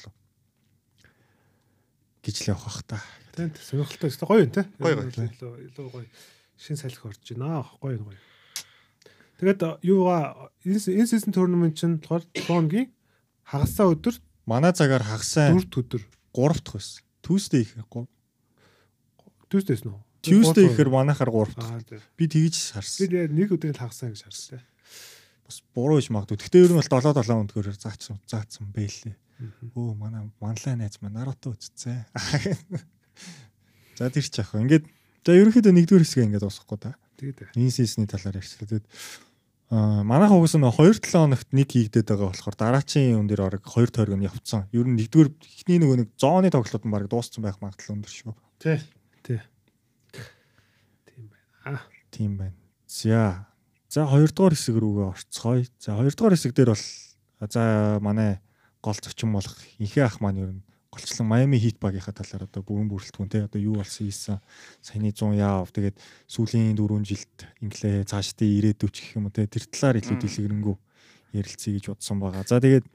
[2.26, 2.98] гэж л явах бах та.
[3.38, 4.66] Тэнт сонирхолтой гоё юм те.
[4.82, 5.30] Гоё, гоё.
[5.30, 6.10] Илүү илүү гоё
[6.58, 7.62] шин салхи орж байна.
[7.78, 8.18] Гоё гоё.
[9.38, 12.90] Тэгээд э, юугаа энэ энэ season tournament чинь болохоор Троногийн
[13.46, 14.18] хагасаа өдөр
[14.48, 17.04] Манай цагаар хагасаа дөрөвт өдөр 3 дахь байсан.
[17.22, 18.08] Tuesday ихэр 3.
[19.52, 20.00] Tuesdays нөө.
[20.24, 21.68] Tuesday ихэр манайхаар 3 дахь.
[21.68, 22.02] Аа тийм.
[22.16, 23.04] Би Би харсан.
[23.04, 24.64] тэгээд нэг өдрийн хагасаа гэж харсан.
[25.44, 26.40] Бас буруу иж магадгүй.
[26.40, 29.16] Гэхдээ ер нь бол 7 7 өндгөрөөр заачсан заацсан бэлээ.
[29.76, 32.08] Өө манай манлай найз маань Наруто үзсэн.
[34.00, 34.64] За тэр ч яах вэ?
[34.64, 34.86] Ингээд
[35.24, 36.96] за ерөнхийдөө нэгдүгээр хэсгээ ингээд дуусгахгүй та.
[37.18, 38.68] Тэгээд Энэ сизний талаар ярьчлаа.
[38.68, 38.86] Тэгээд
[39.70, 43.92] манайх угсаа нөө 2 7 хоногт нэг хийгдээд байгаа болохоор дараачийн юм дээр орог 2
[43.92, 44.72] тойрог нь явцсан.
[44.72, 48.32] Ер нь нэгдүгээр ихний нөгөө нэг зооны тоглолт нь баг дууссан байх магадлал өндөр шүү.
[48.64, 48.80] тий.
[49.28, 49.40] Тий.
[51.12, 51.82] Тийм байна.
[52.16, 52.56] Тийм байна.
[52.88, 53.52] За.
[53.92, 55.68] За хоёрдугаар хэсэг рүүгээ орцгоё.
[55.84, 56.86] За хоёрдугаар хэсэг дээр бол
[57.52, 58.40] за манай
[58.80, 62.88] гол зочин болох инхээ ах маань ер нь голчлон Miami Heat багийнхаа талаар одоо бүрэн
[62.90, 64.40] бүрэлдэхүүн те одоо юу болсон ийсэн
[64.82, 65.98] саяны 100 яав тэгээд
[66.32, 70.76] сүүлийн 4 жилд инглээ цаашдын ирээдүйч гэх юм уу те тэр талаар илүү дэлгэрэнгүй
[71.36, 72.44] ярилцъя гэж бодсон байгаа.
[72.48, 72.86] За тэгээд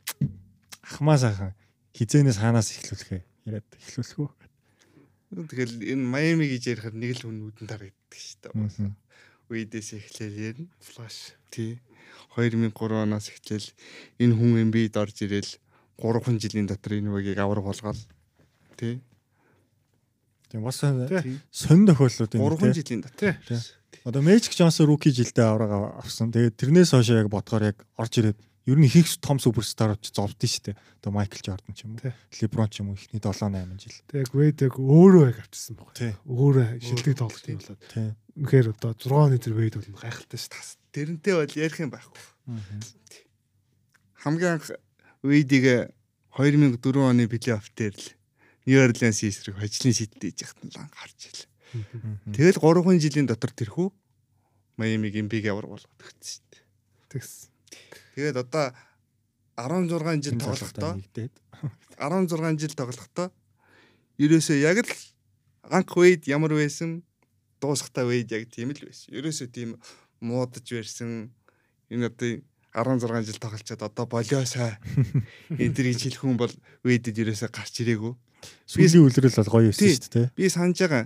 [0.83, 1.53] ахмаа сайхан
[1.93, 3.21] хизэнээс хаанаас эхлүүлэх вэ?
[3.47, 4.31] Яриад эхлүүлэх үү?
[5.33, 8.53] Тэгэл энэ Майами гэж ярихаар нэг л хүн нүдэн тарагддаг шүү дээ.
[8.53, 8.93] Мгм.
[9.49, 10.73] Үедээс эхлээл ярина.
[10.81, 11.37] Flash.
[11.49, 11.81] Тий.
[12.37, 12.73] 2003
[13.05, 13.69] оноос эхлээл
[14.21, 15.53] энэ хүн Эмбид орж ирээл
[16.01, 17.99] 3 жилийн дотор энэ багийг авраг болгоод
[18.77, 19.01] тий.
[20.51, 22.73] Тийм бас сонь тохиолдлууд юм 3 те.
[22.81, 23.37] жилийн дотор.
[24.05, 26.33] Одоо Magic Johnson rookie жилдээ авраг авсан.
[26.33, 30.11] Тэгээд тэрнээс хойш яг бодгоор яг орж ирээд ер нь их их том суперстарууд ч
[30.15, 30.77] зовдсон шүү дээ.
[31.03, 32.11] Одоо Michael Jordan ч юм уу.
[32.11, 33.95] LeBron ч юм уу ихний 7 8 жил.
[34.11, 35.91] Тэгээд Wade яг өөрөө яг авчихсан баг.
[35.95, 36.13] Тий.
[36.27, 37.81] Өөрөө шилдэг тоглолт юм болоод.
[38.39, 40.79] Үнэхээр одоо 6 оны тэр Wade бол гайхалтай шүү дээ.
[40.95, 42.23] Тэрнтэй бол ярих юм байхгүй.
[44.23, 44.67] Хамгийн анх
[45.23, 45.95] Уидиг
[46.35, 48.09] 2004 оны плей-офф дээр л
[48.67, 51.41] Нью Орлеанс эсрэг хожлын шийдэлд ээж яхад нь лан гарч ил.
[52.35, 53.91] Тэгэл 3 жилийн дотор тэрхүү
[54.83, 56.65] Майамиг Эмбиг авраг болгоод өгсөн шүү дээ.
[57.11, 57.33] Тэгс.
[58.19, 58.75] Тэгээд одоо
[59.55, 61.35] 16 жил тоглохдоо нэгдээд.
[62.03, 63.29] 16 жил тоглохдоо
[64.19, 64.93] ерөөсөө яг л
[65.71, 67.07] анх Вейд ямар байсан
[67.63, 69.15] дуусахтаа Вейд яг тийм л байсан.
[69.15, 69.79] Ерөөсөө тийм
[70.19, 71.31] муудаж байсан.
[71.93, 72.43] Энэ одоо
[72.73, 74.81] 16 жил тоглолцоод одоо болиосаа
[75.61, 78.13] энэ төр гэж хэлэх хүн бол Вейдэд ерөөсөө гарч ирээгүй.
[78.67, 80.27] Сүүлийн үлрэл бол гоё байсан шүү дээ.
[80.33, 81.05] Би санаж байгаа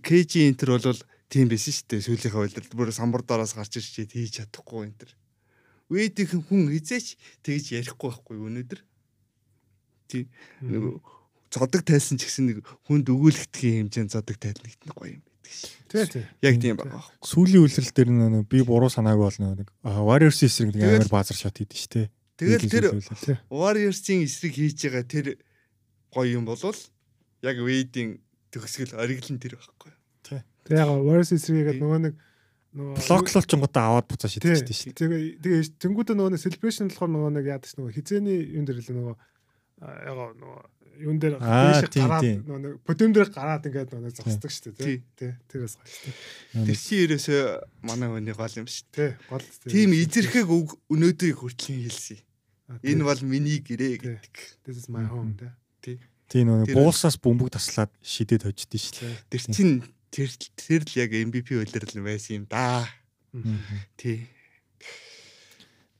[0.00, 2.06] КЖ энтер бол тийм байсан шүү дээ.
[2.08, 5.12] Сүүлийнхээ үйлдэл бүр самбардаараас гарч ирчээд хийж чадахгүй энтер.
[5.92, 8.80] Вейдийн хүн хизээч тэгж ярихгүй байхгүй өнөөдөр.
[10.08, 10.24] Тий.
[10.64, 11.04] Нэг
[11.52, 15.83] цодог тайлсан ч гэсэн нэг хүнд өгүүлэгдэхийн хэмжээнд цодог тайлнагт нэг гоё юм байдаг шээ.
[15.94, 16.24] Тий, тий.
[16.42, 17.06] Яг тийм байгаа.
[17.22, 21.38] Сүүлийн үлрэл дээр нөө би буруу санаагүй бол нэг аа, Warriors эсрэг нэг амар баазар
[21.38, 22.10] шот хийдэж штэ.
[22.34, 23.38] Тэгэл тэр Тий.
[23.46, 25.26] Warriors-ийн эсрэг хийж байгаа тэр
[26.10, 26.74] гоё юм болвол
[27.46, 28.18] яг Wade-ийн
[28.50, 29.94] төгсгөл ориглон тэр байхгүй.
[30.66, 32.14] Тэгээ яг Warriors эсрэгээд нөгөө нэг
[32.74, 34.50] нөгөө Блоклол ч гоо аваад буцаа Тий.
[34.50, 34.98] шидэж штэ.
[34.98, 38.82] Тэгээ тэгээ тэнгуүдээ нөгөө нэг celebration болохоор нөгөө нэг яадаг ш нөгөө хизээний юм дээр
[38.82, 39.14] л нөгөө
[39.80, 40.58] яг нөгөө
[40.94, 41.34] юун дээр
[41.90, 44.98] тийм, гараад нөгөө нэг подиум дээр гараад ингээд нөгөө зогсдог шүү дээ Тий.
[45.18, 45.30] тий.
[45.30, 45.32] Тий.
[45.50, 46.66] Тэрээс гоё шүү дээ.
[46.70, 47.42] Тэр чи ерөөсөө
[47.82, 48.86] манай хүний гол юм шүү.
[48.94, 49.10] Тий.
[49.26, 52.18] Гол Тийм эзэрхэг үг өнөөдрийг хүртэл хэлсэн.
[52.22, 52.94] Тий.
[52.94, 54.14] Энэ бол миний гэрээ Тий.
[54.22, 54.34] гэдэг.
[54.62, 55.34] This is my home
[55.82, 55.98] тий.
[56.30, 59.10] Тийм нөө Тэр- бууссаас бөмбөг таслаад шидэд хождсон штэ.
[59.34, 59.70] Тэр чин
[60.14, 62.86] тэр тэр л яг MVP үйлрэл байсан юм да.
[63.98, 64.30] Тий.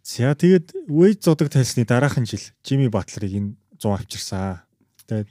[0.05, 4.65] За тэгээд Wade зудаг тайлсны дараахан жил Jimmy Butler-ыг энэ 100 авчирсан.
[5.05, 5.31] Тэгээд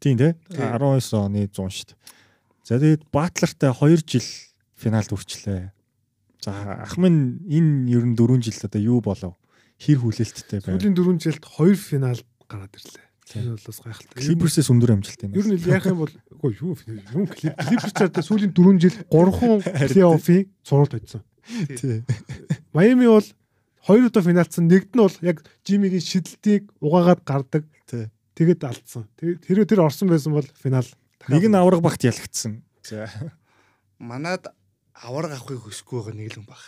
[0.00, 0.72] тийм тий Тийм.
[0.72, 1.98] 19 оны 100 шүү дээ.
[2.64, 4.28] За тэгээд Butler-тай 2 жил
[4.80, 5.70] финалд хүрчлээ.
[6.40, 6.50] За
[6.82, 9.36] ах минь энэ ер нь 4 жил одоо юу болов?
[9.76, 10.80] Хэр хүлээлттэй байв?
[10.80, 13.06] Сүүлийн 4 жилд 2 финал гараад ирлээ.
[13.26, 14.22] Тэр бол бас гайхалтай.
[14.22, 16.78] Clippers-ээс өндөр амжилттай Ер нь яах юм бол үгүй юу
[17.12, 21.22] юм Клиперчарт сүүлийн 4 жил 3хан плей-оффын цуралд байсан.
[21.74, 22.06] тий.
[22.72, 23.26] Майами бол
[23.86, 24.66] хоёр удаа финалцсан.
[24.66, 27.64] Нэгд нь бол яг Жимигийн шидэлтийг угаагаад гардаг.
[27.86, 28.10] Тий.
[28.34, 29.06] Тэгэд алдсан.
[29.16, 30.86] Тэр тэр тэр орсон байсан бол финал.
[31.30, 32.66] Нэг нь авраг багт ялагдсан.
[32.82, 33.06] За.
[34.02, 34.50] Манад
[34.92, 36.62] аварга авахыг хүсэхгүй байгаа нэг л хүн баг.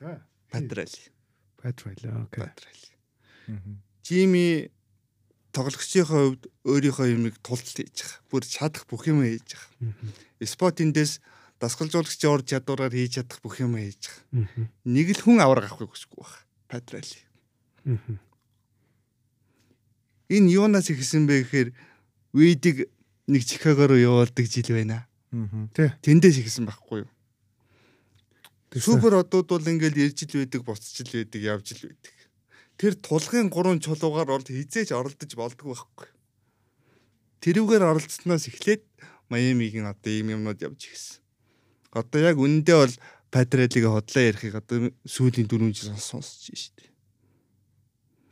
[0.00, 0.24] За.
[0.50, 1.02] Патрали.
[1.60, 2.00] Патрал.
[2.26, 2.42] Окей.
[2.42, 2.88] Патрали.
[4.02, 4.72] Жими
[5.52, 8.24] тоглогчийн хувьд өөрийнхөө юмыг тултал хийж байгаа.
[8.32, 10.10] Бүр чадах бүх юм хийж байгаа.
[10.42, 11.20] Спотиндээс
[11.62, 14.66] дасгалжуулагчийн ур чадвараар хийж чадах бүх юм хийж байгаа.
[14.82, 16.34] Нэг л хүн аварга авахыг хүсэхгүй баг.
[16.66, 17.18] Патрали.
[20.26, 21.70] Энэ юунаас ихсэн бэ гэхээр
[22.32, 22.88] Видиг
[23.28, 25.06] нэг Чикаго руу явуулдаг жил байна.
[25.76, 25.92] Тий.
[26.00, 27.10] Тэндээс ихсэн байхгүй юу?
[28.80, 32.14] Супер одууд бол ингээл ирж ил байдаг, буцч ил байдаг, явж ил байдаг.
[32.80, 36.08] Тэр тулгын гурван чулуугаар бол хизээж оролдож болдгоо байхгүй.
[37.44, 38.82] Тэрүүгээр оролцсноос эхлээд
[39.28, 41.21] Майамигийн одоо ийм юмнууд явж ирсэн.
[41.92, 42.94] Одоо яг үнэндээ бол
[43.32, 46.88] Патрелиг хотлоо ярихыг одоо сүүлийн 4 жил сонсож штеп.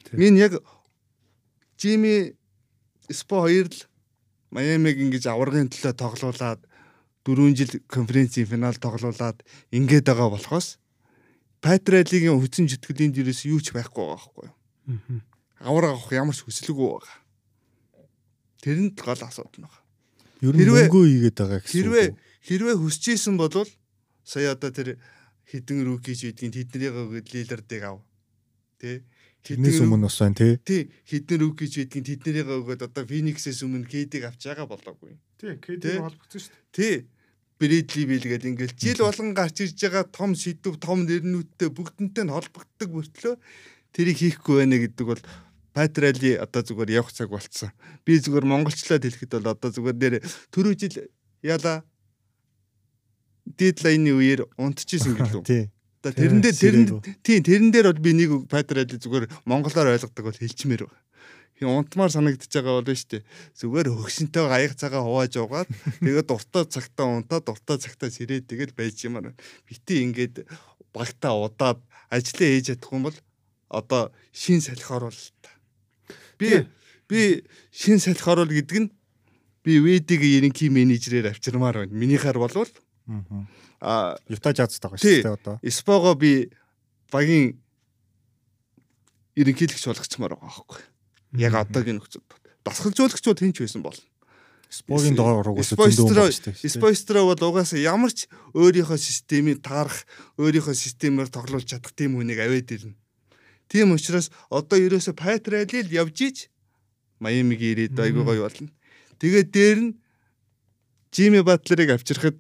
[0.05, 0.17] Тийм.
[0.21, 0.61] Миний яг
[1.81, 2.37] Жими
[3.11, 3.79] Спо хоёр л
[4.51, 6.61] Майамиг ингэж аваргын төлөө тоглуулад
[7.25, 9.41] 4 жил конференцийн финал тоглуулад
[9.73, 10.77] ингээд байгаа болохоос
[11.61, 15.21] Патрелигийн хүчин зүтгэлийн дээрээс юу ч байхгүй байгаа байхгүй юу?
[15.61, 17.17] Авар авах ямар ч хүсэлгүй байгаа.
[18.65, 19.81] Тэрэнд л гол асуудал байна.
[20.41, 21.77] Ер нь Хэрвээ- мөнгөө ийгээд байгаа гэсэн.
[21.77, 22.09] Хэрвээ?
[22.47, 23.53] Хэрвээ хүсэжсэн бол
[24.25, 24.97] сая одоо тэр
[25.51, 27.99] хідэн рүүкич бидгийн тэднийг өгöd лилардыг ав.
[28.79, 29.03] Тэ?
[29.43, 30.55] Тэрнээс өмнө бас байна тий.
[30.63, 35.19] тий хідэн рүүкич бидгийн тэднийг өгöd одоо Фениксээс өмнө Кэдиг авч байгаа болоогүй.
[35.41, 35.57] Тий.
[35.59, 36.71] КД холбогдсон шүү дээ.
[36.77, 36.97] Тий.
[37.61, 42.89] Брэдли билгээд ингээл жил болгон гарч ирж байгаа том сэдв, том нэрнүүдтэй бүгднтэй нь холбогддог
[42.89, 43.37] мөртлөө
[43.93, 45.23] тэрийг хийхгүй байна гэдэг бол
[45.77, 47.71] Патрали одоо зүгээр явах цаг болцсон.
[48.09, 50.15] Би зүгээр монголчлаад хэлэхэд бол одоо зүгээр нэр
[50.51, 50.97] түрүү жил
[51.45, 51.85] яла
[53.57, 55.43] дедлайны үеэр унтчихсэн гэлөө.
[55.45, 55.71] Тий.
[56.01, 56.85] Одоо Тий, тэрэн дээр тэрэн
[57.21, 61.05] тийм тэрэн дээр бол би нэг Патрали зүгээр монголоор ойлгодог бол хэлчмээр байна.
[61.61, 63.21] Хин унтмаар санагдаж байгаа бол нь штэ.
[63.61, 65.69] Зүгээр хөгшөнтэй аяг цагаа хувааж угаад
[66.01, 69.37] тэгээд дуртай цагтаа унтаад дуртай цагтаа сэрээд тэгэл байж юмар.
[69.69, 70.49] Бити ингээд
[70.97, 73.19] багтаа удаад ажлаа хийж чадахгүй юм бол
[73.69, 75.45] одоо шин салхи оруулалт.
[76.41, 76.65] Би
[77.05, 78.91] би шин салхи оруул гэдэг нь
[79.61, 81.93] би Ведиг ерөнхий менежерээр авчирмаар байна.
[81.93, 82.73] Минийхаар болвол
[83.11, 83.51] Мгм.
[83.83, 85.19] а Юта Jazz байгаа Тий.
[85.19, 85.59] шүү дээ одоо.
[85.67, 86.55] Спого би
[87.11, 87.59] багийн
[89.35, 90.81] ерөнхийлөгч болгочмоор байгаа байхгүй.
[91.43, 92.23] Яг одоогийн нөхцөл.
[92.63, 93.99] Дасгалжуулагч бол хинч байсан бол.
[94.71, 96.55] Спогийн угсаа Споистро зөндөө.
[96.71, 100.07] Споистро бол угаасаа ямар ч өөрийнхөө системийг таарах,
[100.39, 102.95] өөрийнхөө системээр тоглуулж чадах тийм хүнийг авээд ирнэ.
[103.67, 106.37] Тийм учраас одоо ерөөсө Патрали л явж иж
[107.19, 108.71] Майамиг ирээд айгуу гоё болно.
[109.19, 109.91] Тэгээд дээр нь
[111.11, 112.39] Жими Батлерыг авчирхад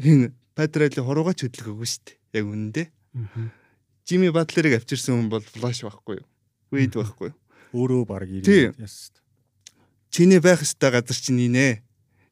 [0.00, 2.16] хин Патрали хуруугаа ч хөдлөгөөгүй шүү дээ.
[2.40, 2.86] Яг үнэндээ.
[4.08, 6.26] Жими Батлерыг авчирсан хүн бол флаш байхгүй юу?
[6.74, 7.36] Вейд байхгүй юу?
[7.76, 9.14] Өөрөө баг ирээд яс.
[10.10, 11.80] Чиний байх ёстой газар чинь инэ.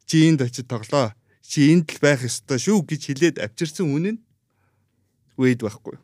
[0.05, 1.14] Чи энд очиж тоглоо.
[1.47, 4.21] Чи энд л байх ёстой шүү гэж хэлээд авчирсан хүн нь
[5.39, 6.03] Вейд байхгүй юу?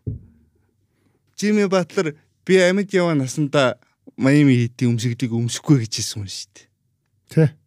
[1.34, 2.14] Жими Батлер
[2.46, 3.82] би амьд яваа насанда
[4.16, 6.66] Майами хитийн өмсгдийг өмсөхгүй гэж хэлсэн хүн шүү дээ.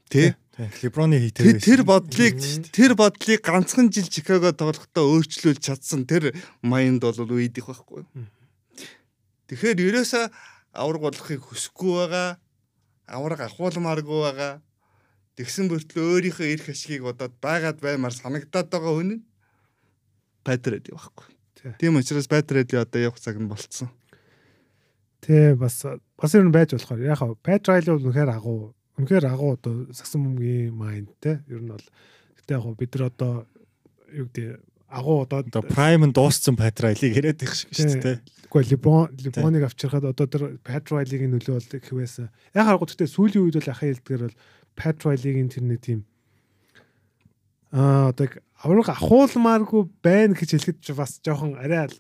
[0.08, 0.32] Тий.
[0.32, 0.38] Тэ?
[0.58, 2.42] Леброны хийтэй тэр бодлыг
[2.74, 6.34] тэр бодлыг ганцхан жил Чикаго тоглохдоо өөрчлүүлж чадсан тэр
[6.66, 8.10] майнд бол Вейд их байхгүй?
[9.54, 10.26] Тэгэхээр ерөөсөө
[10.74, 12.42] авраг болохыг хүсэхгүй байгаа.
[13.06, 14.54] Авраг ахуулмааргүй байгаа.
[15.38, 19.24] Тэгсэн бүртлээ өөрийнхөө эрх ашгийг бодоод байгаад баймаар санагдаад байгаа хүн нь
[20.42, 21.28] Патред байхгүй.
[21.54, 21.72] Тий.
[21.78, 23.94] Тийм учраас Патред одоо явах цаг нь болцсон.
[25.22, 25.86] Тий, бас
[26.18, 28.77] бас ер нь байж болохоор яг Патрали бол үнэхээр агуу.
[28.98, 31.42] Үнэхээр агуу одоо сагсан бөмбөгийн майнд те.
[31.48, 31.86] Ер нь бол
[32.42, 33.34] гэтээ яг бид нар одоо
[34.10, 38.20] юу гэдэг агуу одоо Prime нь дууссан Патрайлыг яриад их шиг шүү дээ.
[38.50, 42.32] Гэхдээ Леброн Леброныг авчирхад одоо тэр Патрайлигийн нөлөө бол их байсан.
[42.56, 44.38] Яг харгуу гэхдээ сүүлийн үед бол ахын хэлдгээр бол
[44.80, 46.02] Патрайлигийн тэр нэг тийм
[47.72, 48.28] аа одоо
[48.64, 51.92] авраг ахуулмааргүй байна гэж хэлэхэд бас жоохон арай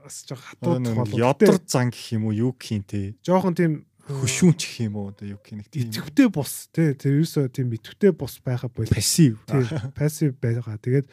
[0.00, 1.14] бас жоохон хатууд болов.
[1.14, 3.14] Ёдор зан гэх юм уу юу гэх юм те.
[3.20, 6.94] жоохон тийм Хөшүүн ч гэх юм уу одоо юу гэх нэг тийм итгэвтэй бус тий
[6.98, 9.38] тэр ерөөсөө тийм итгэвтэй бус байха бол пассив.
[9.46, 9.62] тий
[9.94, 10.76] пассив байгаа.
[10.82, 11.06] Тэгээд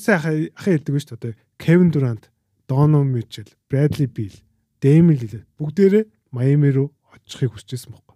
[0.00, 1.20] сайн ахаа хэлдэг шүү дээ.
[1.20, 2.30] Одоо Кевин Дурант,
[2.68, 4.34] Mitchell, Bradley Beal,
[4.80, 8.13] Damian Lillard бүгдээрээ Майами руу очихыг хүсчихсэн байхгүй.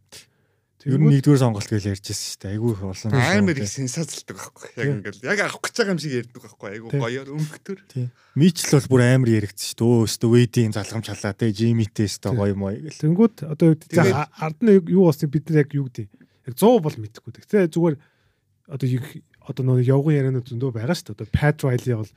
[0.86, 2.52] Ер нь нэгдүгээр сонголт гэж ярьж байсан шүү дээ.
[2.54, 3.10] Айгүй их болсон.
[3.10, 4.68] амар их сенсацлдаг байхгүй.
[4.78, 6.68] Яг ингээл яг авах гэж байгаа юм шиг ярьдаг байхгүй.
[6.70, 7.02] Айгу Тийм.
[7.02, 7.78] гоёор.
[7.90, 8.08] Тийм.
[8.38, 9.90] Мичл бол бүр амар яригдсан шүү дээ.
[9.90, 11.50] Өө өстө вейдийн залгамж халаа те.
[11.50, 12.94] Жимитэй өстө гоё мой гэл.
[12.94, 16.06] Тэнгүүд одоо за ард нь юу болсныг бид нар яг юу гэдэг.
[16.46, 17.32] Яг 100 бол мэдэхгүй.
[17.42, 17.96] Тэгтээ зүгээр
[18.70, 18.86] одоо
[19.48, 21.16] одоо нөгөө явган ярианууд зөндөө байгаа шүү дээ.
[21.16, 22.12] Одоо Pat Riley бол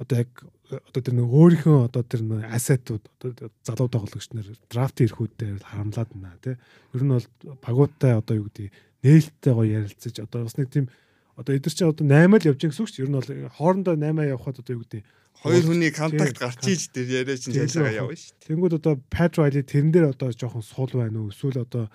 [0.00, 0.30] одоо яг
[0.70, 6.10] одоо тэр нэг өөрийнхөө одоо тэр нэг ассетууд одоо залуу тоглогч нар драфт ирэхүүдээр харамлаад
[6.16, 6.56] байна тий.
[6.96, 7.28] Ер нь бол
[7.60, 8.72] багуудтай одоо юу гэдэг
[9.04, 10.88] нээлттэй гоё ярилцаж одоо бас нэг тийм
[11.36, 13.04] одоо эдгэр чинь одоо 8 л явж байгаа гэсэн үг дээ.
[13.04, 15.02] Ер нь бол хоорондоо 8 явахад одоо юу гэдэг
[15.44, 18.32] Хоёр хүний контакт гарч иж тэр яриа чинь цаашаа явна шүү.
[18.48, 21.90] Тэнгүүд одоо Pat Riley тэрэн дээр одоо жоохон сул байна уу эсвэл одоо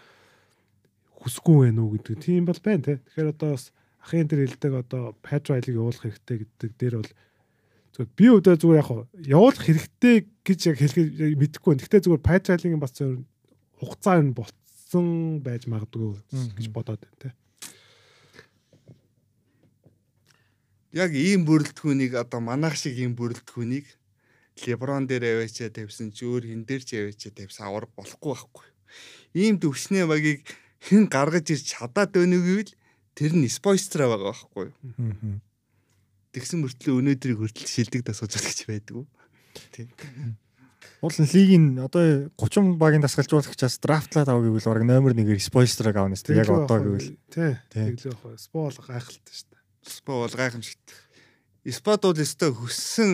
[1.23, 2.93] хүсгүй байна уу гэдэг тийм бол байна те.
[2.99, 3.71] Тэгэхээр одоо бас
[4.03, 7.11] ахын дээр хэлдэг одоо Pat Riley-г явуулах хэрэгтэй гэдэг дээр бол
[7.99, 8.89] зүгээр би өдөө зүгээр яг
[9.27, 10.15] явуулах хэрэгтэй
[10.47, 11.83] гэж яг хэлэх мэдэхгүй байна.
[11.83, 13.27] Гэхдээ зүгээр Pat Riley-гийн бас зөв
[13.75, 16.15] хугацаа нь болцсон байж магадгүй
[16.55, 17.29] гэж бодоод байна те.
[20.95, 23.85] Яг ийм бүрэлдэхүүнийг одоо манайх шиг ийм бүрэлдэхүүнийг
[24.63, 28.67] Леброн дээр аваачаа тавьсан ч өөр хин дээр ч аваачаа тавьсан авар болохгүй байхгүй.
[29.35, 30.47] Ийм төвшнээ багийг
[30.83, 32.71] хэн гаргаж ирж чадаад өгнө гэвэл
[33.15, 34.67] тэр нь спойстра байгаа байхгүй.
[36.29, 39.03] Тэгсэн мөртлөө өнөөдрийг хүртэл шилдэг тасгаж байгаа гэж байдгүй.
[41.01, 46.19] Уул нь лигийн одоо 30 багийн дасгалжуулагчаас драфтлаад авах гэвэл бараг номер 1-ээр спойстраг авна
[46.19, 46.43] шүү дээ.
[46.43, 47.55] Яг одоо гэвэл тий.
[47.71, 47.95] Тий.
[47.95, 49.63] Тэглээ яг спол гайхалтай шүү дээ.
[49.87, 50.87] Спо бол гайхамшигт.
[51.71, 53.11] Спад бол өстой хөссөн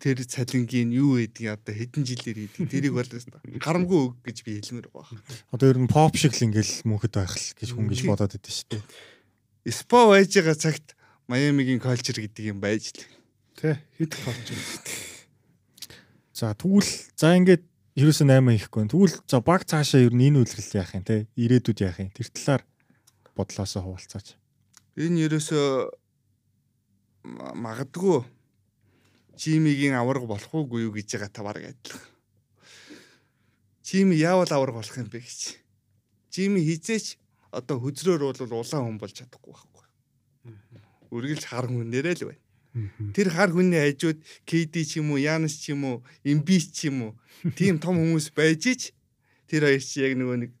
[0.00, 2.66] тэр цалингийн юу гэдгийг одоо хэдэн жилээр хийдэг.
[2.72, 5.22] Тэрийг бол өстой харамгүй үг гэж би хэлмээр байна.
[5.52, 8.10] одоо ер нь pop шиг л ингээл мөнхөд байх л гэж хүн гэж Тийм.
[8.10, 8.82] бодоод идэв шүү дээ.
[9.74, 10.97] Спо байж байгаа цагт
[11.28, 13.04] Майамигийн калчер гэдэг юм байж л.
[14.00, 14.80] Хит болж байна.
[16.32, 16.88] За тэгвэл
[17.20, 17.62] за ингээд
[18.00, 18.88] ерөөсөө 8 хийхгүй.
[18.88, 21.28] Тэгвэл за баг цаашаа ер нь энэ үйлрэл яах юм те?
[21.36, 22.08] Ирээдүйд яах юм?
[22.16, 22.62] Тэр талаар
[23.36, 24.40] бодлоосоо хуваалцаач.
[24.96, 25.68] Энэ ерөөсөө
[27.28, 28.24] ма- магадгүй
[29.38, 32.08] Жимигийн аварга болох уугүй юу гэж байгаа та баг адилхан.
[33.84, 35.60] Жими яавал аварга болох юм бэ гэж.
[36.32, 37.20] Жими хизээч
[37.52, 39.84] одоо хөзрөөр бол улаан хүн болж чадахгүй байхгүй.
[41.10, 42.42] Үргэлж хар хүнээрээ л байна.
[43.16, 47.10] Тэр хар хүний хажууд KD ч юм уу, Янс ч юм уу, Эмбис ч юм
[47.10, 47.12] уу,
[47.58, 48.82] тийм том хүмүүс байж ич
[49.48, 50.52] тэр хоёр чи яг нөгөө нэг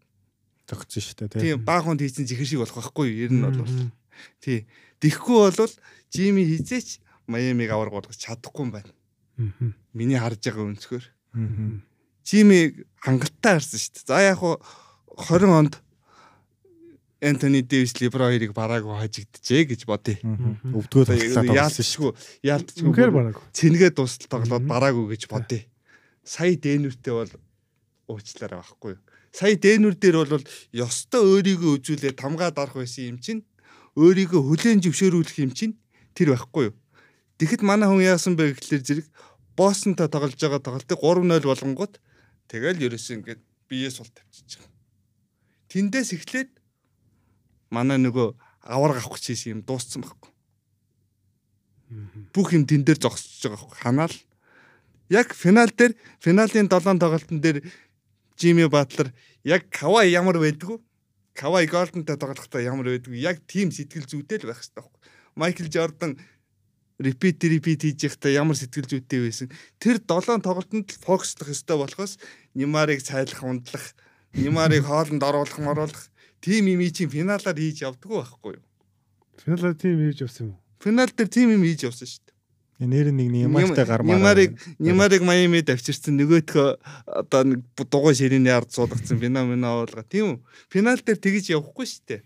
[0.68, 1.38] Тогтсон шүү дээ те.
[1.40, 3.20] тийм баахан хийсэн зихэр шиг болох байхгүй юу?
[3.28, 3.92] Ер нь бол.
[4.40, 4.66] Тий.
[5.00, 5.72] Тэгэхгүй бол
[6.12, 8.92] Жими хизээч Майамиг аварга болгож чадахгүй юм байна.
[9.96, 11.04] Миний харж байгаа өнцгөр.
[12.24, 14.08] Жими хангалттай харсан шүү дээ.
[14.08, 14.60] За яг хуу
[15.16, 15.74] 20 онд
[17.20, 20.22] Энтони Дэвис Лебро хоёрыг бараагүй хажигджээ гэж бодъё.
[21.58, 22.14] Авсан шүү.
[22.46, 25.66] Яалтчгүй цэнгээ дуустал тоглоод бараагүй гэж бодъё.
[26.22, 27.32] Сая Дэнүртэй бол
[28.06, 29.02] уучлаарай байхгүй юу.
[29.34, 33.42] Сая Дэнүр дээр бол ёстой өөрийгөө үзүүлээ тамгаад орох байсан юм чинь
[33.98, 35.74] өөрийгөө хүлээн зөвшөөрүүлэх юм чинь
[36.14, 36.74] тэр байхгүй юу.
[37.42, 39.06] Тэгэхэд манай хүн яасан бэ гэхэлэр зэрэг
[39.58, 41.94] Бостонтой тоглож байгаа тоглолтыг 3-0 болгонгууд
[42.46, 44.62] тэгэл ерөөсөө ингээд бие сул тавьчих.
[45.66, 46.57] Тэндээс эхлээд
[47.70, 48.34] манай нөгөө
[48.68, 50.32] авар авах гэсэн юм дууссан байхгүй.
[52.34, 54.16] бүх юм тэн дээр зогсож байгаа хөө ханаал
[55.08, 57.64] яг финал дээр финалийн 7 тоглолтын дээр
[58.38, 59.12] Жими Батлер
[59.42, 60.78] яг Кавай ямар байдгүй.
[61.34, 63.18] Кавай Голдентай тоглохдоо ямар байдгүй.
[63.18, 65.00] Яг тийм сэтгэл зүйтэй л байх хэрэгтэй байхгүй.
[65.34, 66.18] Майкл Жордан
[67.00, 69.48] репит репит хийж байхдаа ямар сэтгэл зүйтэй байсан.
[69.80, 72.18] Тэр 7 тоглолтод фокуслох ёстой болохоос
[72.54, 73.96] Нимарыг цайлах ундлах
[74.34, 76.10] Нимарыг хоолнд оруулах моруулах
[76.46, 78.64] юм чинь финалаар хийж явдггүй байхгүй юу
[79.38, 80.56] Финалаа тим хийж явсан юм.
[80.78, 82.36] финал дээр тийм юм хийж явсан шүү дээ
[82.78, 84.46] Нэр нэг Неймартай гармаар.
[84.46, 86.78] Нимарыг Нимарыг Майами давчирсан нөгөөдхөө
[87.10, 90.06] одоо нэг дугуй ширээний ард суулгацсан феномен оолго.
[90.06, 90.42] Тийм үү?
[90.70, 92.22] Финал дээр тэгэж явахгүй шүү дээ.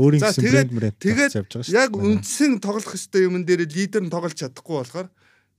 [0.00, 1.32] өөрийн гэсэн брэнд брэнд тэгээд.
[1.68, 5.08] Яг үндсэн тоглох ёстой юм дээр лидер нь тоглож чадахгүй болохоор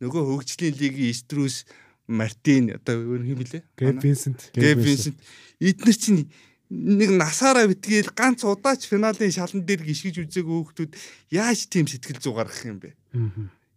[0.02, 1.70] нөгөө хөгжлийн лигийн Струс
[2.10, 3.62] Мартин одоо өөр юм блэ?
[3.78, 4.50] Гэб Винсент.
[4.58, 5.22] Гэб Винсент
[5.62, 6.34] эднэр чинь
[6.72, 10.92] нэг насаараа битгээл ганц удаач финалийн шалан дээр гიშгэж үзээгүй хүүхдүүд
[11.36, 12.96] яаж тийм сэтгэл зүй гаргах юм бэ?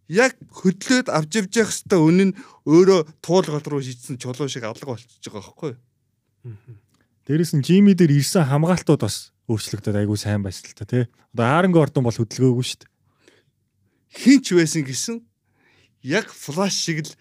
[0.07, 2.31] яг хөдлөөд авч явж явах хэвээр үнэн
[2.69, 5.79] өөрөө туулгал руу шийдсэн чулуу шиг алга болчихж байгаа байхгүй юу?
[7.25, 11.09] Дээрээс нь Жими дээр ирсэн хамгаалтууд бас өөрчлөгдөд айгүй сайн байсан л та тий.
[11.33, 12.91] Одоо Ааранг Ордон бол хөдөлгөөгүй шүү дээ.
[14.13, 15.15] Хинч байсан гэсэн
[16.05, 17.11] яг флаш шиг л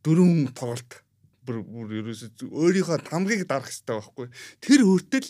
[0.00, 1.04] дөрөв тоглолт
[1.50, 4.26] бүр бүр ерөөсөө өөрийнхөө тамгыг дарах хэрэгтэй байхгүй?
[4.62, 5.28] Тэр хүртэл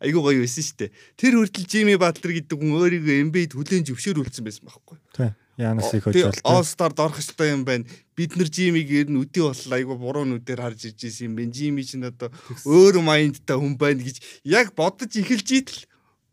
[0.00, 0.90] айгүй гоё байсан шүү дээ.
[1.20, 5.04] Тэр хүртэл Жими Батлер гэдэг хүн өөрийгөө Эмбейд хүлээн зөвшөөрүүлсэн байсан байхгүй юу?
[5.12, 5.30] Тий.
[5.58, 6.40] Янасыг тий, хожуулт.
[6.46, 7.82] All Star-д орох ёстой юм байна.
[8.14, 11.50] Бид нар Жимиг ер нь үдий боллоо айгу буруу нүдээр харж ирж ирсэн юм байна.
[11.50, 12.30] Жими чинь одоо
[12.62, 15.82] өөр майндтай хүн байна гэж яг бодож эхэлж идэл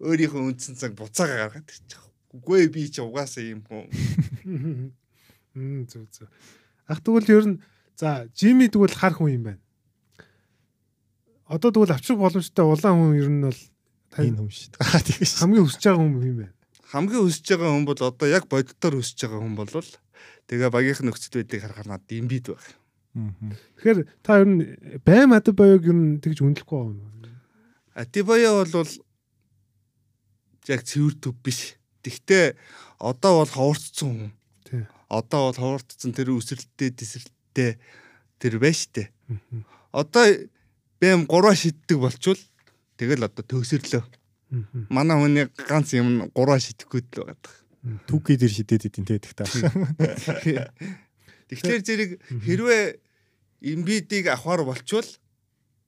[0.06, 2.06] өөрийнхөө үндсэн цаг буцаага гаргаад ирчих.
[2.38, 3.90] Үгүй ээ, би чи угаасаа юм хүн.
[5.58, 6.30] Мм зүг зүг.
[6.86, 7.58] Ах тэгвэл ер нь
[7.96, 9.62] за Жими тэгвэл хар хүн юм байна.
[11.48, 13.62] Одоо тэгвэл авчрах боломжтой улаан хүн ер нь бол
[14.20, 15.02] энэ юм шүү дээ.
[15.08, 15.40] Тийм шүү.
[15.40, 16.54] хамгийн өсөж байгаа хүн юм байна.
[16.92, 19.72] Хамгийн өсөж байгаа хүн бол одоо яг боддоор өсөж байгаа хүн бол
[20.50, 22.48] тэгээ багийнх нөхцөл байдлыг харахаар надад имбид.
[23.16, 23.56] Мгм.
[23.80, 24.62] Тэгэхээр та ер нь
[25.08, 27.16] байм ад боёг ер нь тэгж үнэлэхгүй байгаа юм.
[27.96, 28.92] Атибая бол
[30.68, 31.80] яг цэвэр төв биш.
[32.04, 32.60] Тэгтээ
[33.00, 34.32] одоо бол ховорцсон хүн.
[34.68, 34.84] Тий.
[35.08, 36.92] Одоо бол ховорцсон тэр үсрэлттэй
[37.56, 37.80] тесрэлттэй
[38.40, 39.10] тэр байж.
[39.28, 39.66] Мгм.
[39.92, 40.26] Одоо
[41.00, 42.40] бэм 3 шиддэг болчвол
[43.00, 44.04] тэгэл одоо төгсөрлөө.
[44.92, 47.40] Манай хүний ганц юм 3 шидэхгүй л байгаа.
[48.08, 50.70] Түүхий дээр шидэд идэв те тэгтээ.
[51.50, 52.12] Тэгэхээр зэрэг
[52.44, 52.84] хэрвээ
[53.62, 55.08] имбидийг авахар болчвол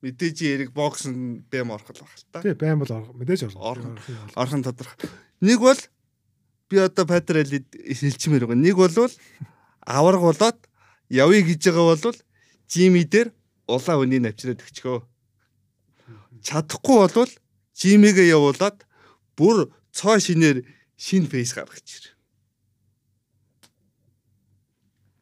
[0.02, 2.42] мэдээж эрэг бокс нь бэм орох л баг л та.
[2.46, 3.82] Тий байм бол мэдээж орох.
[3.82, 3.98] Орох.
[4.38, 5.10] Орхон тодорхой.
[5.42, 5.82] Нэг бол
[6.70, 8.62] би одоо патралид хэлчмээр байгаа.
[8.62, 8.94] Нэг бол
[9.82, 10.60] аварга болоод
[11.10, 12.18] явъя гэж байгаа бол
[12.68, 13.32] жими дээр
[13.68, 15.00] улаан үнийг навчраад өгчгөө.
[16.44, 17.32] Чадахгүй бол
[17.76, 18.84] жимигээ явуулаад
[19.38, 20.64] бүр цоо шинээр
[20.98, 22.06] шин фейс гаргаж ир.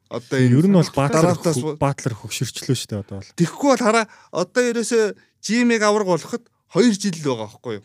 [0.08, 3.34] Одоо энэ Ер нь бол баатлар дараатаас баатлар хөгшөрчлөө шүү дээ одоо бол.
[3.36, 5.04] Тэгэхгүй бол хараа одоо ерөөсөө
[5.42, 7.84] жимиг авраг болоход 2 жил байгаа байхгүй юу?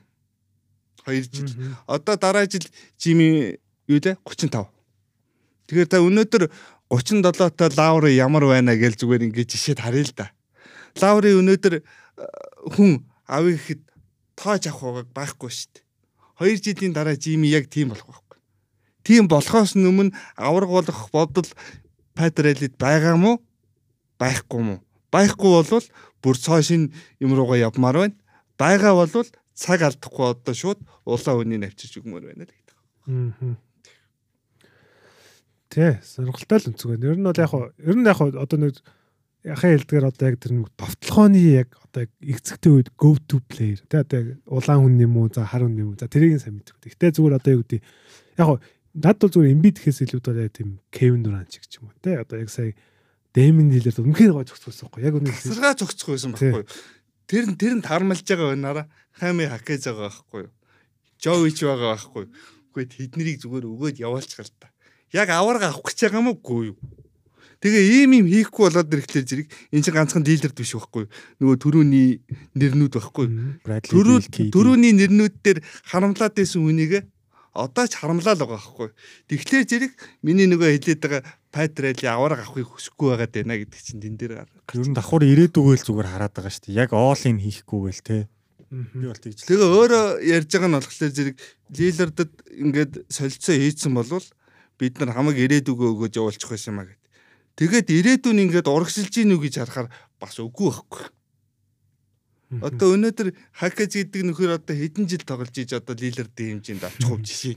[1.05, 1.49] 2 жил.
[1.89, 2.65] Одоо дараа жил
[3.01, 3.57] жими
[3.89, 4.69] юу лээ 35.
[5.65, 6.43] Тэгэхээр та өнөөдөр
[6.91, 10.27] 37 та лаври ямар байна гэж зүгээр ингээд жишээд харъя л да.
[10.99, 11.83] Лаври өнөөдөр э,
[12.75, 13.81] хүн авъя гэхэд
[14.35, 15.85] тоож авах байгааг байхгүй шүү дээ.
[16.51, 18.39] 2 жилийн дараа жими яг тийм болох байхгүй.
[19.07, 21.47] Тийм болохоос өмнө авраг болох бодол
[22.11, 23.39] патралид байгаа мó
[24.19, 24.75] байхгүй мó?
[25.15, 25.87] Байхгүй бол
[26.21, 26.91] бүр цоо шин
[27.23, 28.19] юм руугаа явмаар байна.
[28.59, 32.75] Байгаа бол цаг алдахгүй одоо шууд улаан үнийг авчирч өгмөр байна л гэдэг.
[33.07, 33.70] Аа.
[35.71, 37.07] Тэ, сонирхолтой л өнцөг байна.
[37.07, 38.75] Ер нь бол яг хаа ер нь яг хаа одоо нэг
[39.47, 43.79] яхаа хэлдгээр одоо яг тэр нэг товтлохооны яг одоо эцэгтэй үед go to player.
[43.87, 45.99] Тэ одоо улаан хүн юм уу, за хар хүн юм уу.
[45.99, 46.91] За тэрийг нь сайн мэддэг.
[46.91, 47.81] Гэтэ зүгээр одоо юу гэдэг
[48.35, 48.59] яг хаа
[48.99, 51.95] над бол зүгээр эмбид гэхээс илүү бол яг тийм Kevin Durant ч гэж юм уу.
[52.03, 52.75] Тэ одоо яг сая
[53.31, 55.07] Дэмин хэлээд үнэхээр гой зогсчихсон байхгүй.
[55.07, 56.67] Яг үнэ Тасаргаа зогцох байсан байхгүй?
[57.31, 58.85] Тэр нь тэр нь тарамлж байгаа байнараа
[59.15, 60.53] хами хакэж байгаа байхгүй юу?
[61.23, 62.25] Жович байгаа байхгүй?
[62.75, 64.70] Үгүй тэднийг зүгээр өгөөд яваалчих л та.
[65.11, 66.77] Яг аварга авах гэж байгаа юм уу юу?
[67.61, 71.05] Тэгээ ийм юм хийхгүй болоод ирэхлээр зэрэг эн чинь ганцхан дилер биш байхгүй?
[71.37, 72.23] Нөгөө төрөүний
[72.57, 73.27] нэрнүүд байхгүй
[73.69, 74.49] KD.
[74.49, 77.05] төрөүний нэрнүүд дээр харамлаад байсан үнийг
[77.53, 78.89] одоо ч харамлаа л байгаа байхгүй?
[79.29, 79.93] Тэгэхээр зэрэг
[80.25, 81.21] миний нөгөө хэлээд байгаа
[81.51, 84.49] Патрали аварга авахыг хүсэхгүй байгаад байна гэдэг чинь тэн дээр гар.
[84.71, 86.79] Ер нь давхар ирээдүгөө л зүгээр хараад байгаа шүү дээ.
[86.79, 88.17] Яг оолыг хийхгүйгээл те.
[88.71, 89.43] Би бол тэгж.
[89.51, 91.37] Тэгээ өөрөө ярьж байгаа нь болохоор зэрэг
[91.75, 94.25] Лилардд ингээд солилцоо хийцэн болвол
[94.81, 97.01] бид нар хамаг ирээдүгөө өгөөж явуулчих байсан маа гэд.
[97.61, 101.03] Тэгээд ирээдүйн ингээд урагшилж гин үү гэж харахаар бас үгүй байхгүй.
[102.65, 103.29] Одоо өнөөдөр
[103.61, 107.55] хакэж гэдэг нөхөр одоо хэдэн жил тоглож иж одоо Лилардын хэмжээнд авчих хөв жишээ.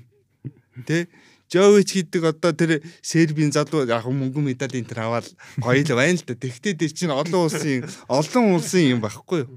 [0.86, 1.08] Тэ?
[1.50, 5.26] Жович гэдэг одоо тэр Сербийн залуу яг мөнгө медалийн тэр аваад
[5.58, 6.34] гоё л байна л да.
[6.36, 9.50] Тэгтээ тэр чинь олон улсын олон улсын юм байхгүй юу?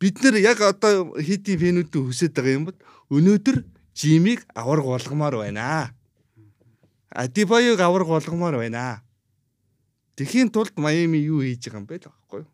[0.00, 2.78] Бид нэр яг одоо хитийн фэнүүдийн хүсэж байгаа юм бол
[3.12, 3.56] өнөөдөр
[3.94, 5.94] Жимиг аварга болгомоор байна.
[7.10, 9.02] Адибаёг аварга болгомоор байна.
[10.16, 12.50] Тэхийн тулд Майами юу хийж байгаа юм бэ л багхгүй юу?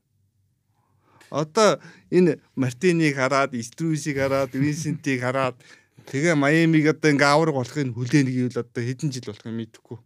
[1.31, 5.59] Одоо энэ Мартиныг хараад, Струсыг хараад, Винсентийг хараад
[6.07, 9.99] тэгээ Майамиг одоо ингээ аварга болохын хүлээнэ гэвэл одоо хэдэн жил болох юм мэдэхгүй.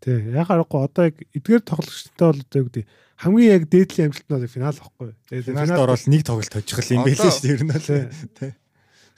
[0.00, 0.16] Тий.
[0.32, 2.84] Яг харахгүй одоо яг эдгээр тоглогчтой бол одоо юу гэдэг
[3.20, 5.10] хамгийн яг дээдлийн амжилт нь бол финал багхгүй.
[5.28, 7.86] Тэгээд финалд орвол нэг тоглолт хожих юм байл шүү дээ ер нь л.
[8.32, 8.50] Тий.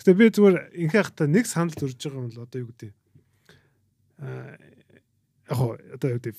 [0.04, 2.92] Гэтэ би зүгээр инхээ хата нэг санал зурж байгаа юм л одоо юу гэдэг.
[4.20, 4.52] Аа
[5.48, 5.58] яг
[5.96, 6.36] одоо юу гэдэг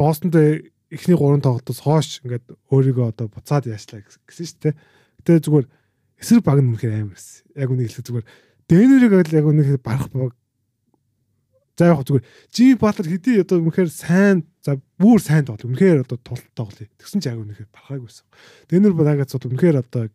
[0.00, 4.74] Бостонд эхний 3 тоглолтоос хойш ингээд өөрийгөө одоо буцаад яачлаа гэсэн шүү дээ.
[5.20, 5.66] Гэтэ зүгээр
[6.24, 7.44] эсрэг баг нь үнэхээр амар байсан.
[7.52, 8.26] Яг үнийг хэлэх зүгээр
[8.64, 10.32] Дэнерийг яг үнэхээр барах баг
[11.78, 15.70] За яг зүгээр Жими Батлер хэдий одоо үнэхээр сайн за бүр сайн тоглол.
[15.70, 16.90] Үнэхээр одоо тулт тоглоё.
[16.98, 18.26] Тэгсэн чинь яг үнэхээр барахаагүй байсан.
[18.66, 20.10] Дэнер багаас бол үнэхээр одоо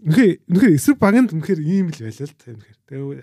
[0.00, 2.78] үнэхээр үнэхээр эсрэг баганд үнэхээр ийм л байлаа л та үнэхээр.
[2.88, 3.20] Тэгээ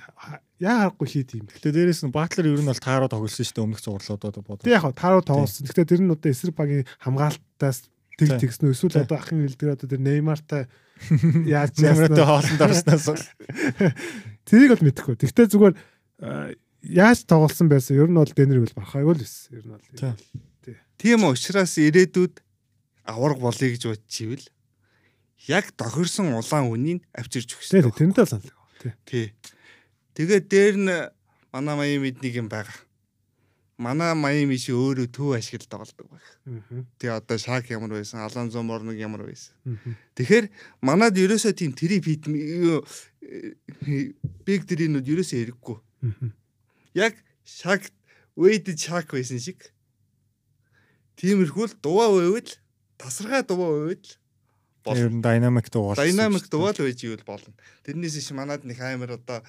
[0.62, 1.48] яа харахгүй хийд юм.
[1.50, 4.66] Гэтэ дээрэс нь Батлер ер нь бол тааруу тоглосон шүү дээ өмнөх зурлуудад бодоо.
[4.66, 5.66] Тэг яг тааруу тоглосон.
[5.66, 10.02] Гэхдээ тэр нь одоо эсрэг багийн хамгаалтаас тэг тэгсэн эсвэл одоо ахын хэлдгээр одоо тэр
[10.02, 10.64] Неймартай
[11.46, 13.26] яаж яаснаа хоолнд орсноос бол
[14.50, 15.16] Тэрийг бол мэдэхгүй.
[15.22, 15.76] Гэхдээ зүгээр
[16.94, 19.50] яаж тоглосон байсан ер нь бол Денер бол бархаагүй л байсан.
[19.54, 19.86] Ер нь бол.
[19.94, 20.78] Тийм.
[20.98, 22.42] Тийм учраас ирээдүйд
[23.06, 24.46] аварга болъё гэж бодчихвэл
[25.46, 27.94] яг тохирсон улаан үнийг авчирч өгсөн.
[27.94, 28.58] тэрнтэй л санал.
[28.82, 28.94] Тий.
[29.06, 29.26] Тий.
[30.18, 30.90] Тэгээд дээр нь
[31.54, 32.74] манай Майамид нэг юм байгаа.
[33.78, 36.28] Манай Майами чи өөрөө төв ашигла тоглодог байх.
[36.98, 39.54] Тий одоо Шак ямар байсан, Алонзо Морног ямар байсан.
[40.18, 40.50] Тэгэхээр
[40.82, 42.26] манад ерөөсөө тийм трип хит
[44.42, 45.78] биг дринүүд ерөөсөө хэрэггүй.
[46.98, 47.14] Яг
[47.46, 47.94] Шак
[48.34, 49.70] Вейд Шак байсан шиг.
[51.22, 52.50] Тиймэрхүү л дуваа байвал
[52.98, 54.06] тасархай дуваа байвал
[54.96, 55.96] Ер нь динамик дуул.
[56.00, 57.52] динамик дуваал байж ивэл болно.
[57.84, 59.44] Тэрнээс иш манад нэг амар одоо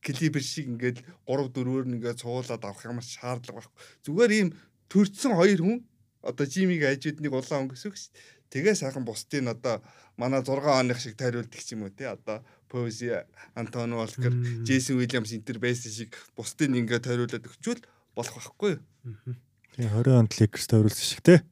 [0.00, 3.76] клибер шиг ингээд 3 4-өөр нь ингээд цуулаад авах ямар шаардлага байхгүй.
[4.08, 4.48] Зүгээр ийм
[4.88, 5.78] төрцсөн хоёр хүн
[6.24, 8.08] одоо жимиг ажид нэг улаан өнгөсөх ш.
[8.48, 9.84] Тэгээ сайхан бусдын одоо
[10.16, 13.22] манай 6 оных шиг тариулдаг ч юм уу те одоо Пози,
[13.54, 14.32] Антони Волкер.
[14.64, 17.82] Джейсон Уильямс энтер байсан шиг бусдын ингээд тариулаад өгчүүл
[18.14, 19.34] болох байхгүй юу?
[19.74, 21.42] Тийм 20 онд Lakers тойруулсан шиг те.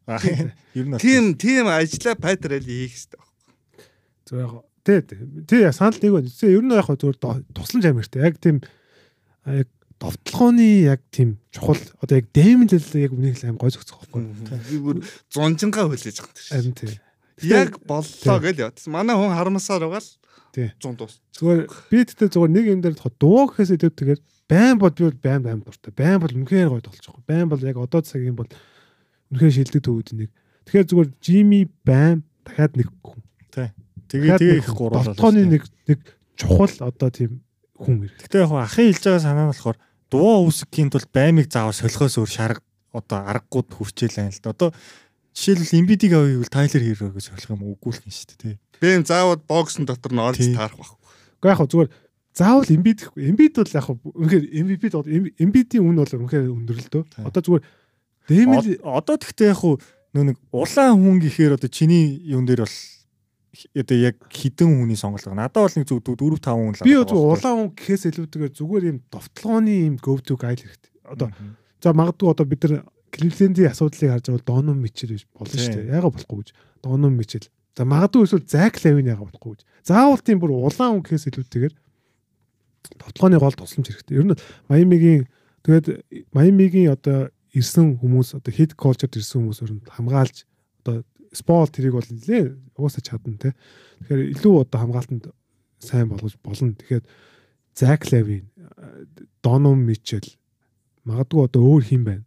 [0.79, 3.21] Ер нь Тийм тийм ажлаа Патрал хийх хэрэгтэй.
[4.27, 4.53] Зөв яг.
[4.87, 5.19] Тий, тий.
[5.47, 6.31] Тий санал нэг байна.
[6.31, 8.23] Ер нь яг зүгээр до- тусламж амиртай.
[8.23, 8.63] Яг тийм
[9.47, 9.69] яг
[9.99, 14.23] довтлооны яг тийм чухал одоо яг дэмэл яг үнийг л аим гой зөгцөх байхгүй.
[14.71, 16.55] Би бүр зунжингаа хүлээж байгаа юм шиг.
[16.55, 16.99] Харин тий.
[17.43, 18.91] Яг боллоо гэл явдсан.
[18.95, 20.11] Манай хүн харамсаар байгаа л
[20.53, 20.69] Тий.
[20.79, 21.17] 100 дуус.
[21.33, 25.19] Зүгээр би тэгтээ зүгээр нэг юм дээр дуу гэхээс илүү тэгээд байн бол би бол
[25.23, 25.93] байн байн дуртай.
[25.95, 27.25] Байн бол үнэхээр гоё тоглож байгаа.
[27.29, 28.51] Байн бол яг одоо цагийн бол
[29.33, 30.31] үнэхээр шилдэг төвүүд нэг.
[30.67, 33.21] Тэгэхээр зүгээр Жими байн дахиад нэг хүн.
[34.13, 35.09] тэгээ тэгээ их гурвал.
[35.09, 36.01] Довтлооны нэг нэг
[36.37, 37.41] чухал одоо тийм
[37.81, 38.21] хүн ирэх.
[38.29, 39.79] Гэтэ яг ахын хэлж байгаа санаа нь болохоор
[40.13, 42.63] дуу үүсгэхийн тулд баймиг заавал солихоос өөр шарга
[42.93, 44.53] одоо аргагууд хүрчээл байна л да.
[44.53, 44.69] Одоо
[45.33, 48.57] жишээлбэл Embiid-ийг авъя гэвэл Tyler Hero-г солих юм үгүй л юм шүү дээ.
[48.85, 50.53] Бэм заавал боксын дотор нь олж Тий.
[50.53, 50.93] таарах байх.
[50.93, 51.91] Уу яг хөө зүгээр
[52.33, 53.23] заавал Embiid гэхгүй.
[53.29, 57.03] Embiid бол яг үнэхээр MVP бол Embiid-ийн үн бол үнэхээр өндөрлөлтөө.
[57.13, 57.25] Тий.
[57.29, 57.65] Одоо зүгээр
[58.29, 59.61] Дэмэл Од- Одоо тэгтээ яг
[60.15, 62.77] нөө нэг улаан хүн гэхээр одоо чиний юун дээр бол
[63.77, 65.45] одоо яг хідэн хүний сонголт байна.
[65.49, 68.85] Надад бол нэг зүг 4 5 хүн л би зүгээр улаан хүн гэхээс илүүтэйгээр зүгээр
[68.89, 70.93] юм довтлооны юм go-to guy л хэрэгтэй.
[71.13, 71.29] Одоо
[71.83, 75.75] за магадгүй одоо бид нар Кливлендийн асуудлыг харж байгаа бол Доном Мичел биш болно шүү
[75.85, 75.93] дээ.
[76.01, 76.49] Яга болохгүй гэж.
[76.81, 77.45] Доном Мичел.
[77.77, 79.61] За магадгүй эсвэл Зак Левин яга болохгүй гэж.
[79.85, 81.75] Заавал тийм бүр улаан хүн гэхээс илүүтэйгээр
[82.99, 84.17] довтлооны гол тусламж хэрэгтэй.
[84.19, 84.39] Ер нь
[84.69, 85.29] Майамигийн
[85.63, 85.87] тэгээд
[86.33, 90.45] Майамигийн одоо ирсэн хүмүүс одоо хит колчерд ирсэн хүмүүс ер нь хамгаалж
[90.83, 93.51] одоо спол тэрийг бол нэлээ угаасаа чадна те.
[94.05, 95.25] Тэгэхээр илүү одоо хамгаалтанд
[95.79, 96.75] сайн болгож болно.
[96.75, 97.05] Тэгэхээр
[97.75, 98.53] Зак Левин,
[99.43, 100.25] Доном Мичел
[101.09, 102.25] магадгүй одоо өөр хин байна.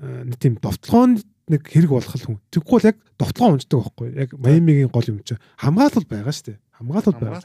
[0.00, 2.38] Аа, Нэг тийм довтлоонд нэг хэрэг болох хүн.
[2.52, 4.08] Тэгвэл яг довтлоо унждаг байхгүй.
[4.16, 6.58] Яг Майамигийн гол юм чи хамгаалал байгаа шүү дээ.
[6.76, 7.42] Хамгаалал байгаа.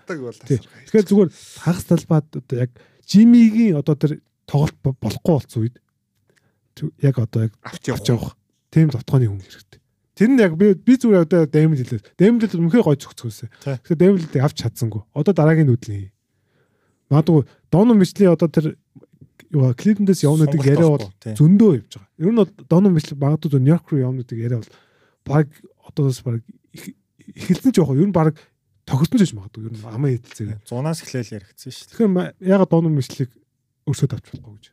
[0.87, 1.29] Тэгэхээр зүгээр
[1.63, 2.71] хагас талбайд одоо яг
[3.07, 4.11] Жимигийн одоо тэр
[4.47, 5.75] тоглолт бо- болохгүй болсон үед
[7.01, 8.35] яг одоо яг авч явах.
[8.71, 9.79] Тийм довтгооны хүн хэрэгтэй.
[10.13, 12.01] Тэр нь яг би би зүгээр одоо Дэмэл хэлээ.
[12.17, 12.97] Дэмэл л үнэхээр гой.
[12.99, 13.49] Тий.
[13.81, 15.01] Тэгэхээр Дэмэлтэй авч чадсангүй.
[15.13, 16.13] Одоо дараагийн нүүдлийн.
[17.09, 18.77] Магадгүй Доно Мичлийн одоо тэр
[19.53, 19.69] юу
[20.25, 22.09] явна гэдэг яриа бол зөндөө явж байгаа.
[22.17, 24.73] Ер нь бол Доно Мичл магадгүй Нью-Йорк руу явна гэдэг яриа бол
[25.23, 25.47] баг
[25.85, 26.41] одоос баг
[26.73, 28.01] эхэлсэн ч вэ?
[28.01, 28.33] Ер нь баг
[28.89, 29.69] тохирсон ч гэж магадгүй.
[29.69, 30.65] Ер нь амаа хэдэлцээ.
[30.65, 31.85] Зунаас эхлээл яригдсан шүү.
[31.93, 33.29] Тэгэхээр ягаад Доно Мичлийг
[33.85, 34.65] өрсөд авч болохгүй гэж.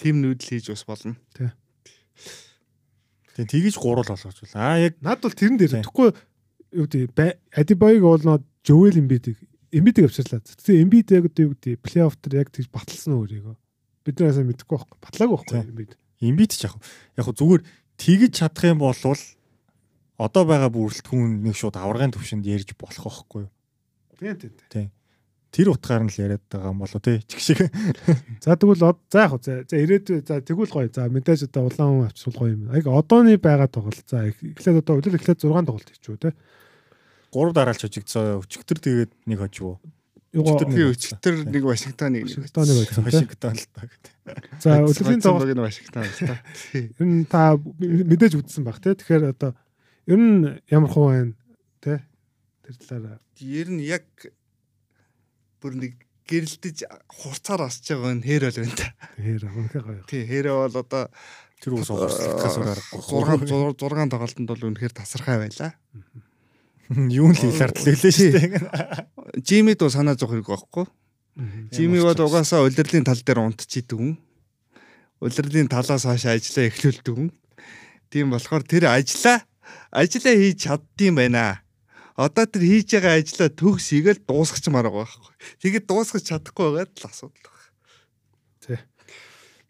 [0.00, 1.16] Тим нүүдэл хийж ус болно.
[3.36, 4.56] Тэгээ тгийж гурал болгож байна.
[4.56, 6.08] Аа яг Над бол тэрэн дээр тэгэхгүй
[6.80, 9.36] юу гэдэг Адибайг бол нөө Жовел Эмбидийг
[9.76, 10.40] Эмбидийг авчирлаа.
[10.40, 13.56] Тэгээ Эмбид яг одоо юу гэдэг плей-офф дээр яг тэгж баталсан өөрийгөө.
[14.06, 14.98] Бид нээс мэдэхгүй байхгүй.
[15.04, 15.56] Батлаагүй Тий.
[15.60, 15.92] байхгүй Эмбид.
[16.24, 16.74] имбит ч яг
[17.20, 17.62] яг зүгээр
[18.00, 18.96] тэгж чадах юм бол
[20.16, 23.50] одоо байгаа бүрэлдэхүүн нэг шууд аврагын төвшөнд ярьж болох байхгүй юу?
[24.16, 24.88] Тийм тийм.
[25.52, 27.20] Тэр утгаар нь л яриад байгаа юм болоо тий.
[27.28, 27.60] Чиг шиг.
[28.44, 30.88] За тэгвэл за яг за за ирээдүй за тэгвэл гоё.
[30.88, 32.62] За мэдээж одоо улаан хүн авчвал гоё юм.
[32.72, 34.04] Яг одооны байгаа тоглолт.
[34.08, 36.32] За эх- эхлээд одоо үлэр эхлээд 6 тоглолт хийчихв те.
[37.32, 38.42] Гурав дараалч хожигдсоо.
[38.42, 39.78] Өчигдөр тэгээд нэг хожив.
[40.36, 40.68] Өчигдөр
[41.46, 43.04] Би нэг Вашингтоныг нэг Вашингтоны байсан.
[43.04, 44.12] Вашингтон л гэдэг.
[44.60, 46.40] За үлрэлийн тоглолт нэг Вашингтон байна.
[46.74, 48.92] Ер нь та мэдээж үзсэн баг те.
[48.92, 49.56] Тэгэхээр одоо
[50.04, 51.32] ер нь ямар хуу байна
[51.80, 52.04] те.
[52.66, 54.04] Тэр талаараа Ер нь яг
[55.62, 55.92] бүр нэг
[56.28, 58.88] гэрэлдэж хурцаар асч байгаа нь хээр бол байна та.
[59.16, 60.02] хээр үнэхээр гоё.
[60.10, 61.04] Тий, хэрэг бол одоо
[61.60, 63.00] Тэр үс ухсахаас өөр аргагүй.
[63.72, 65.72] 6 6 тоглолтод бол үнэхээр тасархай байлаа.
[67.20, 68.50] Юу л илэрдэл лээ шүү дээ.
[69.42, 70.86] Жимид бол санаа зовх хэрэг байхгүй.
[71.74, 74.14] Жими бол угаасаа улирлын тал дээр унтчихийдэг хүн.
[75.20, 77.28] Улирлын талаас хойш ажиллаа эхлүүлдэг хүн.
[78.08, 79.44] Тийм болохоор тэр ажиллаа
[79.92, 81.60] ажиллаа хийж чаддсан байна.
[82.16, 85.34] Одоо тэр хийж байгаа ажлаа төгсөйгээл дуусгачмаар байгаа байхгүй.
[85.60, 88.86] Тэгээд дуусгаж чадахгүй байгаад л асуудал байна.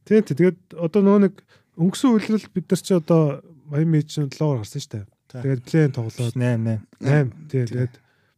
[0.06, 0.36] Тийм тийм.
[0.38, 1.34] Тэгээд одоо нөгөө нэг
[1.74, 3.22] өнгөрсөн үйлрэл бид нар чи одоо
[3.66, 5.15] Miami чинь лоор гарсан шүү дээ.
[5.32, 7.94] Тэгээд плейн тоглоод 8 8 тийм тэгээд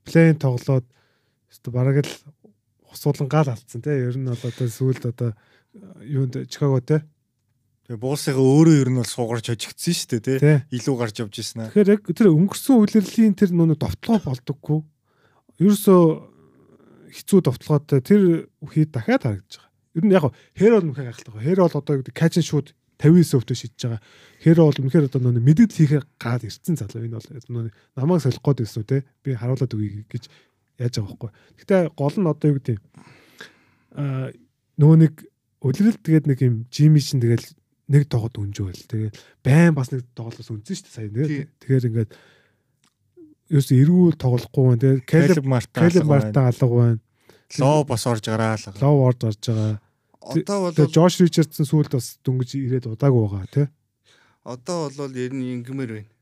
[0.08, 0.86] плейн тоглоод
[1.52, 2.12] өстө бараг л
[2.88, 5.30] хусуулан гал алдсан тийм ер нь бол одоо сүүлд одоо
[6.00, 7.04] юунд Чикаго тийм
[7.88, 10.56] Тэгээ буулсыгаа өөрөө ер нь бол суугарч хожигдсан шүү дээ тий.
[10.76, 11.68] Илүү гарч явж ирсэн аа.
[11.72, 14.80] Тэгэхээр яг тэр өнгөрсөн үйлрэлийн тэр нөгөө довтлогоо болдоггүй.
[15.56, 16.02] Ерөөсөө
[17.16, 18.20] хэцүү довтлогоотой тэр
[18.60, 19.72] үхий дахиад харагдаж байгаа.
[19.96, 21.48] Ер нь яг хэр бол мөхөө гайхалтай байгаа.
[21.48, 22.68] Хэр бол одоо юу гэдэг catch and shoot
[22.98, 24.02] 59% шидэж байгаа.
[24.42, 28.58] Хэр бол үнэхээр одоо нөгөө мэдээд хийхээ гаад ирсэн залуу энэ бол намайг солих гээд
[28.66, 29.06] байсан үү те.
[29.22, 30.26] Би харуулад өгье гэж
[30.82, 31.30] яаж байгаа байхгүй.
[31.62, 32.78] Гэтэ гол нь одоо юу гэдэг
[33.94, 34.34] аа
[34.78, 35.14] нөгөө нэг
[35.62, 37.46] үлрэл тэгээд нэг юм жими шин тэгэл
[37.90, 38.82] нэг тоглоод өнжөөл.
[38.86, 41.50] Тэгээд байн бас нэг тоглолоос үнсэн шүү дээ сая нэ.
[41.62, 42.10] Тэгэхээр ингээд
[43.48, 44.82] ерөөс эргүүл тоглохгүй байна.
[44.82, 46.50] Тэгээд Caleb Martin Caleb алга байна.
[46.52, 46.98] алга байна.
[47.58, 48.74] Лоо бас орж гараалаа.
[48.76, 49.76] Лов орж гарч байгаа.
[50.28, 53.66] Одоо бол Josh Richardson сүүлд бас дөнгөж ирээд удаагүй байгаа тий.
[54.44, 56.12] одоо бол ер нь ингэмээр байна.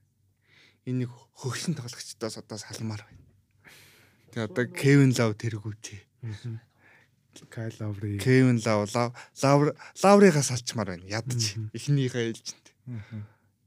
[0.86, 3.22] Энэ нэг хөгшин тоглогчдоос одоо салмаар байна.
[4.30, 5.98] Тэгээ одоо Kevin Love тэргүүтэй.
[7.50, 8.16] Kyle Lowry.
[8.22, 11.04] Kevin Love Love Lowry-га салчмаар байна.
[11.04, 12.66] Ядч эхнийхээ ээлжинд.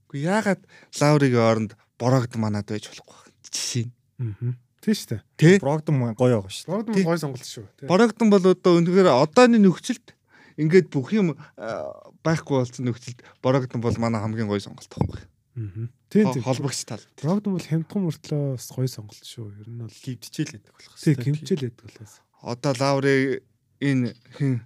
[0.10, 0.62] Гэхдээ яагаад
[0.98, 3.30] Lowry-гийн оронд борогд манад байж болохгүй?
[3.52, 4.56] Жишээ нь.
[4.80, 5.22] Дээ.
[5.38, 5.60] Тэ?
[5.60, 6.66] Брогдон гоё байгаа шүү.
[6.72, 7.04] Богд Тий.
[7.04, 7.68] гой сонголт шүү.
[7.78, 7.86] тий.
[7.86, 10.16] Борогдон бол одоо өнөөр одооны нөхцөлд
[10.60, 11.34] ингээд бүх юм
[12.22, 15.24] байхгүй болсон нөхцөлд борогдон бол манай хамгийн гоё сонголт байхгүй.
[15.56, 15.88] Аа.
[16.10, 16.44] Тийм тийм.
[16.44, 17.04] Холбогч тал.
[17.24, 19.48] Богд бол хямдхан мөртлөө бас гой сонголт шүү.
[19.64, 21.26] Ер нь бол Гівдчихэл байдаг болох хэвээр.
[21.26, 22.14] гимчэл яддаг болохоос.
[22.44, 23.44] Одоо Лаври
[23.80, 24.66] энэ хин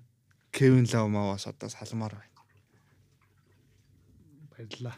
[0.54, 2.42] Кевин Лав маваас одоо салмаар байна.
[4.54, 4.96] Баярлаа.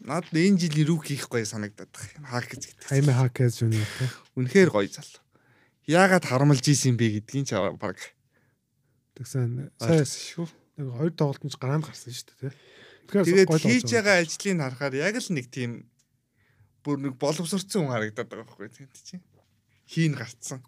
[0.00, 2.26] Наад энэ жил рүү хийх гоё санагдаад байна.
[2.26, 2.88] Хак гэж гэдэг.
[2.88, 4.08] Хайме Хакес жуниор тий.
[4.34, 5.12] Үнэхээр гоё зал.
[5.86, 8.00] Яагаад харамлж ийсэн бэ гэдгийг ч баг
[9.16, 10.48] Тэгсэн ойлгосон шүү.
[10.76, 12.54] нэг хоёр тоглолтод ч гараанд гарсан шүү дээ тий.
[13.08, 15.70] Тэгээд хийж байгаа ажлыг харахаар яг л нэг тийм
[16.84, 19.24] бүр нэг боловсрцсан хүн харагдаад байгаа байхгүй тийм чинь.
[19.88, 20.60] Хийн гарцсан.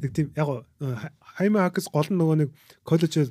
[0.00, 0.64] нэг тийм яг гоо,
[1.36, 2.50] Хайме Хакес гол нь нөгөө нэг
[2.86, 3.30] коллеж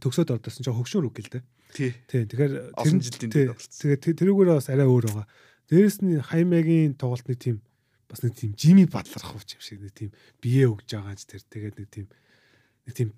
[0.00, 1.42] төгсөөд ордосон чинь хөгшөр үг дээ.
[1.74, 1.92] Тий.
[2.06, 2.26] Тийм.
[2.30, 3.74] Тэгэхээр Олон жилийн тий, дээр болсон.
[3.80, 5.26] Тэгээд тэр- тэрүүгээр бас арай өөр байгаа.
[5.70, 7.56] Дээрэс нь Хаймегийн тоглолт нэг тийм
[8.10, 10.10] бас нэг тийм Жими бадлах хувь юм шиг нэг тийм
[10.42, 12.06] бие өгж байгаа ч тэр тэгээд нэг тийм
[12.86, 13.08] нэг тийм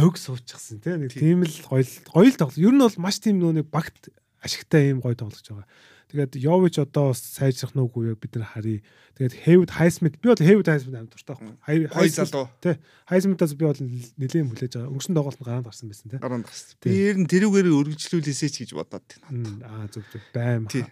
[0.00, 2.56] дог суучихсан тийм нэг тийм л гоё гоё тоглол.
[2.56, 4.08] Ер нь бол маш тийм нөө нэг багт
[4.40, 5.68] ашигтай юм гоё тоглож байгаа.
[6.10, 8.82] Тэгээд Йович одоо бас сайжрах нүггүй бид нар харъя.
[9.14, 11.86] Тэгээд Хэвд Хайсмит би бол Хэвд Хайсмит амар дуртай байхгүй.
[11.86, 12.50] Гоё залуу.
[12.58, 12.74] Тий.
[13.06, 14.90] Хайсмитаас би бол нэлээд хүлээж байгаа.
[14.90, 16.18] Өнгөрсөн тоглолт нь гараанд гарсан байсан тий.
[16.18, 16.74] Гаранд гарсан.
[16.82, 19.06] Би ер нь тэрүүгээр өргөжлүүлээсэй ч гэж бодоод.
[19.30, 20.66] Мм, Аа зөв зөв байм.
[20.66, 20.82] Тий.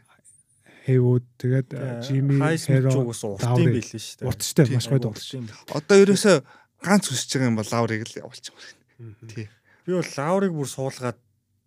[0.86, 1.68] Хэвүүд тэгээд
[2.06, 4.28] Жими Хэро ч урт юм билээ шүү дээ.
[4.30, 5.28] уртчтай маш гоё тоглож.
[5.74, 6.36] Одоо ерөөсөө
[6.86, 8.30] ганц хүсэж байгаа юм бол Лаврыг л байна.
[9.30, 9.48] Тий.
[9.86, 11.18] Би бол Лаурыг бүр суулгаад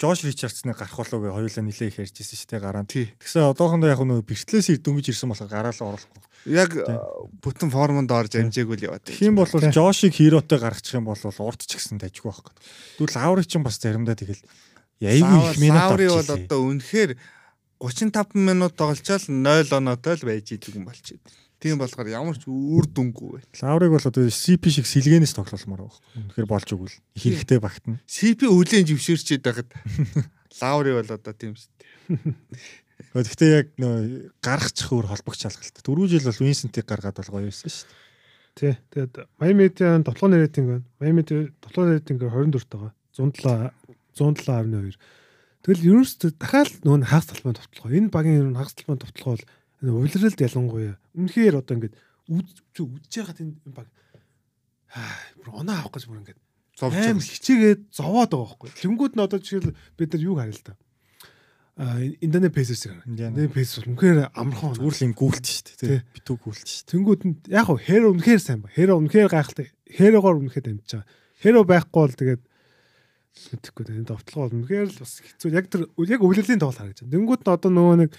[0.02, 2.90] Жош Ричардсныг гарах болов гэж хоёулаа нилээ их ярьжсэн шүү дээ гараан.
[2.90, 3.14] Тий.
[3.22, 6.22] Тэгсэн одоохондоо яг нөгөө бэртлээс дөнгөж ирсэн болохоор гараалаа оруулахгүй.
[6.50, 6.98] Яг э,
[7.46, 9.14] бүтэн формонд орж амжаагүй л яваад.
[9.22, 9.46] Юм бол.
[9.46, 12.54] Жошиг хиротой гаргачих юм бол урд ч гэсэн дайггүй байхгүй.
[12.98, 14.42] Тэгвэл Лаурыг ч бас заримдаа тэгэл
[15.06, 16.46] яйгүй их минут Лаври бол авчихсан.
[16.50, 17.12] одоо үнэхээр
[17.78, 21.22] 35 минут тоглолцоод 0 оноотой л байж идэг юм болчих.
[21.62, 23.50] Тийм болохоор ямар ч үр дүнгүй байна.
[23.62, 26.02] Лаурыг бол одоо CP шиг сэлгэнээс тоглолмоор байгаа.
[26.18, 28.02] Үнэхээр болж өгвөл их хэрэгтэй багтана.
[28.10, 29.70] CP үлэн жившэрчээд байхад
[30.62, 33.14] Лаври бол одоо тийм шүү дээ.
[33.14, 35.78] Гэхдээ яг нөө гаргачих өөр холбогч алгалт.
[35.86, 38.02] Дөрөв жил бол Винсентийг гаргаад бол гоё байсан шүү дээ.
[38.52, 38.74] Тий.
[38.92, 40.86] Тэгээд Miami-ийн тоглооны рейтинг байна.
[40.98, 42.92] Miami-ийн тоглооны рейтинг 24 байгаа.
[43.16, 43.70] 107
[44.18, 44.98] 107.2.
[45.62, 47.94] Тэгэл ерөөсөө дахиад нөгөө хагас талбайн товтлогоо.
[47.94, 49.46] Энэ багийн ер нь хагас талбайн товтлогоо бол
[49.82, 51.96] улиралд ялангуяа үнэхээр одоо ингээд
[52.30, 53.88] үдж энэ энэ баг
[55.50, 56.40] оноо авах гэж бүр ингээд
[56.82, 57.20] Зовж байгаа.
[57.20, 58.70] хичээгээд зовоод байгаа байхгүй.
[58.74, 60.74] Тэнгүүд нь одоо жишээл бид нар юу харъя л да.
[61.78, 63.06] Индонэ Пейсерсийг харъя.
[63.06, 63.36] Индиана.
[63.38, 64.82] Индонэ Пейсерс бол үнэхээр амархан.
[64.82, 65.78] Юм гүйлт шүү дээ.
[65.78, 66.00] Тий.
[66.18, 66.92] Битүү гүйлт шүү дээ.
[66.92, 68.74] Тэнгүүд нь яг хөө хэро үнэхээр сайн ба.
[68.74, 69.68] Хэро үнэхээр гайхалтай.
[69.94, 71.10] Хэрогоор үнэхээр дамжиж байгаа.
[71.42, 72.42] Хэро байхгүй бол тэгээд
[73.52, 74.06] мэдхгүй дээ.
[74.10, 75.50] Довтлого бол үнэхээр л бас хэцүү.
[75.54, 77.14] Яг тэр яг өвлөлийн тоглол харагдаж байна.
[77.14, 78.12] Тэнгүүд нь одоо нөгөө нэг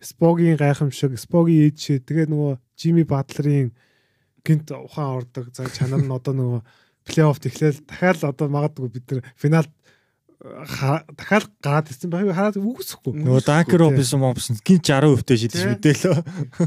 [0.00, 3.72] Спогийн гайхамшиг, Спогийн ээж шээ, тэгээд нөгөө Жими Батлерийн
[4.44, 6.60] гинт ухаан ордог цаг чанар нь одоо нөгөө
[7.08, 9.72] плей-офф тэгэхээр дахиад л одоо магадгүй бид нар финалд
[10.44, 13.12] ха- дахиад гараад ирсэн байх хараад үгүйсэхгүй.
[13.24, 13.80] Нөгөө Данкер.
[13.80, 16.16] Робинсон Момсон гин 60% тэй шидэж мэдээлөө.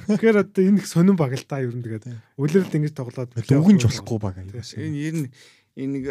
[0.09, 3.85] Тэгэхээр одоо энэ их сонирн баг л та ер нь тэгээд үлрэлт ингэж тоглоод Дүгнж
[3.87, 4.35] болохгүй баг.
[4.41, 5.29] Энэ ер нь
[5.77, 6.05] энэ нэг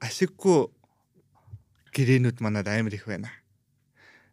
[0.00, 0.70] ашиггүй
[1.92, 3.28] гэрээнүүд манад амар их байна.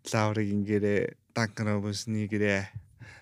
[0.07, 2.67] Лаврыг ингэрээ, Данкан Робинсны гэрээ,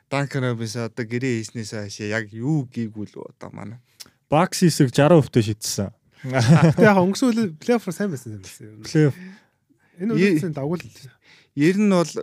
[0.09, 3.77] Данкан Робинс одоо гэрээ хийснээс хойш яг юу гээгүй л одоо манай.
[4.25, 5.93] Бакс эсрэг 60% тө шидсэн.
[6.25, 8.89] Гэтэ яг өнгөрсөн үйл плей-офф сайн байсан юм байна.
[8.89, 9.17] Плей-офф
[9.97, 10.81] Энэ үеийн дагуул
[11.57, 12.13] Ер нь бол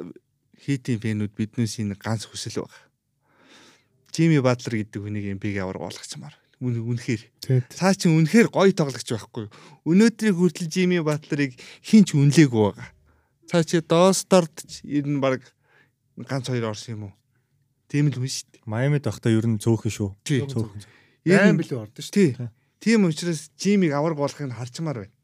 [0.62, 2.78] хийтийн фэнүүд биднээс энэ ганц хүсэл байна.
[4.14, 6.38] Жими Батлер гэдэг хүнийг эмбиг авраг болгоцмаар.
[6.62, 7.22] Үн үнэхээр.
[7.74, 9.50] Цаа чин үнэхээр гоё тоглогч байхгүй.
[9.50, 9.54] юу?
[9.90, 12.94] Өнөөдрийг хүртэл Жими Батлерыг хинч үнэлээгүй байгаа.
[13.50, 14.54] Цаа чи доосторд
[14.86, 15.42] ер нь баг
[16.22, 17.14] ганц хоёр орсон юм уу?
[17.90, 18.62] Тийм л хүн шүү дээ.
[18.70, 20.10] Майамид байхдаа ер нь цөөхөн шүү.
[20.24, 20.70] Цөөхөн.
[21.26, 22.14] Айн билүү ордон шүү.
[22.14, 22.30] Тий.
[22.80, 25.14] Тийм учраас Жимиг авраг болохыг харчмаар байна.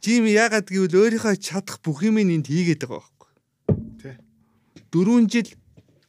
[0.00, 3.30] Жими яагаад гэвэл өөрийнхөө чадах бүх юм энд хийгээд байгаа байхгүй.
[4.00, 4.14] Тий.
[4.92, 5.48] Дөрвөн жил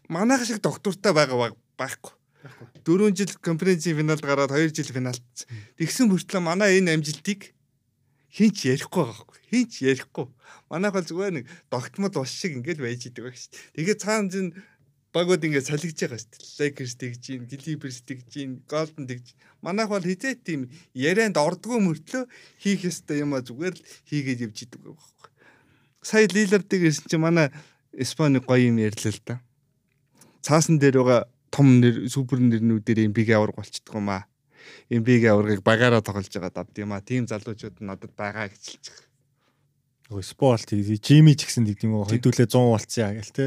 [0.07, 2.15] манайх шиг доктортай байгаа ба- байхгүй.
[2.43, 2.67] Байхгүй.
[2.87, 5.23] Дөрвөн жил конференцийн финалд гараад 2 жил финалт.
[5.75, 7.51] Тэгсэн мөртлөө манай энэ амжилтыг
[8.31, 9.39] хинч ярихгүй байгаа байхгүй.
[9.51, 10.25] Хинч ярихгүй.
[10.71, 13.75] Манайх бол зүгээр нэг догтмол ус шиг ингээл байж идэг байх шүү дээ.
[13.75, 14.47] Тэгээд цаана зин
[15.11, 16.59] багууд ингээд солигдож байгаа шүү дээ.
[16.63, 19.35] Lakers тэгж гин, Clippers тэгж гин, Golden тэгж.
[19.59, 22.23] Манайх бол хизээ тийм ярианд ордгоо мөртлөө
[22.63, 25.29] хийх ёстой юм а зүгээр л хийгээд явж идэг байхгүй.
[26.01, 27.51] Сая Lillard-ыг ирсэн чинь манай
[27.91, 29.35] Испани гоё юм ярьлаа л да.
[30.39, 34.30] Цаасан дээр байгаа том нэр супер нэрнүүдээр MB-г авраг болчихдог юм а.
[34.89, 37.01] MB-г аврагыг багаараа тоглож байгаа дад юм а.
[37.01, 39.09] Тим залуучууд надад байгаа байгаа.
[40.11, 43.45] Өө спорт жими ч гэсэн гэдэг юм уу хэдүүлээ 100 болцсон яа гэл те.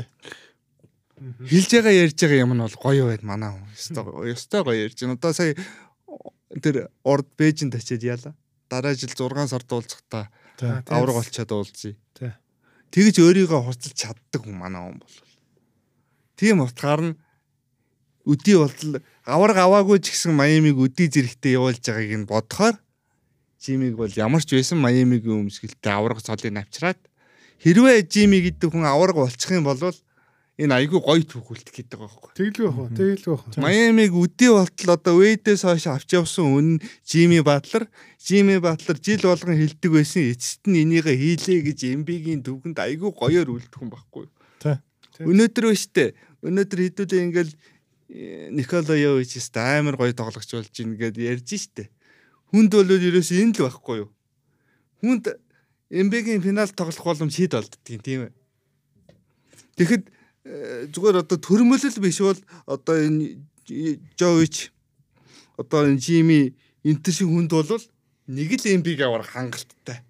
[1.20, 3.69] Хэлж байгаа ярьж байгаа юм нь бол гоё байд манай хүн.
[3.77, 5.20] Ёстой ёстой гоё ярьж байна.
[5.20, 5.53] Одоо сая
[6.65, 8.32] тэр урд Бээжинд очиад яла.
[8.73, 10.32] Дараа жил 6 сард уулзахдаа
[10.89, 11.95] авраг олчаад уулзъя.
[12.95, 15.16] Тэгж өөрийгөө хурцлж чаддаг хүн манай хүн бол.
[16.39, 17.15] Тийм утгаар нь
[18.24, 22.76] өдий болтол авраг аваагүй ч гэсэн Майамиг өдий зэрэгтэй явуулж байгааг нь бодохоор
[23.60, 27.01] Жимиг бол ямар ч байсан Майамигийн өмсгөлтэй авраг цолыг авчраад
[27.64, 29.80] хэрвээ Жими гэдэг хүн авраг болчих юм бол
[30.55, 32.32] энэ айгүй гоё түүхүүлдэг гэдэг байгаа байхгүй.
[32.38, 32.90] Тэглгүй бах.
[32.94, 33.59] Тэглгүй бах.
[33.59, 37.88] Майамиг өдий болтол одоо Вэйдээс хойш авч явсан үнэн Жими Батлер,
[38.22, 43.51] Жими Батлер жил болгон хилдэг байсан эцэст нь энийг хийлээ гэж MB-гийн төвхөнд айгүй гоёор
[43.51, 44.30] үлдэх хүн байхгүй.
[44.62, 44.78] Тий.
[45.26, 46.14] Өнөөдөр ба штэ.
[46.46, 47.52] Өнөөдөр хэдүүлээ ингээл
[48.15, 51.91] Никола Йович штэ амар гоё тоглогч болж ийн гэд ярьж штэ.
[52.55, 54.11] Хүнд бол ерөөс энэ л байхгүй юу?
[55.03, 55.35] Хүнд
[55.91, 58.32] MB-гийн финал тоглох боломж хэд олддгийг тийм ээ.
[59.74, 60.05] Тэгэхэд
[60.47, 62.39] э, зүгээр одоо төрмөлөл биш бол
[62.70, 63.43] одоо энэ
[64.15, 64.70] Жович
[65.59, 66.55] одоо энэ Жими
[66.86, 67.82] энтер шиг хүнд бол
[68.31, 70.07] нэг л MB-г авах хангалттай.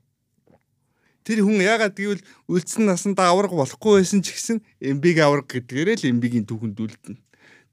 [1.25, 2.21] Тэр хүн яагаад гэвэл
[2.53, 4.61] үлдсэн насандаа авраг болохгүй байсан ч гэсэн
[5.01, 7.24] MB-г авраг гэдгээрээ л MB-гийн түүхэнд үлдэнэ.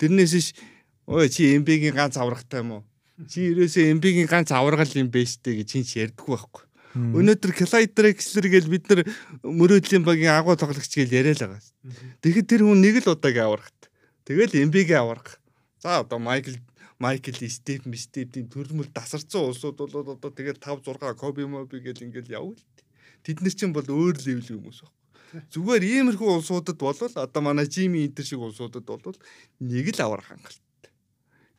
[0.02, 0.58] Тэрнээс ш
[1.06, 2.84] ой чи MB-гийн ганц аврагтай юм уу?
[3.30, 6.66] Чи ерөөсөө MB-гийн ганц аврагал юм бэ штэ гэж хинч ярьдаггүй байхгүй.
[6.98, 9.06] Өнөөдөр Clyde Drexler гэж бид нар
[9.46, 11.62] мөрөөдлийн багийн агуу тоглогч гэж яриад байгаа.
[12.26, 13.94] Тэгэхэд тэр хүн нэг л удаагийн аврагт.
[14.26, 15.38] Тэгэл MB-гийн авраг.
[15.80, 16.58] За одоо Майкл
[17.00, 22.42] Майкл Стив Стивийн төрмөл дасарсан улсууд бол одоо тэгэл 5 6 Коби Моби гэл ингээл
[22.42, 22.66] явна л.
[23.24, 24.94] Тэд нар чинь бол өөр левел хүмүүс баг.
[25.52, 29.16] Зүгээр иймэрхүү улсуудад бол одоо манай Жими Интер шиг улсуудад бол
[29.60, 30.92] нэг л аврах хангалттай.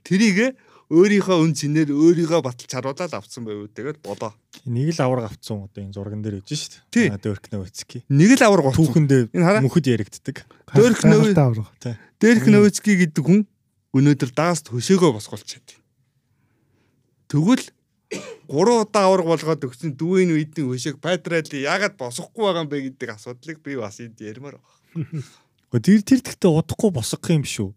[0.05, 0.57] Тэрийг
[0.93, 3.65] өөрийнхөө үн цэнээр өөрийгөө баталж харуулаад авцсан байв.
[3.73, 4.37] Тэгээд болоо.
[4.69, 6.61] Нэг л авраг авцсан одоо энэ зурган дээр Тий.
[6.61, 7.17] шүү дээ.
[7.17, 8.05] Дөрк Новицки.
[8.13, 9.09] Нэг л авраг болчихсон.
[9.09, 10.45] Түүхэндээ мөнхөд яригддаг.
[10.77, 11.73] Дөрк нөө- аврах.
[12.21, 13.49] Дэрк Новицки гэдэг хүн
[13.97, 15.81] өнөөдөр дааст хөшөөгөө босгуулчаад байна.
[17.33, 17.65] Тэгвэл
[18.49, 23.11] 3 удаа авраг болгоод өгсөн дүүийн үедийн хөшөөг Патрали яагаад босохгүй байгаа юм бэ гэдэг
[23.17, 25.25] асуудлыг би бас энд ярмаар байна.
[25.73, 27.73] Гэхдээ тэр тэр тэгтээ удахгүй босгох юм шүү.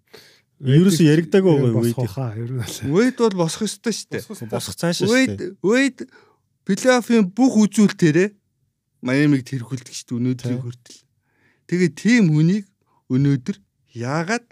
[0.59, 1.95] Ерөөсөө яригдаагүй байгаа үед.
[1.95, 3.39] Нь бол.
[3.39, 4.51] Босох ёстой шүү дээ.
[4.51, 5.51] Босох цаашаа шүү дээ.
[5.63, 5.97] Вэйд
[6.67, 8.29] плей-оффын бүх үзүүлэлтээрээ
[9.05, 10.63] Майамиг тэрхүүлдэг шүү дээ өнөөдрийн Тий.
[10.65, 10.99] хүртэл.
[11.69, 12.65] Тэгээд тийм хүнийг
[13.11, 13.57] өнөөдөр
[13.93, 14.47] яагаад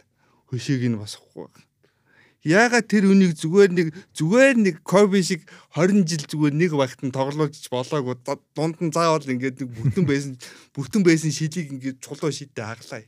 [0.53, 1.63] хөшөөг нь босохгүй байгаа.
[2.43, 3.87] Яагаад тэр хүнийг зүгээр нэг
[4.19, 5.47] зүгээр нэг Коби шиг
[5.79, 10.03] 20 жил зүгээр нэг багт нь тоглоулж болоогүй За- дунд нь заавал ингээд нэг бүтэн
[10.03, 10.35] байсан
[10.75, 13.07] бүтэн байсан шилийг ингээд чулуу шидтэй хаглаа.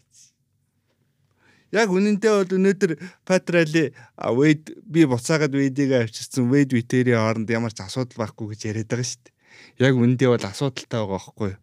[1.75, 2.91] Яг үнэндээ бол өнөөдөр
[3.27, 8.87] Патрали Вейд би буцаагаад Вейдийг авчирсан Вейд Витерийн хооронд ямар ч асуудал байхгүй гэж яриад
[8.87, 9.35] байгаа шүү дээ.
[9.83, 11.59] Яг үнэндээ бол асуудалтай байгаа байхгүй юу?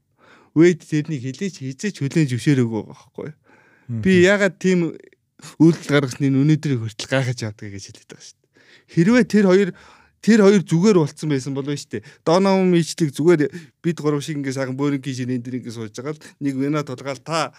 [0.52, 3.36] Вейд тэрнийг хилээч хизээч хүлэн зөвшөөрөөгүй байгаа байхгүй юу?
[4.04, 4.78] Би ягаад тийм
[5.58, 8.50] үйлдэл гаргасныг өнөөдрийг хүртэл гайхаж явдаг гэж хэлээд байгаа шүү дээ.
[8.92, 9.70] Хэрвээ тэр хоёр
[10.22, 12.06] тэр хоёр зүгээр болцсон байсан болов шүү дээ.
[12.22, 13.40] Доном мичлэг зүгээр
[13.82, 17.20] бид гурав шиг ингээ сайхан бөөрингийн шинэ энэ ингээ сууж байгаа л нэг вина тулгаал
[17.20, 17.50] та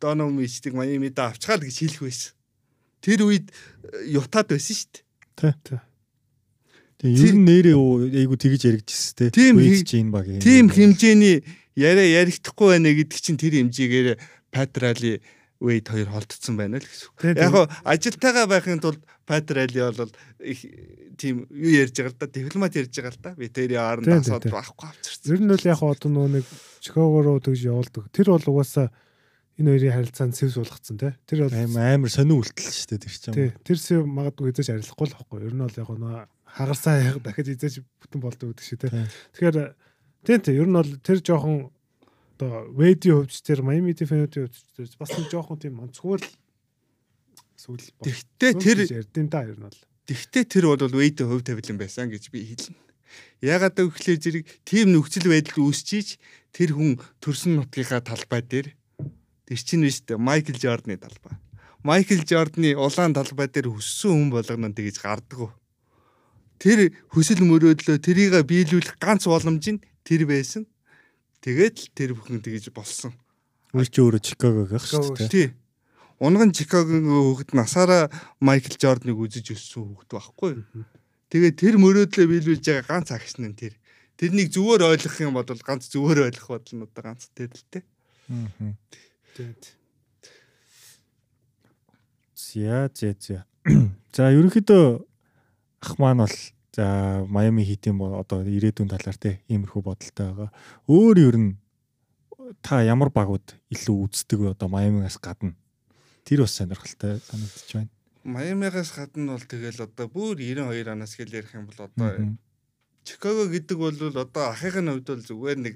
[0.00, 2.32] Доном мичлэг Майамид авчгаал гэж хэлэх байсан.
[3.04, 3.48] Тэр үед
[3.84, 5.04] э, Ютад байсан шүү дээ.
[5.64, 5.80] Тий.
[7.00, 7.76] Тэгээ ер нь нэрээ
[8.20, 9.32] айгу тэгж яригдчихсэн те.
[9.32, 10.40] Хи- чинь баг юм.
[10.40, 11.44] Тийм хэмжээний
[11.76, 14.20] яриа ярихдахгүй байна гэдэг чинь тэр хэмжээгээр
[14.52, 15.24] Патрали
[15.60, 17.36] Wade хоёр холдсон байна л гэсэн.
[17.36, 20.10] Яг гоо ажилтайгаа байхын тулд Патрали бол
[20.40, 20.64] их
[21.20, 23.30] тийм юу ярьж байгаа л да дипломат ярьж байгаа л да.
[23.36, 24.56] Би тийм, асуудал тийм.
[24.56, 25.28] байхгүй авчирсан.
[25.28, 26.46] Ер нь бол яг одоо нөгөө нэг
[26.80, 28.08] Чикаго руу тэгж явуулдаг.
[28.08, 28.88] Тэр бол угаасаа
[29.60, 31.12] энэ хоёрын харилцаанд сэвс болгоцсон тий.
[31.28, 33.36] Тэр бол амар сонир үлдэл шүү дээ тэр чинь.
[33.36, 33.50] тий.
[33.60, 35.38] Тэр сэв магадгүй эзэж арилахгүй л байхгүй.
[35.44, 36.24] Ер нь бол яг нөгөө
[36.56, 38.90] хагарсаа яг дахиж эзэж бүтэн болдог гэдэг шиг тий.
[38.90, 39.06] Тийм.
[39.36, 39.56] Тэгэхээр
[40.24, 41.68] тий тий ер нь бол тэр жоохон
[42.40, 46.16] одоо Вэдийн хувьд ч тэр Miami Defender-ийн хувьд ч тэр бас нэг жоохон тийм онцгой
[46.16, 46.28] л
[47.60, 49.80] сүүл Тэгтээ тэр ярдин да ер нь бол.
[50.08, 52.80] тэгтээ тэр бол Wade хувь тавилан байсан гэж би хэлнэ.
[53.44, 56.16] Ягаад гэвэл зэрэг тийм нөхцөл байдал үүсчиж
[56.56, 58.72] тэр хүн төрсөн нутгийнхаа талбай дээр
[59.44, 61.36] тэр чинь биш үү Майкл Жордны талбай.
[61.84, 65.52] Майкл Жордны улаан талбай дээр өссөн хүн болгоно тэгэж гардаг.
[66.56, 70.64] Тэр хүсэл мөрөөдлөө тэрийг биелүүлэх ганц боломж нь тэр байсан.
[71.40, 73.16] Тэгээд л тэр бүхэн тэгэж болсон.
[73.72, 75.28] Үл чи өөрөө Чикагог ах шүү дээ.
[75.32, 75.48] Тий.
[76.20, 78.12] Унган Чикагогийн хүүхэд насаараа
[78.44, 80.52] Майкл Жордныг үзэж өссөн хүүхэд байхгүй.
[81.32, 83.72] Тэгээд тэр мөрөөдлөө биелүүлж байгаа ганц агш нь тэр.
[84.20, 87.80] Тэрнийг зүгээр ойлгох юм бол ганц зүгээр ойлгох бодол нь одоо ганц тэр л те.
[88.28, 88.76] Мгм.
[89.32, 89.56] Тий.
[92.36, 93.46] За за за.
[94.12, 94.84] За ерөнхийдөө
[95.80, 96.36] ах маань бол
[96.80, 100.50] за Майами хитийн бол одоо ирээдүйн талаар те иймэрхүү бодолтой байгаа.
[100.88, 101.50] Өөр ер нь
[102.64, 105.52] та ямар багууд илүү үздэг вэ одоо Майамигаас гадна?
[106.24, 107.92] Тэр бас сонирхолтой санагдчих байна.
[108.24, 112.32] Майамигаас гадна бол тэгэл одоо бүр 92 оноос хэл ярих юм бол одоо.
[113.04, 115.74] Чикаго гэдэг бол одоо ахыхын хувьд бол зүгээр нэг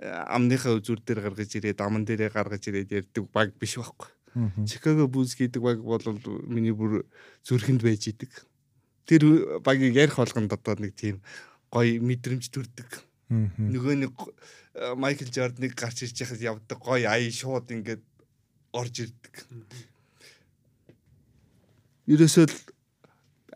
[0.00, 4.08] э, амныхаа үзүүр дээр гаргаж ирээд аман дээрээ гаргаж ирээд ярьдаг баг биш байхгүй.
[4.64, 6.00] Чикаго Булс гэдэг баг бол
[6.48, 7.04] миний бүр
[7.44, 8.47] зүрхэнд байж идэг.
[9.08, 9.24] Тэр
[9.64, 11.24] багийг ярих болгонд одоо нэг тийм
[11.72, 13.00] гоё мэдрэмж төрдөг.
[13.28, 18.04] Нөгөө нэг э, Майкл Жордныг гарч ирж яхад явдаг гоё ая шууд ингээд
[18.72, 19.34] орж ирдэг.
[22.08, 22.46] Ерөөсөө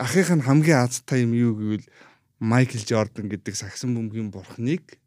[0.00, 1.86] ахих нь хамгийн азтай юм юу гэвэл
[2.40, 4.98] Майкл Жордан гэдэг сагсан бөмбөгийн бурхныг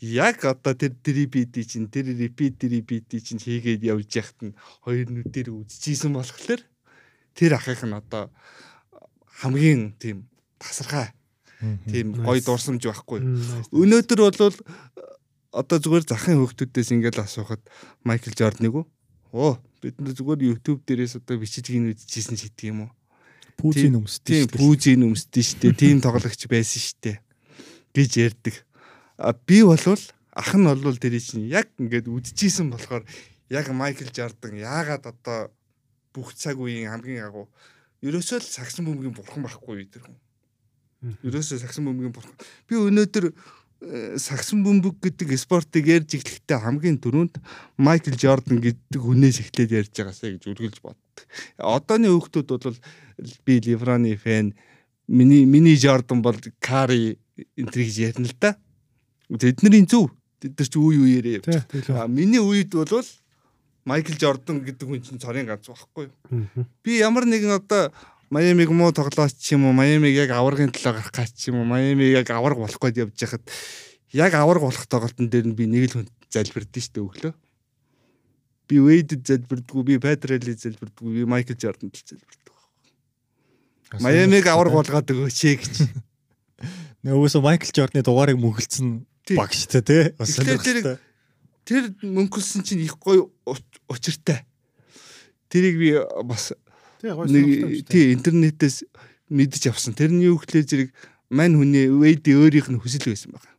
[0.00, 5.50] яг одоо тэр дрибити чинь тэр репит дрибити чинь хийгээд явж яхад нь хоёр нүдээр
[5.50, 6.60] үзчихсэн болохоор
[7.34, 8.30] тэр ахих нь одоо
[9.40, 10.26] хамгийн тийм
[10.58, 11.10] тасархай
[11.90, 13.20] тийм гоё дурсамж байхгүй.
[13.72, 14.54] Өнөөдөр бол
[15.54, 17.62] одоо зүгээр захын хөвгтүүдээс ингээл асуухад
[18.02, 18.84] Майкл Жорданыг?
[19.32, 22.90] Оо бид нар зүгээр YouTube дээрээс одоо бичиж гин үзчихсэн ч гэдэг юм уу?
[23.54, 24.50] Пүүзийн өмсдөг.
[24.50, 25.74] Тийм пүүжийн өмсдөн штэ.
[25.78, 27.22] Тийм тоглогч байсан штэ
[27.94, 28.54] гэж ярьдаг.
[29.16, 30.02] А би болвол
[30.34, 33.06] ах нь болвол тэр чинь яг ингээд үдчихсэн болохоор
[33.50, 35.54] яг Майкл Жордан яагаад одоо
[36.10, 37.46] бүх цаг үеийн хамгийн агуу
[38.04, 40.16] ерөөсөө л сагсан бөмбөгийн бурхан байхгүй тэр хүн.
[41.24, 42.36] Ерөөсөө сагсан бөмбөгийн бурхан.
[42.68, 47.40] Би өнөөдөр э, сагсан бөмбөг гэдэг спортыг ярьж эхлэхдээ хамгийн түрүүнд
[47.80, 51.24] Майкл Жордан гэдэг хүнээс эхлээд ярьж байгаасаа гэж үргэлж боддог.
[51.56, 52.78] Одооны хүүхдүүд бол
[53.48, 54.52] би Левроны фэн
[55.08, 57.16] миний миний Жордан бол Кари
[57.56, 58.56] энэ гэж ярина л да.
[59.28, 60.12] Тэдний зөв.
[60.40, 61.48] Тэд нар ч үе үеэрээ явж.
[62.12, 63.04] Миний үед бол
[63.84, 66.56] Майкл Жордан гэдэг хүн чинь цорын ганц байхгүй юу?
[66.80, 67.92] Би ямар нэгэн одоо
[68.32, 71.68] Майамиг муу тоглооч ч юм уу, Майамиг яг аваргын төлөө гарах гач ч юм уу,
[71.68, 73.44] Майамиг яг аварга болох гээд явж хахад
[74.16, 77.34] яг аварга болох тоглолтын дээр нь би нэг л хүн залбирдэн шүү дээ өглөө.
[78.64, 84.00] Би Вейдэд залбирдгүү, би Патрелли залбирдгүү, би Майкл Жорданд залбирдгүү.
[84.00, 85.74] Майамиг аварга болгоод өгөөч ээ гэж.
[87.04, 89.36] Нөгөөсөө Майкл Жордны дугаарыг мөнгөлцсөн Тий.
[89.36, 90.02] баг шүү дээ тий.
[90.16, 90.96] Бас сонирхолтой.
[91.64, 94.44] Тэр мөнгөлсөн чинь их гоё уч- учиртай.
[95.48, 95.90] Тэрийг би
[96.24, 96.52] бас
[97.02, 98.84] нэг тий интернетээс
[99.28, 99.96] мэдж авсан.
[99.96, 100.90] Тэрний юу гэхлээр зэрэг
[101.32, 103.54] мань хүний Вейд өөрийнх нь хүсэл байсан байгаа.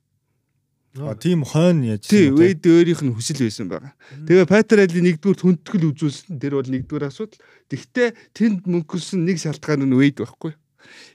[0.95, 2.31] А тийм хойно яаж Тий?
[2.31, 3.93] Вейд өөрийнх нь хүсэл байсан байгаа.
[4.23, 6.39] Тэгээ Патрали нэгдүгээр хүндэтгэл үзүүлсэн.
[6.39, 7.41] Тэр бол нэгдүгээр асуудал.
[7.67, 10.55] Тэгвэл тэнд мөнгөсөн нэг шалтгаан нь Вейд байхгүй.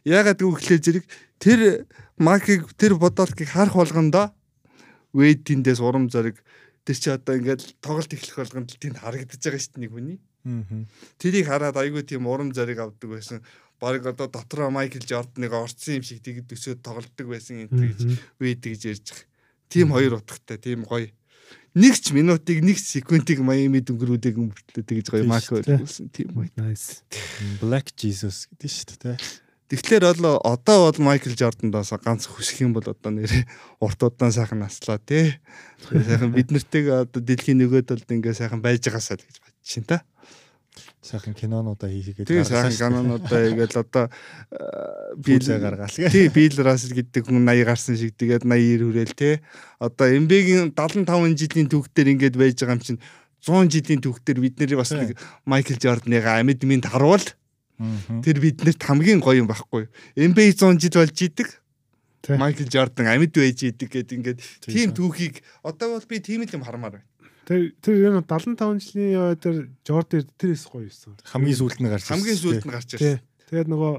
[0.05, 1.05] Яагаад гэвэл зэрэг
[1.41, 1.89] тэр
[2.21, 4.35] Макийг тэр бодолтыг харах болгондоо
[5.17, 6.37] Вейд тэндээс урам зориг
[6.85, 10.19] тэр чи одоо ингээд тоглолт эхлэх болгонд тэнд харагдаж байгаа шүү дээ нэг хүний.
[11.21, 13.45] Тэрийг хараад айгүй тийм урам зориг авдаг байсан.
[13.81, 18.01] Бараг одоо дотроо Майкл Жорданыг орцсон юм шиг тэгэд өсөөд тоглолдог байсан энэ гэж.
[18.41, 19.29] Вейд гэж ярьж байгаа.
[19.69, 21.09] Тийм хоёр утгатай, тийм гоё.
[21.73, 26.51] Нэг ч минутыг, нэг секундыг Майами дөнгөрүүдийг өнгөртлөө тэгж гоё мак болсон тийм гоё.
[26.59, 27.07] Nice.
[27.63, 29.17] Black Jesus гэдэг шүү дээ.
[29.71, 33.31] Тэгэхээр бол одоо бол Майкл Жордандаас ганц хүсэх юм бол одоо нэр
[33.79, 35.39] урт удаан сайхан наслаа тий.
[35.87, 39.87] Сайхан бид нартэйг одоо дэлхийн нөгөөд бол ингээ сайхан байж байгаасаа л гэж бодчих шин
[39.87, 40.03] та.
[41.07, 44.11] Сайхан кинонуудаа хийгээд Тэгээ сайхан канонуудаа игээл одоо
[45.23, 46.11] Пүүзээ гаргаал гэ.
[46.11, 49.39] Тий, Бил Рассел гэдэг хүн 80 гарсан шиг тэгээд 80 хүрээл те.
[49.79, 53.01] Одоо Эмбегийн 75 жилийн түүхтэр ингээд байж байгаа юм чинь
[53.39, 55.15] 100 жилийн түүхтэр бид нэр бас нэг
[55.47, 57.23] Майкл Жорданыг амьд минь харуул
[58.21, 59.89] тэр биднэрт хамгийн гоё юм байхгүй.
[60.17, 61.49] NBA 100 жил болж идэг.
[62.37, 66.53] Майкл Жордан амьд байж идэг гэдэг ингээд Тий, тийм түүхийг одоо бол би тийм л
[66.53, 67.09] юм хармаар байна.
[67.49, 71.17] Тэр тэр яг 75 жилийн яваа тэр Жордан тэрээс гоё юусан.
[71.25, 73.25] Хамгийн сүүлд нь гарч ирсэн Хамгийн сүүлд нь гарч ирсэн.
[73.49, 73.95] Тэгээд нөгөө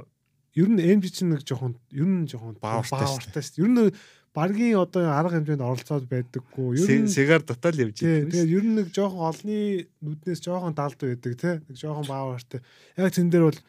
[0.62, 3.34] ер нь MG чинь нэг жоохон ер нь жоохон баавартай шүү.
[3.34, 3.66] дээ.
[3.66, 3.90] Ер нь
[4.32, 6.80] баргийн одоо арга хэмжээнд оролцоод байдаггүй.
[6.80, 8.32] Ер нь Сегар дотоод явж идэг.
[8.32, 9.58] тэгээд ер нь нэг жоохон олны
[10.00, 11.56] нүднээс жоохон далд байдаг тий.
[11.68, 12.64] Нэг жоохон баавартай.
[12.96, 13.60] Яг тэн дээр бол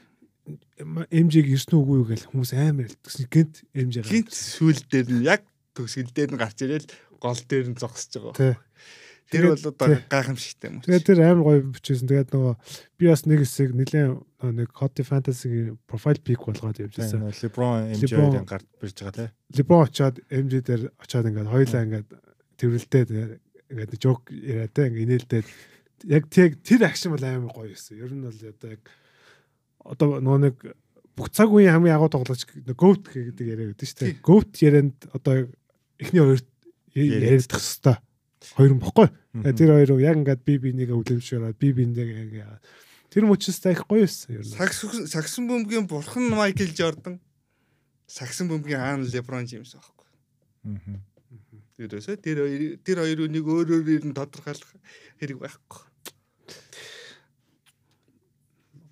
[1.11, 3.31] MJ-г ирсэн үгүй юу гэж хүмүүс амар хэлдэг.
[3.31, 5.43] Гинт MJ Гинт сүүл дээр нь яг
[5.75, 6.89] төгсгөл дээр нь гарч ирэл
[7.23, 8.59] гол дээр нь зогсож байгаа.
[9.33, 10.81] Тэр бол одоо гайхамшигтай юм.
[10.85, 12.07] Тэгээд тэр амар гоё бичсэн.
[12.07, 12.55] Тэгээд нөгөө
[13.01, 14.13] би бас нэг хэсэг нэлээд
[14.53, 17.19] нэг Hot Fantasy-гийн профайл пик болгоод явж Тийм, байсан.
[17.25, 18.21] нөгөө LeBron MJ LeBron.
[18.29, 19.29] хоёрын гард бирж байгаа тий.
[19.57, 22.09] Либон очоод MJ дээр очоод ингээд хоёлаа ингээд
[22.61, 23.11] тэрвэлдээд
[23.73, 25.47] ингээд жок яриад те ингээд инээлдээд
[26.13, 27.97] яг тэг тэр акшн бол амар гоё байсан.
[27.97, 28.83] Ер нь бол одоо яг
[29.83, 30.57] одоо нөгөө нэг
[31.17, 34.23] бүх цаг үеийн хамгийн агуу тоглогч GOAT гэдэг яриа гэдэг шүү дээ.
[34.25, 35.49] GOAT ярианд одоо
[36.01, 36.41] эхний хоёр
[36.97, 38.01] яриадах хэвээр
[38.57, 39.09] хоёр юм бохгүй.
[39.33, 42.61] Тэгээ Тэр хоёр яг ингээд би бинийгээ үлэмшөөрөөд би ингээд
[43.13, 44.57] тэр мөчс их гоё байсан ер нь.
[44.57, 47.21] Сакс саксон бөмбөгийн бурхан Майкл Жордан.
[48.09, 50.09] Саксон бөмбөгийн аан Леброн Джеймс байхгүй.
[50.65, 50.97] Мгм.
[51.77, 54.71] Тэрөөсөө тэр хоёр тэр хоёр үнийг өөр өөрөөр нь тодорхойлох
[55.21, 55.83] хэрэг байхгүй.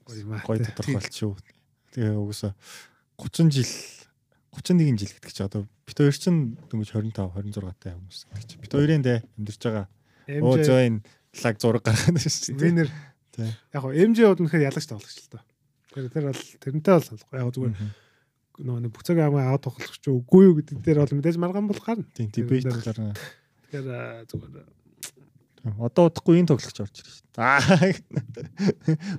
[0.04, 0.44] Гоё юм аа.
[0.44, 1.36] Гой тодорхойлт шүү.
[1.96, 2.52] Тэгээ угсаа
[3.20, 3.72] 30 жил
[4.54, 8.56] 31 жил гэдэг чи одоо бит хоёр чинь дөнгөж 25 26 таа хүмүүс гэдэг чи.
[8.58, 9.86] Бит хоёрын дэ амьдарч байгаа.
[10.42, 10.98] Оо зөө энэ
[11.44, 12.64] лаг зураг гаргаад байна шүү дээ.
[12.66, 12.88] Винер
[13.40, 15.42] яг гоо MJ бол үнэхээр ялагч тоглогч л доо.
[15.94, 17.22] Тэр тэр бол тэрнтэй бол.
[17.30, 17.74] Яг зүгээр
[18.60, 21.66] нөгөө нэг бүх цаг амгаа аваад тоглох ч үгүй юу гэдэг дээр бол мэдээж маргаан
[21.70, 22.04] бол гарна.
[22.12, 23.14] Тийм тийм дээр- гарна.
[23.70, 23.86] Тэгэхээр
[24.28, 24.79] зүгээр
[25.81, 27.57] Одоо удахгүй энэ тоглогч орж ирж байна.
[27.57, 27.89] Аа.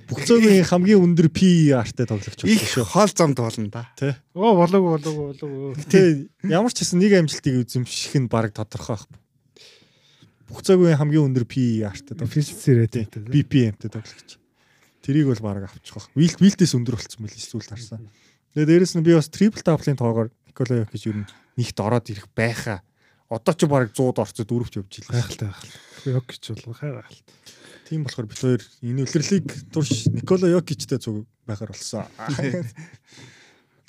[0.07, 2.85] Бүх цогийн хамгийн өндөр PER-тай тоглогч Их болсон шүү.
[2.87, 3.83] хоол замд болно да.
[3.99, 4.15] Тэ.
[4.31, 5.83] оо болоогүй болоогүй болоогүй.
[5.91, 9.19] Тэ ямар ч хэсэн нэг амжилтыг эзэмших нь баг тодорхой байхгүй.
[10.47, 12.31] Бүх цагийн хамгийн өндөр PER-тай тоглогч.
[12.31, 13.01] Efficiency rate.
[13.11, 14.39] BPM-тэй тоглогч.
[15.03, 16.07] Тэрийг бол баг авчих واخ.
[16.15, 18.07] Вил вилдээс өндөр болцсон байл эсвэл харсан.
[18.55, 21.27] Тэгээ дээрэс нь би бас triple double-ын тоогоор Никола Йокич ер нь
[21.59, 22.79] нэгт ороод ирэх байхаа.
[23.32, 25.16] Одоо ч баг 100-д орцод дөрөвч явж илээ.
[25.16, 26.12] гайхалтай гайхалтай.
[26.12, 27.36] Йок гэж бол гайхалтай.
[27.88, 32.04] Тийм болохоор бид хоёр энэ үлрэлийг турш Никола Йокичтэй цуг байхаар болсон.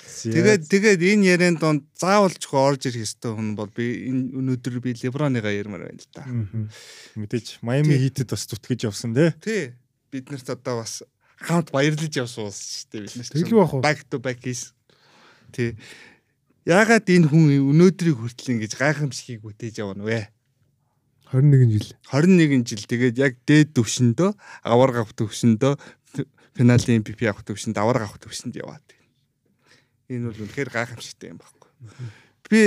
[0.04, 4.92] Тэгээд тэгээд энэ ярианд донд заавалч орж ирэх ёстой хүн бол би энэ өнөөдөр би
[5.00, 6.24] Леброныгаа ярмаар байна л да.
[7.16, 9.32] мэдээж Майами хитэд бас зүтгэж явсан те.
[9.40, 9.72] Тий.
[10.12, 11.02] Бид нарт одоо бас
[11.40, 13.28] хамт баярлаж явсан ус шүү дээ бид нар.
[13.32, 13.82] Тэглүү ах уу?
[13.84, 14.76] Back to back хийсэн.
[15.52, 15.76] Тий.
[16.64, 20.32] Яагаад энэ хүн өнөөдрийг хүртэл ингэж гайхамшигыг бүтээж явна вэ?
[21.28, 21.90] 21 жил.
[22.08, 24.30] 21 жил тэгээд яг дээд төвшөндөө
[24.64, 25.76] авар гавх төвшөндөө
[26.56, 28.80] финалийн MVP авах төвшөнд авар гавх төвшөнд яваад.
[28.80, 29.08] байна.
[30.08, 31.70] Энэ бол үнэхээр гайхамшигтай юм байхгүй.
[32.48, 32.60] Би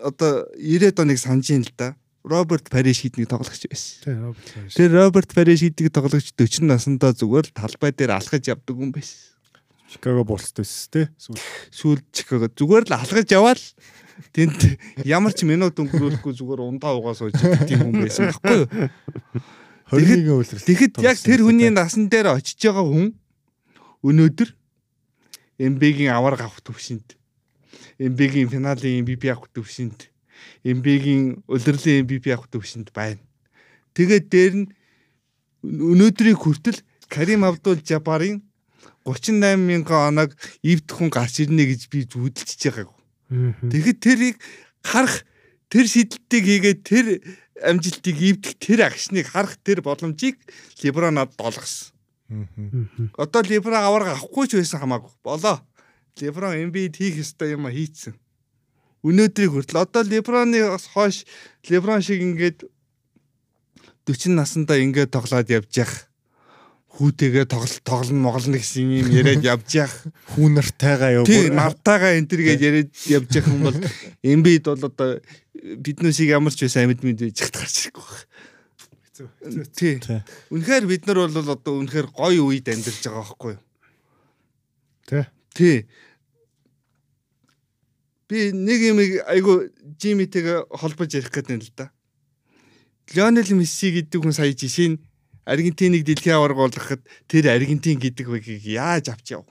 [0.00, 1.94] одоо 90-ад оныг санаж ин л да.
[2.24, 4.34] Роберт Париш хийдний тоглогч байсан.
[4.74, 9.39] Тэр Роберт Париш хийдэг тоглогч 40 наснда зүгээр л талбай дээр алхаж явдаг хүн байсан.
[9.90, 11.10] Чикаго Буллс дэс те.
[11.18, 13.62] Сүүл Чикаго зүгээр л алхаж яваал
[14.30, 17.34] тэнд ямар ч минут өнгөрүүлэхгүй зүгээр ундаа угаа сууж
[17.66, 18.68] тийм хүн байсан байхгүй юу?
[19.90, 20.62] 21 үлрэл.
[20.62, 23.10] Тэгэхэд яг тэр хүний насан дээр очиж байгаа хүн
[24.06, 24.50] өнөөдөр
[25.58, 27.18] MB-гийн авар авах төвшөнд
[27.98, 30.06] MB-гийн финалийн MVP авах төвшөнд
[30.62, 33.18] MB-гийн улирлын MVP авах төвшөнд байна.
[33.98, 34.66] Тэгээд дээр нь
[35.66, 36.78] өнөөдрийг хүртэл
[37.10, 38.38] Карим Абдул Жабарын
[39.04, 40.30] 38 мянган оног
[40.62, 42.98] ивдэх хүн гарч ирнэ гэж би зүудэлчихэж байгаагүй.
[43.72, 44.36] Тэгэхэд тэрийг
[44.84, 45.24] харах
[45.72, 47.06] тэр шийдэлтийг хийгээд тэр
[47.62, 50.36] амжилтыг ивдэх тэр агшныг харах тэр боломжийг
[50.82, 51.94] Лебронад долгосон.
[52.28, 53.10] Мгм.
[53.16, 55.10] Одоо Леброн аварга авахгүй ч байсан хамаагүй.
[55.24, 55.60] Болоо.
[56.20, 58.14] Леброн NBA-д хийх ёстой юм а хийцэн.
[59.02, 60.60] Өнөөдрийг хүртэл одоо Леброны
[60.92, 61.24] хойш
[61.66, 62.68] Леброн шиг ингээд
[64.06, 66.09] 40 наснда ингээд тоглоод явж явах
[66.90, 69.94] хүүтэйгээ тоглол тоглоно моголно гэсэн юм яриад явж явах
[70.34, 71.24] хүүнартайгаа яв.
[71.30, 73.78] Тий, навтаагаа энэ төргээд яриад явж явах юм бол
[74.26, 75.22] Эмбид бол одоо
[75.54, 78.18] биднүүсийг ямар ч байсан амьд мэд байж гарч ирэхгүй.
[79.76, 79.96] Тий.
[80.00, 80.20] Тий.
[80.50, 83.62] Үнэхээр бид нар бол одоо үнэхээр гоё үед амьдарч байгаа байхгүй юу?
[85.06, 85.24] Тий.
[85.54, 85.76] Тий.
[88.30, 89.68] Би нэг юм айгу
[90.00, 91.90] Жимитэйгээ холбож ярих гэдэг юм л да.
[93.12, 94.98] Лионел Месси гэдэг хүн сая жишээ нь
[95.44, 99.44] Аргентиныг дэлхийн аварга болгоход тэр Аргентин гэдэг үгийг яаж авч яв?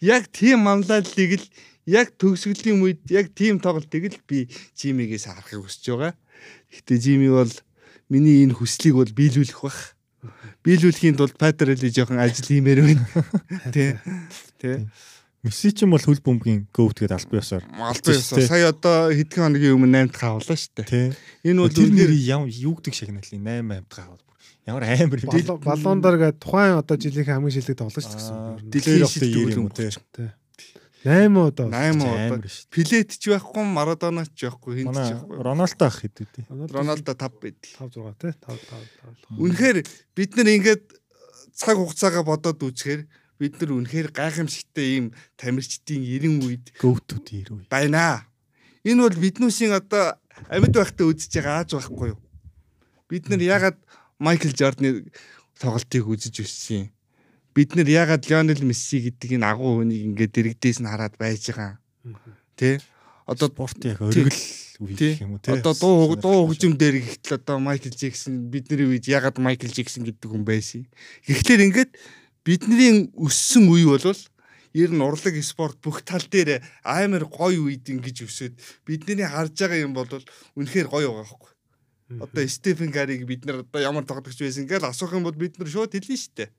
[0.00, 1.46] Яг тийм манлайллыг л
[1.86, 4.46] яг төгсгөлийн үед яг тийм тоглолтыг л би
[4.78, 6.14] Жимигээс харахыг хүсэж байгаа.
[6.70, 7.50] Гэтэ Жими бол
[8.10, 9.96] миний энэ хүслийг бол биелүүлэх бах.
[10.66, 13.04] Биелүүлэхийн тулд Патрелли жоохон ажил хиймээр байна.
[13.74, 13.98] Тэ.
[14.58, 14.86] Тэ.
[15.46, 17.64] Месси ч юм бол хөл бөмбөгийн гоут гэдэг албан ёсоор.
[17.70, 21.14] Албан ёсоор сая одоо хэдхэн хоногийн өмнө 8 дахь авлаа шүү дээ.
[21.46, 22.12] Энэ бол үнээр
[22.66, 24.25] юу гэдэг шагналын 8 8 дахь аваад.
[24.66, 25.30] Ямар амар юм.
[25.30, 28.34] Баллон- Баллондар гэдэг тухайн одоо жилийн хамгийн шилдэг тоглож ч гэсэн.
[28.34, 28.70] Нь.
[28.70, 29.90] дэлхийн шилдэг юм тий.
[31.06, 31.70] 8 удаа.
[31.70, 32.66] 8 одоо Амар шүү.
[32.74, 35.38] Пилет ч байхгүй, Марадона ч байхгүй, хин ч байхгүй.
[35.38, 36.66] Роналдо ах хэд үү?
[36.74, 37.70] Роналдо 5 байдаг.
[37.78, 39.38] 5 6 тий 5 5 5.
[39.38, 39.78] Үнэхээр
[40.18, 40.84] бид нар ингээд
[41.54, 43.06] цаг хугацаагаа бодоод үзэхээр
[43.38, 45.06] бид нар үнэхээр гайхамшигтай ийм
[45.38, 47.58] тамирчдын 90 үед Гоутүүд ирүү.
[47.70, 48.26] байна.
[48.82, 50.18] Энэ бол биднүүсийн одоо
[50.50, 52.20] амьд байхдаа үзэж байгаа ааж байхгүй юу?
[53.06, 53.78] Бид нар ягаад
[54.18, 55.08] Майкл Жордны
[55.60, 56.92] тоглолтыг үзэж өссөн юм?
[57.56, 61.80] Бид нар ягаад Лионел Месси гэдэг энэ агуу хүнийг ингээд дэрэгдээс нь хараад байж байгаа?
[62.56, 62.80] Тэ?
[63.24, 64.40] Одоо спорт яг өргөл
[64.80, 65.12] үе Тий.
[65.16, 65.56] гэх юм уу тий.
[65.56, 70.28] Одоо дуу дуу хөгжим дээр ихтэл одоо Майкл Джексон бидний үед ягаад Майкл Джексон гэдэг
[70.28, 70.84] хүн байсан.
[71.24, 71.92] Гэхдээ ингээд
[72.44, 74.20] бидний өссөн үе болвол
[74.76, 79.80] ер нь урлаг спорт бүх тал дээр амар гоё үед ингэж өсөд бидний харж байгаа
[79.80, 80.08] юм бол
[80.60, 81.55] үнэхээр гоё байгаа байхгүй.
[82.08, 85.66] Одоо Стефен Гариг бид нар одоо ямар тоглогч байсан гэж асуух юм бол бид нар
[85.66, 86.50] шууд хэлнэ шүү дээ.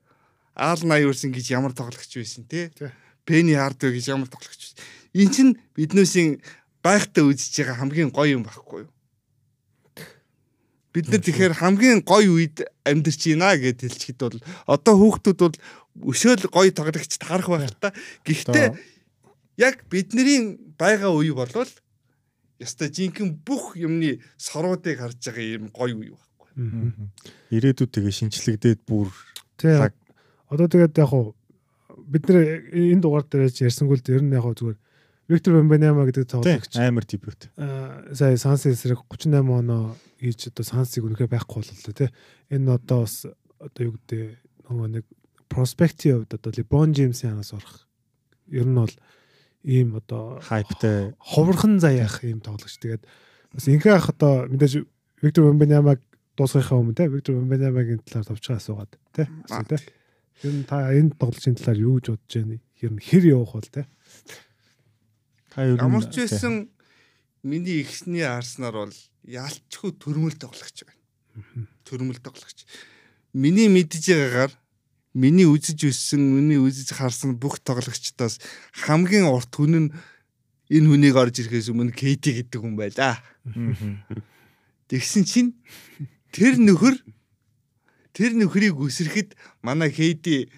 [0.60, 2.68] Аал Найерс гэж ямар тоглогч байсан те.
[2.76, 2.92] Тий.
[3.24, 4.80] Пенни Хардвей гэж ямар тоглогч байсан.
[5.16, 6.44] Эн чинь биднээсийн
[6.84, 8.92] байхтай үзэж байгаа хамгийн гоё юм байхгүй юу?
[10.92, 15.56] Бид нар тэгэхээр хамгийн гоё үед амьдарч байна гэд хэлчихэд бол одоо хүүхдүүд бол
[16.12, 17.96] өшөөл гоё тоглогч таарах байх та.
[18.28, 18.76] Гэхдээ
[19.64, 21.72] яг бидний байгаа үе болвол
[22.60, 26.50] яста жинхэнэ бүх юмны соруудыг харж байгаа юм гоё үе байхгүй.
[27.54, 29.14] Ирээдүйд тэгээ шинчлэгдээд бүр.
[29.58, 29.94] Цаг.
[30.50, 31.38] Одоо тэгээд яг хуу
[32.08, 34.80] бид нэр энэ дугаар дээр ярьсангүй л ер нь яг хуу зүгээр
[35.28, 37.52] Виктор Бамбаняма гэдэг тоглогч амар дебют.
[37.60, 42.10] аа, сая Санс эсрэг 38 оноо хийж одоо Сансыг үнэхээр байхгүй боллоо тий.
[42.48, 43.28] Энэ одоо бас
[43.60, 44.40] одоо юу гэдэг
[44.72, 45.06] нөгөө нэг
[45.52, 47.84] проспектив хувьд одоо Лебон Джеймсийн ханаас орох
[48.48, 48.96] ер нь бол
[49.68, 52.80] ийм одоо Хайптай ховрхон заяах ийм тоглогч.
[52.80, 53.04] Тэгээд
[53.52, 54.88] бас ингээ ах одоо мэдээж
[55.20, 56.00] Виктор Бамбанямаг
[56.40, 59.28] дуусгахаа өмнө те Виктор Бамбанямагийн талаар товчхон асуугаад те.
[59.52, 59.68] Аа.
[59.68, 59.76] те.
[60.48, 62.56] Ер нь та энэ тоглолтын талаар юу гэж бодож байна?
[62.64, 63.84] Нь хэр явах бол те.
[65.52, 66.72] та ер нь Ямар ч байсан
[67.44, 68.96] миний ихсний арснаар бол
[69.28, 71.68] ялчгүй төрмөл тоглогч байна.
[71.84, 72.64] Төрмөл тоглогч.
[73.36, 74.54] Миний мэдж байгаагаар
[75.18, 78.38] миний үзэж өссөн, миний үзэж харсан бүх тоглогчдоос
[78.86, 79.94] хамгийн урт хүн нь
[80.70, 83.18] энэ хүнийг орж ирэхээс өмнө KT гэдэг хүн байлаа.
[84.88, 85.52] Тэгсэн чинь
[86.30, 87.02] тэр нөхөр
[88.14, 89.34] тэр нөхрийг үсрэхэд
[89.66, 90.54] манай KT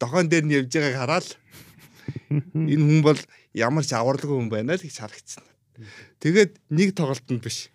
[0.00, 1.28] дохоон дээр нь явж байгааг хараад
[2.32, 3.20] энэ хүн бол
[3.52, 5.44] ямар ч аварлаггүй хүн байна л гэж харагдсан.
[6.24, 7.68] Тэгээд нэг тоглолтод биш.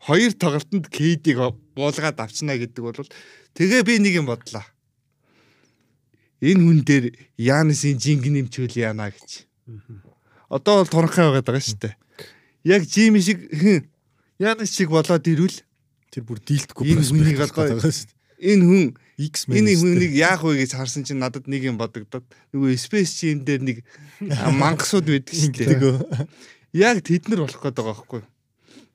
[0.00, 2.96] Хоёр тоглолтод KD-г буулгаад авчна гэдэг бол
[3.54, 4.64] тэгээ би нэг юм бодлоо.
[6.40, 7.04] Энэ хүн дээр
[7.36, 9.44] Янысын жинг нэмчүүл яана гэж.
[10.48, 11.94] Одоо бол туранхай байгаад байгаа шүү дээ.
[12.64, 13.44] Яг Жими шиг
[14.40, 15.60] Янис шиг болоод ирвэл
[16.08, 18.86] тэр бүр дийлдэхгүй Энэ хүнийг шүү энэ хүн.
[19.20, 19.56] X-Men.
[19.60, 22.24] энэ хүнийг яах вэ гэж харсан чинь надад нэг юм бодогдоод
[22.56, 23.76] нөгөө Space Jam дээр нэг
[24.64, 26.24] мангасууд байдаг шүү дээ.
[26.72, 28.22] Яг тэд нар болох гээд байгаа байхгүй.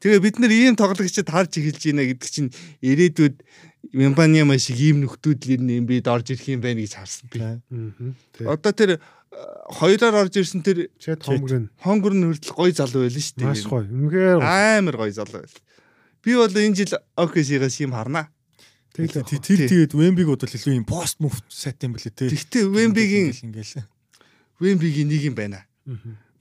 [0.06, 2.53] Тэгээ бид нар ийм тоглогчид харж эхэлж байна гэдэг чинь
[2.86, 3.41] ирээдүйд
[3.90, 7.41] Мембаниама шиг ийм нөхдүүд л энэ бид орж ирэх юм байна гэж харсан би.
[7.41, 7.57] Аа.
[8.38, 8.45] Тэг.
[8.45, 8.99] Одоо тэр э,
[9.82, 13.49] хоёроор орж ирсэн тэр Чэт хомгрын хонгор нь хүртэл гоё залуу байл шүү дээ.
[13.49, 13.90] маш гоё.
[13.90, 14.40] Үнэхээр.
[14.45, 15.57] Амар гоё залуу байл.
[16.22, 18.30] Би бол энэ жил OKC-гаас юм харнаа.
[18.94, 22.30] Тэгэл тэр тэгээд Wemby-г бол илүү юм пост мove сайт юм бэлээ те.
[22.30, 23.90] Гэхдээ Wemby-гийн ингээл
[24.61, 25.65] Wemby-гийн нэг юм байна.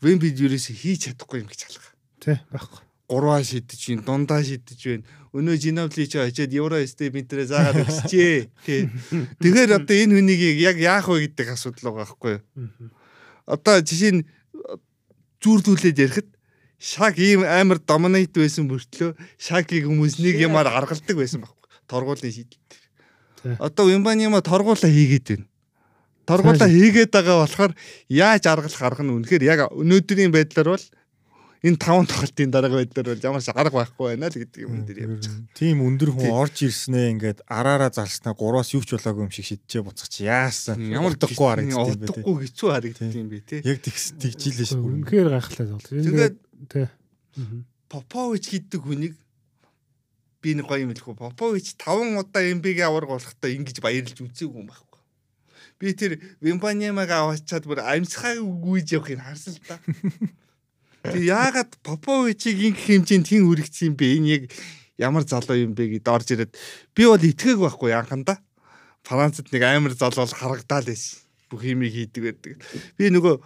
[0.05, 1.89] Wemby юурээс хийж чадахгүй юм гэж халах.
[2.21, 2.85] Тэ байхгүй.
[3.09, 5.05] Гурваа шидэж байна, дундаа шидэж байна.
[5.35, 8.49] Өнөө Жинавли ч очиад Евро степ интерээ заагаад өгсчээ.
[8.65, 8.87] Тий.
[9.43, 12.43] Тэгэхээр одоо энэ хүнийг яг яах вэ гэдэг асуудал байгаа байхгүй юу?
[13.45, 14.23] Одоо жишээ нь
[15.43, 16.29] зүүрлүүлээд ярихад
[16.79, 21.69] шаг ийм амар доминейт байсан мөртлөө шагийг хүмүүс нэг юмар аргалдаг байсан байхгүй.
[21.91, 22.63] Торгуулийн шийдэл.
[22.71, 23.57] Тий.
[23.59, 25.47] Одоо Вимбанима торгуулаа хийгээд байна.
[26.25, 27.73] Торгуулаа хийгээд байгаа болохоор
[28.09, 30.85] яаж аргалах арга нь үнэхээр яг өнөөдрийн байдлаар бол
[31.65, 34.99] энэ таван тоглолтын дараагийн байдлаар бол ямар ч арга байхгүй байна л гэдэг юм дээр
[35.09, 35.57] явж байгаа.
[35.57, 39.81] тийм өндөр хүн орж ирснээ ингээд араараа залснаа гураас юу ч болоогүй юм шиг шидчихээ
[39.81, 40.77] буцах чи яасан.
[40.93, 42.21] Ямар удахгүй харагдсан юм бэ те.
[42.21, 43.57] Удахгүй хэцүү харагдсан юм бэ те.
[43.65, 44.85] Яг тэгс тэгжилээ шүү.
[44.85, 45.89] Үнэхээр гайхалтай тоглолт.
[45.89, 46.37] Тэгээд
[46.69, 46.85] тэ.
[47.89, 49.15] Попович гэдэг хүнийг
[50.45, 51.17] би нэг гоё юм хэлэхгүй.
[51.17, 55.01] Попович 5 удаа МБ-г аварга болохтой ингэж баярлж үзээгүй юм байхгүй.
[55.81, 59.81] Би тэр Вимбаниамаг аваачаад бүр амьсхааг гүйж явахыг харсан л та.
[61.05, 64.07] Тэг яагаад Поповичийг ингэх хэмжээнд хин үргэцсэн юм бэ?
[64.17, 64.43] Энэ яг
[64.97, 66.53] ямар залуу юм бэ гэдээ орж ирээд
[66.97, 68.41] би бол итгээг байхгүй анхандаа.
[69.05, 71.21] Францад нэг амар залуу харагдаал байсан.
[71.53, 72.57] Бүх юмыг хийдэг байдаг.
[72.97, 73.37] Би нөгөө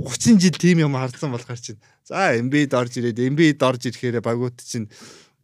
[0.00, 1.76] 30 жил тийм юм харсан болохоор чинь
[2.08, 4.88] за MB-д орж ирээд MB-д орж ирэхээр багууд чинь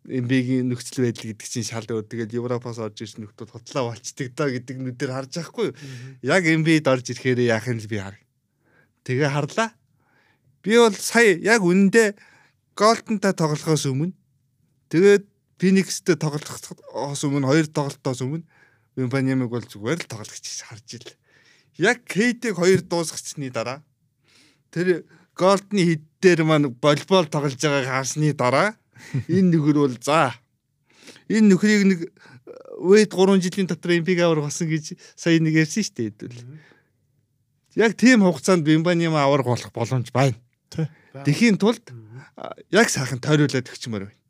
[0.08, 2.08] MB-гийн нөхцөл байдал гэдэг чинь шал өөр.
[2.08, 5.76] Тэгээд Европоос орж ирсэн нөхдүүд хутлаа болчдөг доо гэдэг нүдээр харж байхгүй юу?
[6.24, 8.16] Яг MB-д орж ирэхээр яах юм л би хар.
[9.04, 9.76] Тэгээ харлаа.
[10.64, 12.16] Би бол сая яг үнэндээ
[12.74, 14.16] Голдентай тоглохоос өмнө
[14.88, 15.28] тэгээд
[15.60, 18.48] Phoenix-тэй тоглохоос өмнө хоёр тоглолтоос өмнө
[18.96, 21.08] Вимбанямыг бол зүгээр л тоглох гэж харж ил.
[21.76, 23.84] Яг Кейтиг хоёр дуусгацсны дараа
[24.72, 25.04] тэр
[25.36, 28.74] Голдны хід дээр маань волейбол тоглож байгааг харсны дараа
[29.28, 30.32] энэ нөхөр бол за
[31.28, 32.00] энэ нөхрийг нэг
[32.74, 36.38] Вэд 3 жилийн дотор импиг авар болсон гэж сая нэг ярьсан шүү дээ хэдүүл.
[37.78, 40.34] Яг тийм хугацаанд Бимбаним авар болох боломж байна.
[41.24, 41.92] Тэхийн тулд
[42.70, 44.20] яг сайхан тойруулаад өгчмөр байна.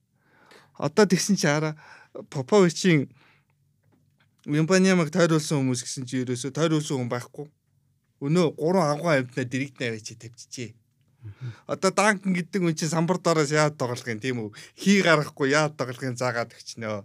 [0.79, 1.79] Одоо тэгсэн чи хараа
[2.31, 3.09] Поповичийн
[4.45, 7.47] Вимбаниамаг тойруулсан хүмүүс гэсэн чи ерөөсө тойруулсан хүн байхгүй.
[8.21, 10.71] Өнөө 3 агуу амтнаа дэрэгдэнэ байж тавьчихжээ.
[11.67, 14.53] Одоо данкн гэдэг хүн чинь самбар доороос яад тоглохын тийм үү?
[14.77, 17.01] Хий гаргахгүй яад тоглохын заагаад өгчнөө.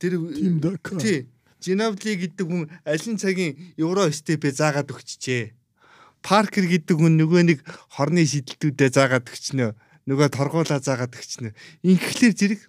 [0.00, 0.96] Тэр Тим дака.
[0.96, 1.28] Тий.
[1.60, 5.52] Жинавли гэдэг хүн алин цагийн евро степэ заагаад өгчжээ.
[6.22, 7.58] Паркер гэдэг хүн нөгөө нэг
[7.90, 9.70] хорны шидэлтүүдээ заагаад өгчнөө.
[10.06, 11.52] Нөгөө торгуулаа заагаад өгчнөө.
[11.82, 12.60] Инхлээр зэрэг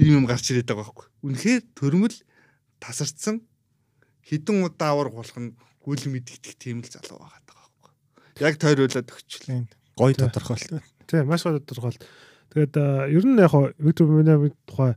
[0.00, 1.06] ийм юм гарч ирээд байгаа байхгүй.
[1.28, 2.16] Үнэхээр төрмөл
[2.80, 3.44] тасарцсан
[4.24, 7.92] хідэн удаа авар болох нь гүл мэдгдэх тийм л залуу байгаа байхгүй.
[8.44, 9.60] Яг тойруулаад өгчлээ.
[9.98, 10.84] Гой тодорхойлт.
[11.08, 11.98] Тийм маш гоо тодорхойл.
[12.54, 12.74] Тэгээд
[13.12, 14.94] ер нь яг Виктор Минамын тухай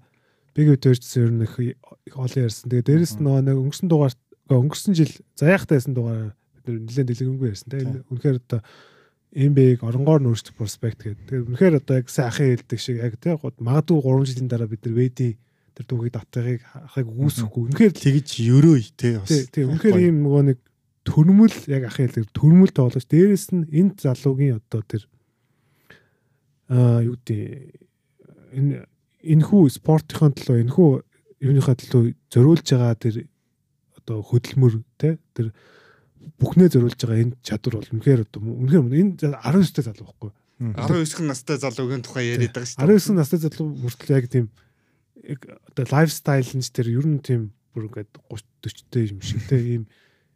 [0.56, 2.70] биг өдөрчсөн ер нь их олон ярьсан.
[2.70, 4.14] Тэгээд дээрэс нь нөгөө нэг өнгөрсөн дугаар
[4.52, 6.36] өнгөрсөн жил заяахтайсэн дугаар
[6.72, 7.70] нэр нэлээд дэлгэрэнгүй ярьсан.
[7.76, 8.60] Тэгээд үнэхээр одоо
[9.32, 11.28] NBA-г оронгоор нөөцлөх проспект гэдэг.
[11.28, 14.84] Тэгээд үнэхээр одоо яг сайн ахын хэлдэг шиг яг тийм магадгүй 3 жилийн дараа бид
[14.88, 15.30] нар Веди
[15.76, 17.64] тэр дүүгийг давтахыг ахыг үүсэхгүй.
[17.72, 19.20] Үнэхээр л Тэгэж ерөөй те.
[19.52, 19.64] Тий.
[19.68, 20.60] Үнэхээр ийм нөгөө нэг
[21.08, 25.04] төрмөл яг ахын хэлдэг төрмөл тоглож дээрэс нь энэ залуугийн одоо тэр
[26.70, 27.40] аа юу гэдэг
[28.54, 28.86] энэ
[29.26, 30.90] энэхүү спортын төлөө энэхүү
[31.42, 33.16] юуныхаа төлөө зориулж байгаа тэр
[33.98, 35.50] одоо хөдөлмөр те тэр
[36.40, 40.32] бүхнээ зориулж байгаа энэ чадвар бол үнэхээр одоо үнэхээр энэ 19 дэх залуу байхгүй
[40.62, 43.02] 19 настай залуугийн тухай яриад байгаа шүү дээ.
[43.02, 44.46] 19 настай залуу мөртлөө яг тийм
[45.26, 45.42] яг
[45.74, 49.58] одоо лайфстайл нь ч тэр ер нь тийм бүр ингээд 30 40-тэй юм шиг те.
[49.58, 49.90] Ийм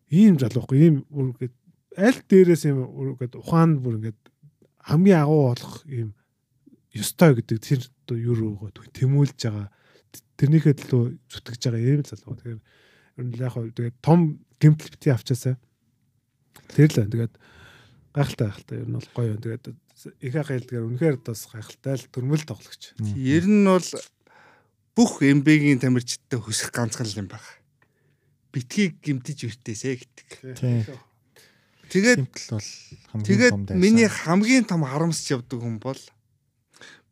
[0.10, 0.82] ийм залуу байхгүй.
[0.82, 1.56] Ийм бүр ингээд
[2.02, 2.80] аль дээрээс юм
[3.14, 4.22] ингээд ухаан бүр ингээд
[4.90, 6.18] хамгийн агуу болох ийм
[6.90, 9.70] ёстой гэдэг тэр одоо юу руугаа тэмүүлж байгаа
[10.42, 12.34] тэрнийхээ төлөө зүтгэж байгаа ийм залуу.
[12.34, 12.62] Тэгэхээр
[13.22, 15.62] ер нь яг хөө тэгээд том гимтэл бити авчаасаа
[16.70, 17.14] тэр л байна.
[17.14, 17.34] Тэгээд
[18.16, 19.42] гайхалтай гайхалтай ер нь бол гоё юм.
[19.44, 19.66] Тэгээд
[20.22, 22.84] их ах хэлдгээр үнэхээр бас гайхалтай л төрмөл тоглогч.
[23.16, 23.90] Ер нь бол
[24.96, 27.44] бүх MB-гийн тамирчидтай хөсөх ганцхан л юм байна.
[28.56, 30.88] Битгий гимтэж өртөөсэй гэдэг.
[31.92, 32.66] Тэгээд бол
[33.12, 33.82] хамгийн тэгээд том дайсан.
[33.84, 36.00] миний хамгийн том харамсч явдаг хүн бол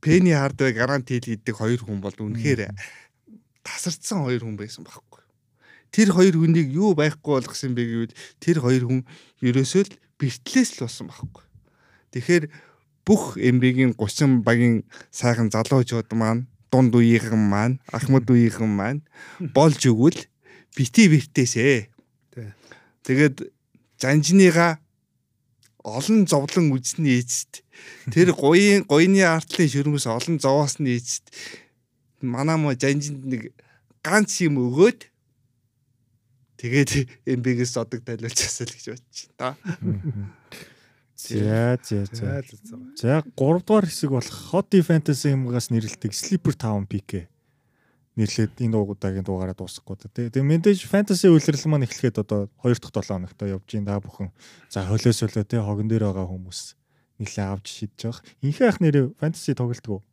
[0.02, 2.74] Пени Хардвей гарантил гэдэг хоёр хүн бол үнэхээр
[3.64, 5.13] тасарцсан хоёр хүн байсан байхгүй.
[5.94, 9.02] Тэр хоёр хүнийг юу байхгүй болгосон бэ гэвэл тэр хоёр хүн
[9.46, 11.46] ерөөсөө л бэртлээс л болсон байхгүй.
[12.18, 12.44] Тэгэхээр
[13.06, 14.82] бүх MB-гийн 30 багийн
[15.14, 19.02] сайхан залуучууд маань дунд үеийнхэн маань ахмад үеийнхэн маань
[19.54, 20.18] болж өгвөл
[20.74, 21.94] бити бертээсээ.
[22.34, 22.50] Тий.
[23.06, 23.54] Тэгээд
[24.02, 24.82] жанжныгаа
[25.84, 27.62] олон зовлон үзсний эцэст
[28.10, 31.30] тэр гоёын гоёны артлын шөрмөс олон зовоосны эцэст
[32.24, 33.52] манай мо жанжинд нэг
[34.02, 35.13] ганц юм өгөөд
[36.64, 40.32] тэгээд эмбигээс одог тайлуулчихсан л гэж бодож байна.
[41.20, 42.16] За за за.
[42.16, 42.76] За за за.
[42.96, 47.28] За 3 дугаар хэсэг болох Hot Fantasy юмгаас нэрлдэг Sleeper Town PK
[48.14, 50.30] нэрлээд энэ уугуудаагийн дугаараа дуусахгүй да.
[50.30, 54.30] Тэгээ мэдээж fantasy үйлрэл маань эхлэхэд одоо 2 дахь 7 хоногт явж ин да бүхэн.
[54.70, 56.78] За хөлөөс хөлөө тий хогон дээр байгаа хүмүүс
[57.18, 58.22] нэлээ авч шидэж байгаа.
[58.46, 60.06] Инхээ ах нэрээ fantasy тоглолтгоо.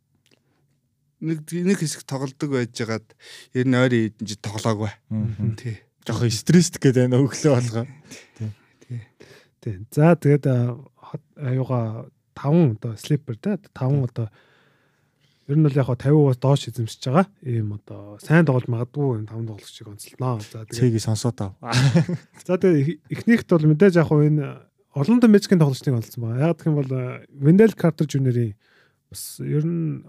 [1.20, 3.06] Нэг нэг хэсэг тоглодог байжгаад
[3.52, 4.92] ер нь ойрын хэдэн жил тоглоагүй.
[5.60, 5.76] Тий.
[6.10, 7.86] Жохо стресст гэдэг байна өглөө болгоо.
[9.60, 9.86] Тийм.
[9.92, 10.44] За тэгээд
[11.36, 14.28] аюугаа 5 одоо слипер те 5 одоо
[15.50, 17.26] ер нь бол яг хаа 50-аас доош эзэмшиж байгаа.
[17.44, 20.40] Ийм одоо сайн тоглож магадгүй энэ 5 тоглогчийг онцлноо.
[20.40, 21.52] За тэгээд Цэгийг сонсоод ав.
[22.46, 26.50] за тэгээд эхнийхт бол мэдээж яг энэ Орландо Мэжикийн тоглогчдыг онцлсан байгаа.
[26.50, 26.90] Яг гэх юм бол
[27.30, 28.56] Вендел Картер Жуниорийн
[29.10, 30.06] бас ер нь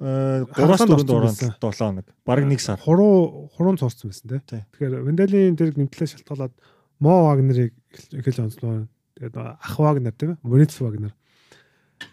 [0.00, 1.54] Э 3-4 Хаалганд орсон дуурайнд байсан.
[1.60, 2.06] 7 хоног.
[2.24, 2.78] Бараг 1 сар.
[2.78, 4.40] хуруу хуруун цуурсан байсан.
[4.46, 4.62] Тий.
[4.72, 6.52] Тэгэхээр Венделийн тэр гимтлээ шалтгаалаад
[7.00, 7.72] Мо Вагнерыг
[8.12, 8.88] эхэлж онцлоо.
[9.16, 10.42] Тэгээд ах Вагнер тийм ээ.
[10.42, 11.14] Мориц Вагнер.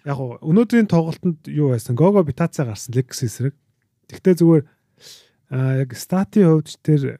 [0.06, 1.96] яг гоо өнөөдрийн тоглолтод юу байсан?
[1.96, 3.56] Гого Битацаа гарсан Legacy эсрэг.
[4.08, 4.64] Тэгтээ зүгээр
[5.84, 7.20] яг статын хувьд тэр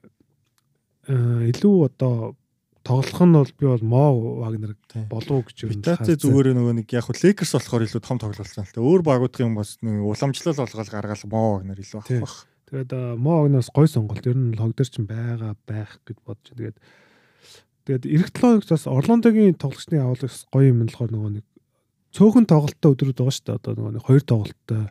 [1.08, 2.36] илүү одоо
[2.84, 4.04] тоглох нь бол би бол Мо
[4.44, 4.76] Вагнер
[5.08, 8.84] болов гэж юу Битаци зүгээр нөгөө нэг яг Lakers болохоор илүү том тоглолцсон л та.
[8.84, 12.44] Өөр багуудын бас нэг уламжлал болгоод гаргаал моо гэнэр илүү авах.
[12.68, 16.76] Тэгээд Мо Вагнераас гой сонголт ер нь логдор ч байгаа байх гэж бодож байна.
[17.88, 21.46] Тэгээд тэгээд эх 7 хоногт бас Орлондогийн тоглогчны авал бас гоё юм болохоор нөгөө нэг
[22.12, 23.58] цөөхөн тоглолттой өдрүүд байгаа шүү дээ.
[23.64, 24.84] Одоо нөгөө нэг хоёр тоглолттой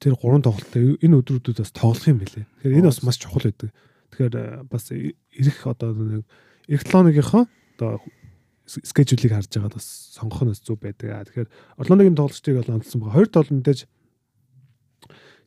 [0.00, 2.44] тэр гурван тоглолттой энэ өдрүүдэд бас тоглох юм билээ.
[2.64, 3.70] Тэгэхээр энэ бас маш чухал байдаг.
[4.16, 6.24] Тэгэхээр бас ирэх одоо нэг
[6.68, 7.44] эх 7 хоногийнхоо
[7.78, 8.00] одоо
[8.66, 9.86] скежүүлийг харж байгаад бас
[10.16, 11.30] сонгох нь зүг байдаг.
[11.30, 11.48] Тэгэхээр
[11.78, 13.14] Орлондогийн тоглолчдыг бол онцлсан байгаа.
[13.14, 13.80] Хоёр тоглолт мэдээж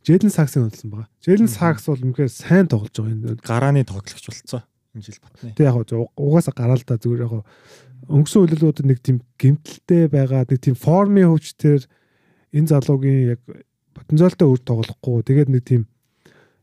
[0.08, 1.12] Жэдэн Саксын онцлсан байгаа.
[1.20, 3.44] Жэдэн Сакс бол үнэхээр сайн тоглож байгаа энэ.
[3.44, 4.64] Гарааны тоглогч болцсон.
[4.96, 5.52] Энэ жил батны.
[5.52, 5.76] Тэг яг
[6.16, 7.44] угаасаа гараал та зүгээр яг
[8.08, 11.84] өнгөрсөн үеэлүүд нэг тийм гимтэлтэй байгаа, нэг тийм формын хөвчтөр
[12.56, 13.42] энэ залуугийн яг
[13.92, 15.28] потенциалтай үр тоглохгүй.
[15.28, 15.84] Тэгээд нэг тийм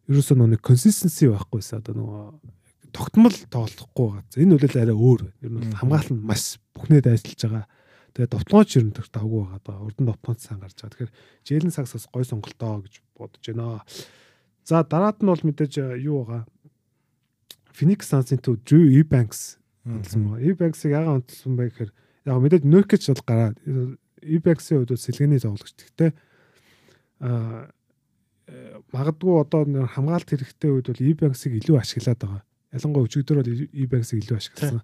[0.08, 2.24] ерөөсөө нэг консистенси байхгүйсэн одоо нөгөө
[2.92, 4.40] тогтмол тоглохгүй байгаа.
[4.42, 5.22] Энэ үеэл арай өөр.
[5.42, 7.66] Ер нь хамгаалал нь маш бүхнээ дайсалж байгаа.
[8.16, 9.84] Тэгээд довтлооч ер нь тавгүй байгаа даа.
[9.84, 10.92] Урдан довтлооч сайн гарч байгаа.
[10.94, 11.12] Тэгэхээр
[11.44, 13.84] Жэлен Сакс бас гой сонголтоо гэж бодож байна.
[14.64, 16.48] За дараад нь бол мэдээж э, юу байгаа.
[17.76, 20.42] Phoenix Suns-ын төв Drew Eubanks онцсон байгаа.
[20.48, 21.92] Eubanks-ыг яагаад онцсон бэ гэхээр
[22.26, 23.56] яг мэдээж Nurkic бол гараад
[24.24, 25.76] Eubanks-ийн хувьд сэлгээний тоглогч.
[25.76, 26.10] Гэхдээ
[27.20, 27.68] аа
[28.48, 32.42] э, магадгүй одоо хамгаалт хэрэгтэй үед бол Eubanks-ыг илүү ашиглаад байгаа.
[32.76, 34.82] Ялангуяа өчигдөр бол Eubanks-ыг илүү ашигласан.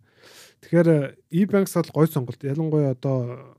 [0.65, 0.99] Тэгэхээр э,
[1.31, 2.41] Eubanks бол гой сонголт.
[2.41, 3.57] Ялангуяа одоо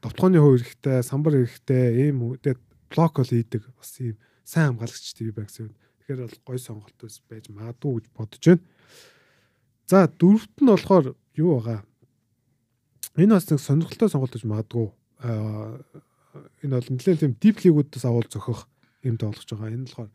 [0.00, 2.56] довтлооны хувь хэрэгтэй, самбар хэрэгтэй, ийм үедээ
[2.88, 3.68] блок бол хийдэг.
[3.76, 5.80] Бас ийм сайн хамгаалагчтай Eubanks-ийн хувьд.
[6.00, 6.96] Тэгэхээр бол гой сонголт
[7.28, 8.64] байж магадгүй гэж бодож байна.
[9.86, 11.06] За дөрөвт нь болохоор
[11.36, 11.80] юу байгаа?
[13.18, 14.88] Энэ бас нэг сонирхолтой сонголт гэж магадгүй.
[15.20, 15.82] Аа
[16.62, 18.64] энэ бол нэлээд тийм deep league-уудаас авал зөхөх
[19.02, 19.74] юм тоглож байгаа.
[19.74, 20.10] Энэ болохоор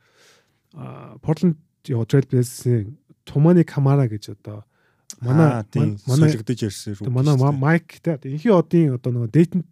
[1.21, 1.55] Portland
[1.85, 4.65] Trail Blazers-ийн Тумани Камара гэж одоо
[5.21, 5.63] манай
[6.07, 9.67] манай солигдож ирсэн Тэгээ манай ма- майк те инхи одын одоо нөгөө дэйтэнд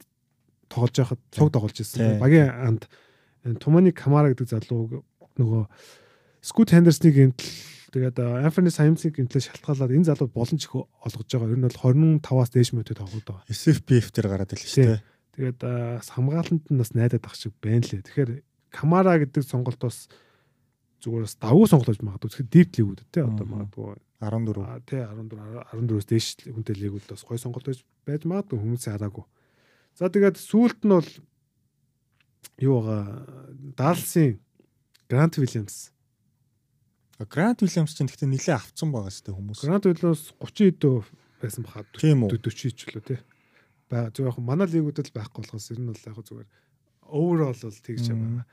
[0.70, 2.18] тоглож байхад цуг тоглож ирсэн.
[2.22, 2.86] Багийн анд
[3.46, 5.04] энэ Тумани Камара гэдэг залуу
[5.38, 5.66] нөгөө
[6.44, 7.50] Скут Хендерсны гэмтэл
[7.94, 11.50] тэгээд Анфони Саймсыг гэмтлээ шалтгаалаад энэ залуу боломж их олгож байгаа.
[11.54, 11.80] Ер нь бол
[12.20, 13.46] 25-аас дээш мөтөд тоглоод байгаа.
[13.48, 15.02] SFPF дээр гараад ирлээ шүү дээ.
[15.34, 18.02] Тэгээд а, хамгаалалт нь бас найдаад ах шиг байна лээ.
[18.06, 18.32] Тэгэхээр
[18.74, 20.10] Камара гэдэг сонголт бас
[21.04, 22.30] зүгээр бас давгүй сонголт гэж магадгүй.
[22.32, 24.64] Тэгэхээр deep league-үүд те одоо магадгүй 14.
[24.64, 29.26] А тий 14 14-өөс дээш хүнтэй лигүүд бас гой сонголт байж байж магадгүй хүмүүсийн хараагүй.
[30.00, 31.12] За тэгээд сүүлд нь бол
[32.64, 33.04] юу байгаа
[33.76, 34.40] Далсын
[35.12, 35.92] Грант Вильямс.
[37.30, 39.60] Грант Уильямс ч гэхдээ нилээ авцсан байгаа дээ хүмүүс.
[39.68, 40.84] Грант Вильямс 30 хэд
[41.44, 41.86] байсан баха.
[42.00, 42.40] Тийм үү?
[42.40, 43.20] 40 ч лөө тий.
[43.92, 46.50] Бага зөв яг манай лигүүдэд л байхгүй болохоос ер нь бол яг зүгээр
[47.06, 48.46] overall бол тэгж байгаа.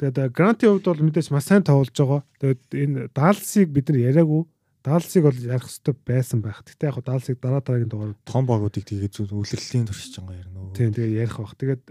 [0.00, 2.22] Тэгээд Грантийн хувьд бол мэдээж маш сайн тоглож байгаа.
[2.40, 4.42] Тэгээд энэ Далсыг бид нар яриаггүй.
[4.80, 6.64] Далсыг бол ярих хэрэгтэй байсан байх.
[6.64, 10.72] Гэтэ яг Далсыг дараа дараагийн дугаар Том багуудыг тэгээд зүг үлрэлийн туршиж байгаа юм уу?
[10.72, 11.52] Тийм тэгээ ярих бах.
[11.60, 11.84] Тэгээд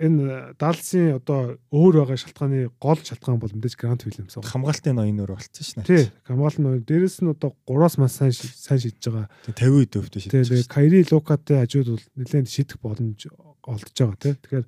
[0.00, 4.32] энэ Далсын одоо өөр байгаа шалтгааны гол шалтгаан бол мэдээж Грант байна.
[4.32, 5.84] Хамгаалтын ноёноор болцсон шнэ.
[5.84, 9.28] Тий, хамгаалал нь дээрэс нь одоо 3-аас маш сайн сайн шийдэж байгаа.
[9.52, 10.72] 50 үед өвдөө Тий, тэгээ шийдэж.
[10.72, 13.20] Кайри Лукатай хажууд бол нэлээд шийдэх боломж
[13.68, 14.34] олдож байгаа тий.
[14.40, 14.66] Тэгэхээр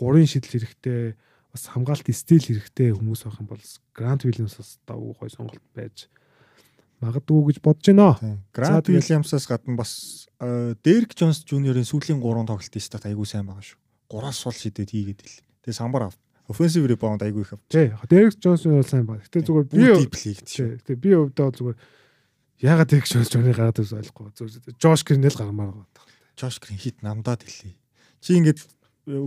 [0.00, 1.00] гурын шийдэл хэрэгтэй
[1.50, 3.62] бас хамгаалт стил хэрэгтэй хүмүүс байх юм бол
[3.94, 6.08] Грант Вильямс бас давуу гой сонголт байж
[7.00, 8.38] магадгүй гэж бодож байна.
[8.52, 10.28] Грант Уильямсаас гадна бас
[10.84, 13.78] Дерек Джонс Жуниорын сүүлийн 3 тоглолтын стат айгүй сайн байгаа шүү.
[14.12, 15.36] 3-аас сул шидэд хийгээд ил.
[15.64, 16.16] Тэгээ самбар ав.
[16.50, 17.64] Offensive rebound айгүй их авч.
[17.72, 19.24] Тий, Дерек Джонс бол сайн байна.
[19.24, 20.44] Гэтэ зүгээр би шүү.
[20.44, 20.68] Тий.
[20.84, 21.76] Тэгээ би өвдөө зүгээр
[22.68, 24.32] ягаад Дерек Джонс жоны гараад ирс ойлгохгүй.
[24.36, 26.04] Зүгээр Жош Гринэл гармаар байгаа.
[26.36, 27.76] Жош Грин хит намдаад хэлээ.
[28.20, 28.68] Чи ингээд э,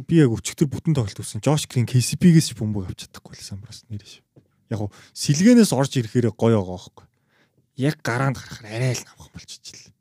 [0.08, 1.44] би яг өчигдөр бүтэн тоглолт үзсэн.
[1.44, 4.24] Жош Грин KCP-гээс ч бөмбөг авч чадахгүй л самбараас нэрэж.
[4.72, 7.06] Яг гоо сэлгэнээс орж ирэхээр гоё байгаа байхгүй.
[7.84, 9.92] Яг гараанд гарахаар арай л намхан болчихжээ.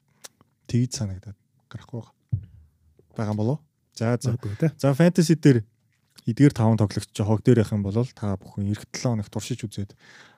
[0.71, 2.15] Тэгж санагдаад гарахгүй байгаа.
[3.17, 3.59] Бага болоо.
[3.99, 4.39] За за.
[4.79, 5.65] За фэнтези дээр
[6.27, 9.93] эдгээр 5 тоглогч хог дээр явах юм бол та бүхэн эх 7 хоног туршиж үзээд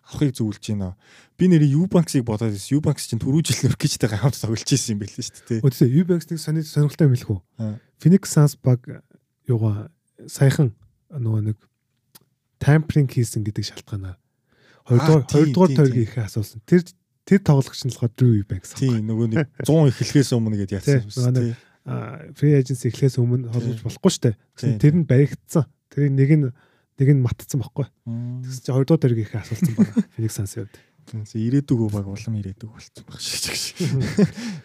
[0.09, 0.97] авахыг зөвлөж байна.
[1.37, 2.81] Би нэрийг Ubanks-ыг бодоод байсан.
[2.81, 5.61] Ubanks чинь түрүү жил Nurkic-тэйгээ хамт тоглож ирсэн юм байл шүү дээ.
[5.61, 7.41] Өдөөсөө Ubanks-ыг сони сонирхолтой юм.
[7.61, 7.77] Аа.
[8.01, 8.81] Phoenix Suns баг
[9.49, 9.91] юугаа
[10.27, 10.75] саяхан
[11.11, 11.59] нөгөө нэг
[12.63, 14.19] tampering хийсэн гэдэг шалтгаанаар
[14.85, 16.61] Аа, хоёрдугаар хоёрдугаар тойргийн ихээ асуусан.
[16.69, 16.85] Тэр
[17.25, 18.77] тэр тоглогч нь болохоор Drew Eubanks.
[18.77, 21.57] Тийм нөгөө нэг 100 эхлэхээс өмнө гэдээ яатсан юм.
[21.89, 24.37] Аа, free agency эхлээс өмнө холбож болохгүй штэ.
[24.61, 25.65] Тэгсэн тэр нь баригдсан.
[25.89, 26.45] Тэр нэг нь
[27.01, 27.89] нэг нь матцсан байхгүй.
[28.45, 30.05] Тэгсэн чинь хоёрдугаар тойргийн ихээ асуулсан байна.
[30.13, 30.77] Phoenix Suns-ийн хувьд.
[31.13, 33.55] Ирээдүг баг улам ирээдүг болцсон баг шиг.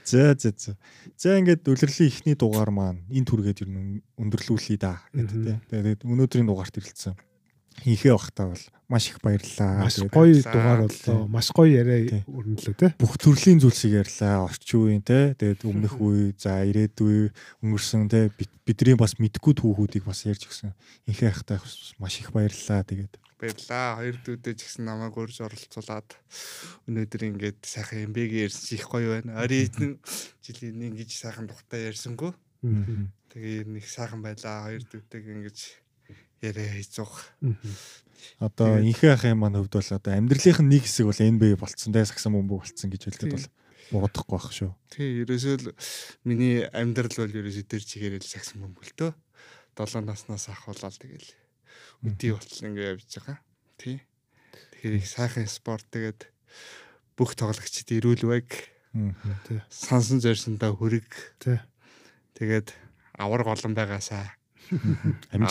[0.06, 0.78] За за за.
[1.18, 5.60] За ингээд үлрэлийн ихний дугаар маань энэ түргээд ер нь өндөрлүүлээ да гэдэг тийм.
[5.70, 7.16] Тэгээд өнөөдрийн дугаарт ирэлцсэн.
[7.80, 9.88] Хийхээ бахтаа бол маш их баярлалаа.
[9.88, 11.28] Маш гоё дугаар боллоо.
[11.32, 12.91] Маш гоё яриа өрнөлөө те.
[12.99, 14.44] бүх төрлийн зүйлсийг ярьлаа.
[14.49, 15.32] Орчин үеийн те.
[15.40, 17.32] Тэгээд өмнөх үе, за ирээдүйн үе
[17.64, 18.28] өнгөрсөн те.
[18.36, 20.76] бид- Бидний бас мэдгүй түүхүүдийг бас ярьж өгсөн.
[21.07, 21.57] Ихээ хахтай
[22.03, 22.84] маш их баярлалаа.
[22.84, 23.98] Тэгээд баярлаа.
[23.98, 26.10] Хоёр дүүдээ ч гэсэн намайг урьж оролцуулаад
[26.86, 29.40] өнөөдөр ингээд сайхан эмбэг ярьсан их гоё байна.
[29.40, 29.98] Орийн
[30.44, 32.36] жилийн ингэж сайхан тухтай ярьсангүй.
[33.32, 34.68] Тэгээ нэг сайхан байлаа.
[34.68, 35.57] Хоёр дүүтэйг ингэж
[36.44, 37.24] яриа хийцух.
[38.40, 42.03] одоо инхээ ахын маань хувьд бол одоо амьдралынх нь нэг хэсэг бол NBA болцсон те
[42.03, 43.48] сагсан бөмбөг болцсон гэж хэлдэг бол
[43.91, 44.72] буудахгүй байх шүү.
[44.91, 45.68] Тий, ерөөсөө л
[46.28, 49.11] миний амьдрал бол ерөөсөө тэр чигээрэл сагсан бөмбөлтөө.
[49.80, 51.32] 7 наснаас ахуулаад тэгэл
[52.04, 53.38] өдий болтол ингээ явж байгаа.
[53.78, 53.98] Тий.
[54.80, 56.28] Тэгэхээр их сайхан спорт тэгээд
[57.20, 58.50] бүх тоглогчид ирүүл байг.
[59.70, 61.08] Сансан зорьсондоо хүрэг.
[61.44, 61.60] Тий.
[62.40, 62.72] Тэгээд
[63.20, 64.32] авар голон байгаасаа
[65.34, 65.50] Амжилт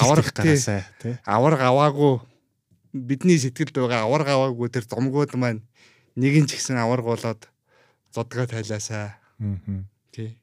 [0.57, 1.15] их тий.
[1.27, 2.23] авар гаваагүй
[2.95, 5.61] бидний сэтгэлд байгаа авар гаваагүй тэр зомгууд маань
[6.16, 7.51] нэгэн ч ихсэн авар голоод
[8.15, 9.85] зодгоо тайлаасаа Мгм.
[10.15, 10.39] тий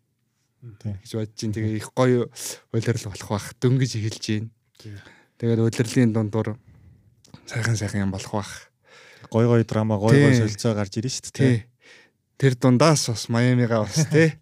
[0.82, 0.94] Тий.
[1.02, 2.28] гэж бодож чинь тэгээ их гоё
[2.76, 4.50] улирал болох бах дөнгөж эхэлж байна.
[4.78, 4.94] Тий.
[5.40, 6.56] Тэгээд улирлын дундуур
[7.46, 8.52] сайхан сайхан юм болох бах.
[9.30, 11.66] Гой гой драма, гой гой солилцоо гарч ирнэ шүү дээ.
[12.40, 14.40] Тэр дундаас бас Майамига бас тий.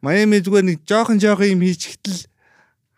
[0.00, 2.26] Майами зүгээр нэг жоохон жоохон юм хийчихтэл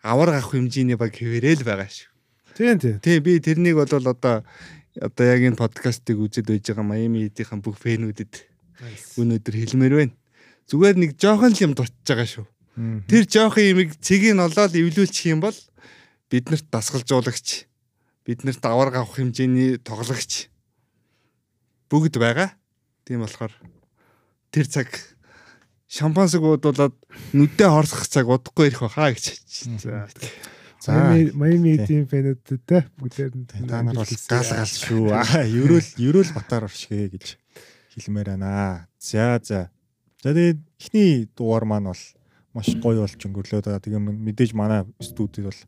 [0.01, 2.09] авар гах хэмжээний баг хэвэрээл байгаа шүү.
[2.57, 2.99] Тийм тийм.
[3.01, 4.45] Тий би тэрнийг бол одоо
[5.01, 8.33] одоо яг энэ подкастыг үзэж байж байгаа Майами хэдийнхэн бүх фэнүүдэд
[9.17, 10.13] өнөөдөр хэлмээр байна.
[10.69, 12.45] Зүгээр нэг жоохон л юм дутж байгаа шүү.
[13.09, 15.57] Тэр жоохон имийг цэгийг олоод эвлүүлчих юм бол
[16.31, 17.67] биднэрт дасгалжуулагч
[18.27, 20.51] биднэрт авар авах хэмжээний тоглогч
[21.87, 22.51] бүгд байгаа.
[23.07, 23.53] Тийм болохоор
[24.51, 24.91] тэр цаг
[25.87, 26.95] шампансаг уудуулаад
[27.31, 29.39] нүдээ хорсох цаг удахгүй ирэх баха гэж.
[29.79, 30.07] За.
[30.83, 30.91] За.
[30.91, 35.15] Майами Майами эдийн фэнүүдэд те бүгдээр нь Та нар бол гал гал шүү.
[35.15, 37.39] Аа, ерөөл ерөөл батар оршгэ гэж
[37.95, 38.91] хэлмээр байна.
[38.99, 39.71] За за.
[40.19, 42.03] За тэгээд эхний дугаар маань бол
[42.57, 43.61] маш гоё болж өнгөрлөө.
[43.61, 45.61] Да тэгээ мэдээж манай студид бол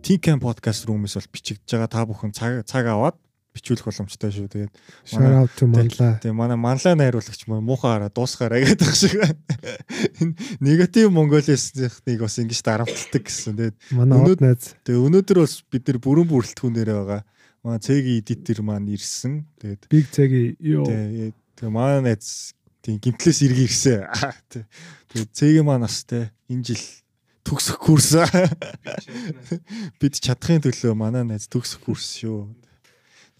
[0.00, 4.46] Tinkan podcast room-с бол бичигдэж байгаа та бүхэн цаг цаг аваад бичүүлэх боломжтой шүү.
[4.46, 4.72] Тэгээд
[5.18, 6.18] Манла.
[6.22, 10.34] Тэгээ манай манлай найруулагч мөн муухай хараа дуусгаарай гэдэг шиг байна.
[10.62, 13.58] Негатив Монголисныг бас ингэж дарамтлагдаг гэсэн.
[13.58, 14.78] Тэгээд Манай найз.
[14.86, 17.20] Тэгээ өнөөдөр бас бид нэр бүрэн бүрэлдэхүүн дээр байгаа.
[17.66, 19.42] Манай цэгийн эдитер маань ирсэн.
[19.58, 20.86] Тэгээд Big Zagi ёо.
[20.86, 24.00] тэгээ тэгээ манай найз тийм гимтлээс иргэн ирсэн.
[25.12, 26.84] Тэгээд цэгийн маань бас те энэ жил
[27.44, 28.14] төгсөх курс.
[30.00, 32.48] Бид чадахын төлөө манай найз төгсөх курс шүү.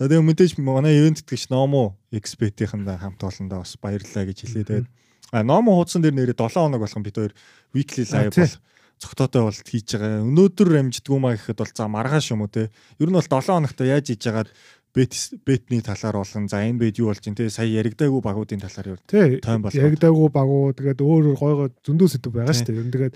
[0.01, 4.65] За, Тэгээ мэдээж манай ивент тэтгэгч Номо экспертийнхандаа хамт олондоо бас баярлалаа гэж хэлээ.
[4.65, 4.89] Тэгээд
[5.37, 7.33] а Номо хуудсан дээр нэрээ 7 хоног болгон бид хоёр
[7.77, 8.57] weekly live бол
[8.97, 10.25] цогтоотой болт хийж байгаа.
[10.25, 12.73] Өнөөдөр амждгүй маа гэхэд бол за маргааш юм уу те.
[12.97, 14.49] Ер нь бол 7 хоногт яаж хийж яагаад
[14.95, 15.13] бет
[15.47, 18.99] бетний талаар болон за энэ бед юу болж ин те сая яригдаагүй багуудын талаар юу
[19.07, 19.39] Тий.
[19.39, 19.79] тайм болгоо.
[19.87, 22.79] Ягдаагүй багуу тэгээд өөр өөр гой гой зөндөө сэдв байгаа шүү дээ.
[22.81, 23.15] Ер нь тэгээд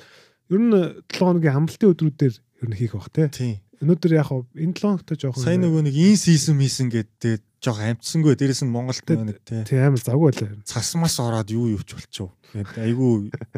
[0.54, 0.72] ер нь
[1.10, 3.10] 7 хоногийн амралтын өдрүүдээр ер нь хийх бах.
[3.10, 3.58] Тийм.
[3.82, 7.80] Өнөөдөр яг хав энэ 7 хоногт жоохон Сайн нөгөө нэг ин сизм хийсэн гэдэг жоох
[7.80, 10.52] амтсангүй дээрэс нь Монголд нэг те тий амар завгүй байлаа.
[10.52, 10.68] ер нь.
[10.68, 12.30] цас мас ороод юу юуч болчихов.
[12.54, 13.12] Тэгээд айгүй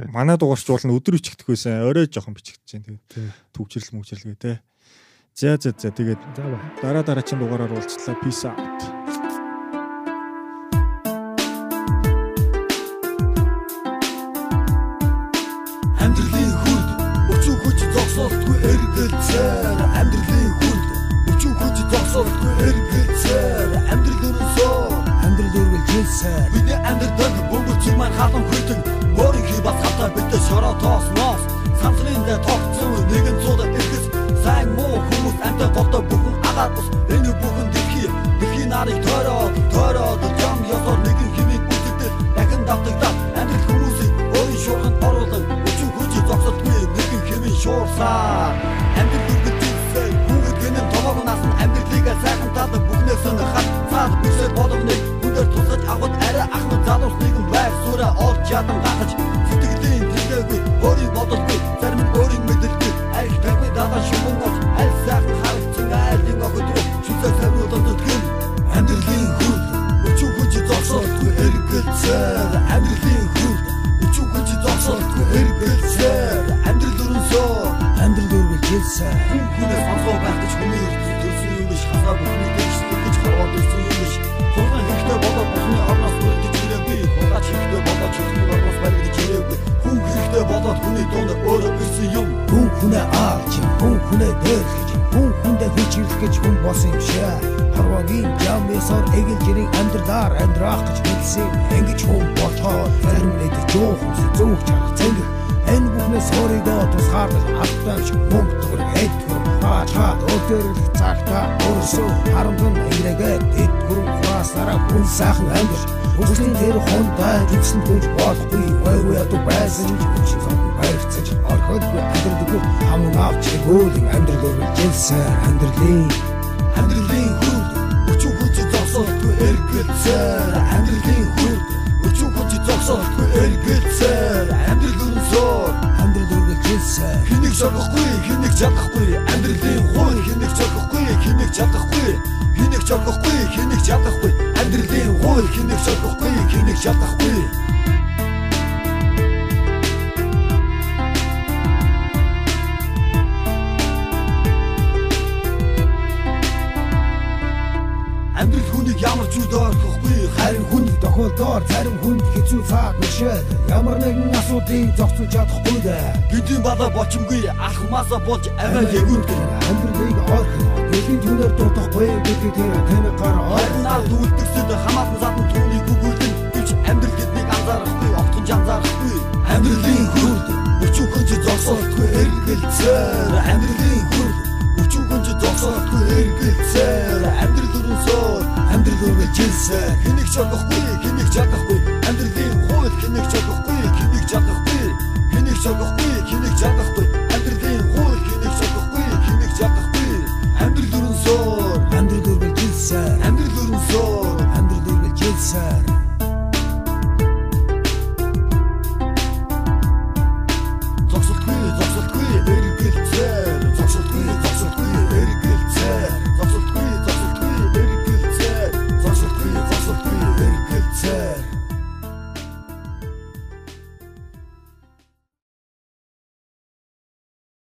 [0.09, 1.85] манай дугаарч болно өдөр бичихдэх байсан.
[1.85, 2.71] Орой жоохон бичигдэж.
[2.71, 2.81] Тий.
[3.13, 4.53] Тэгээд төгжрэл мүжрэлгээ те.
[5.37, 6.21] За за за тэгээд
[6.81, 8.17] дараа дараагийн дугаараар уулзлаа.
[8.25, 8.96] Peace out.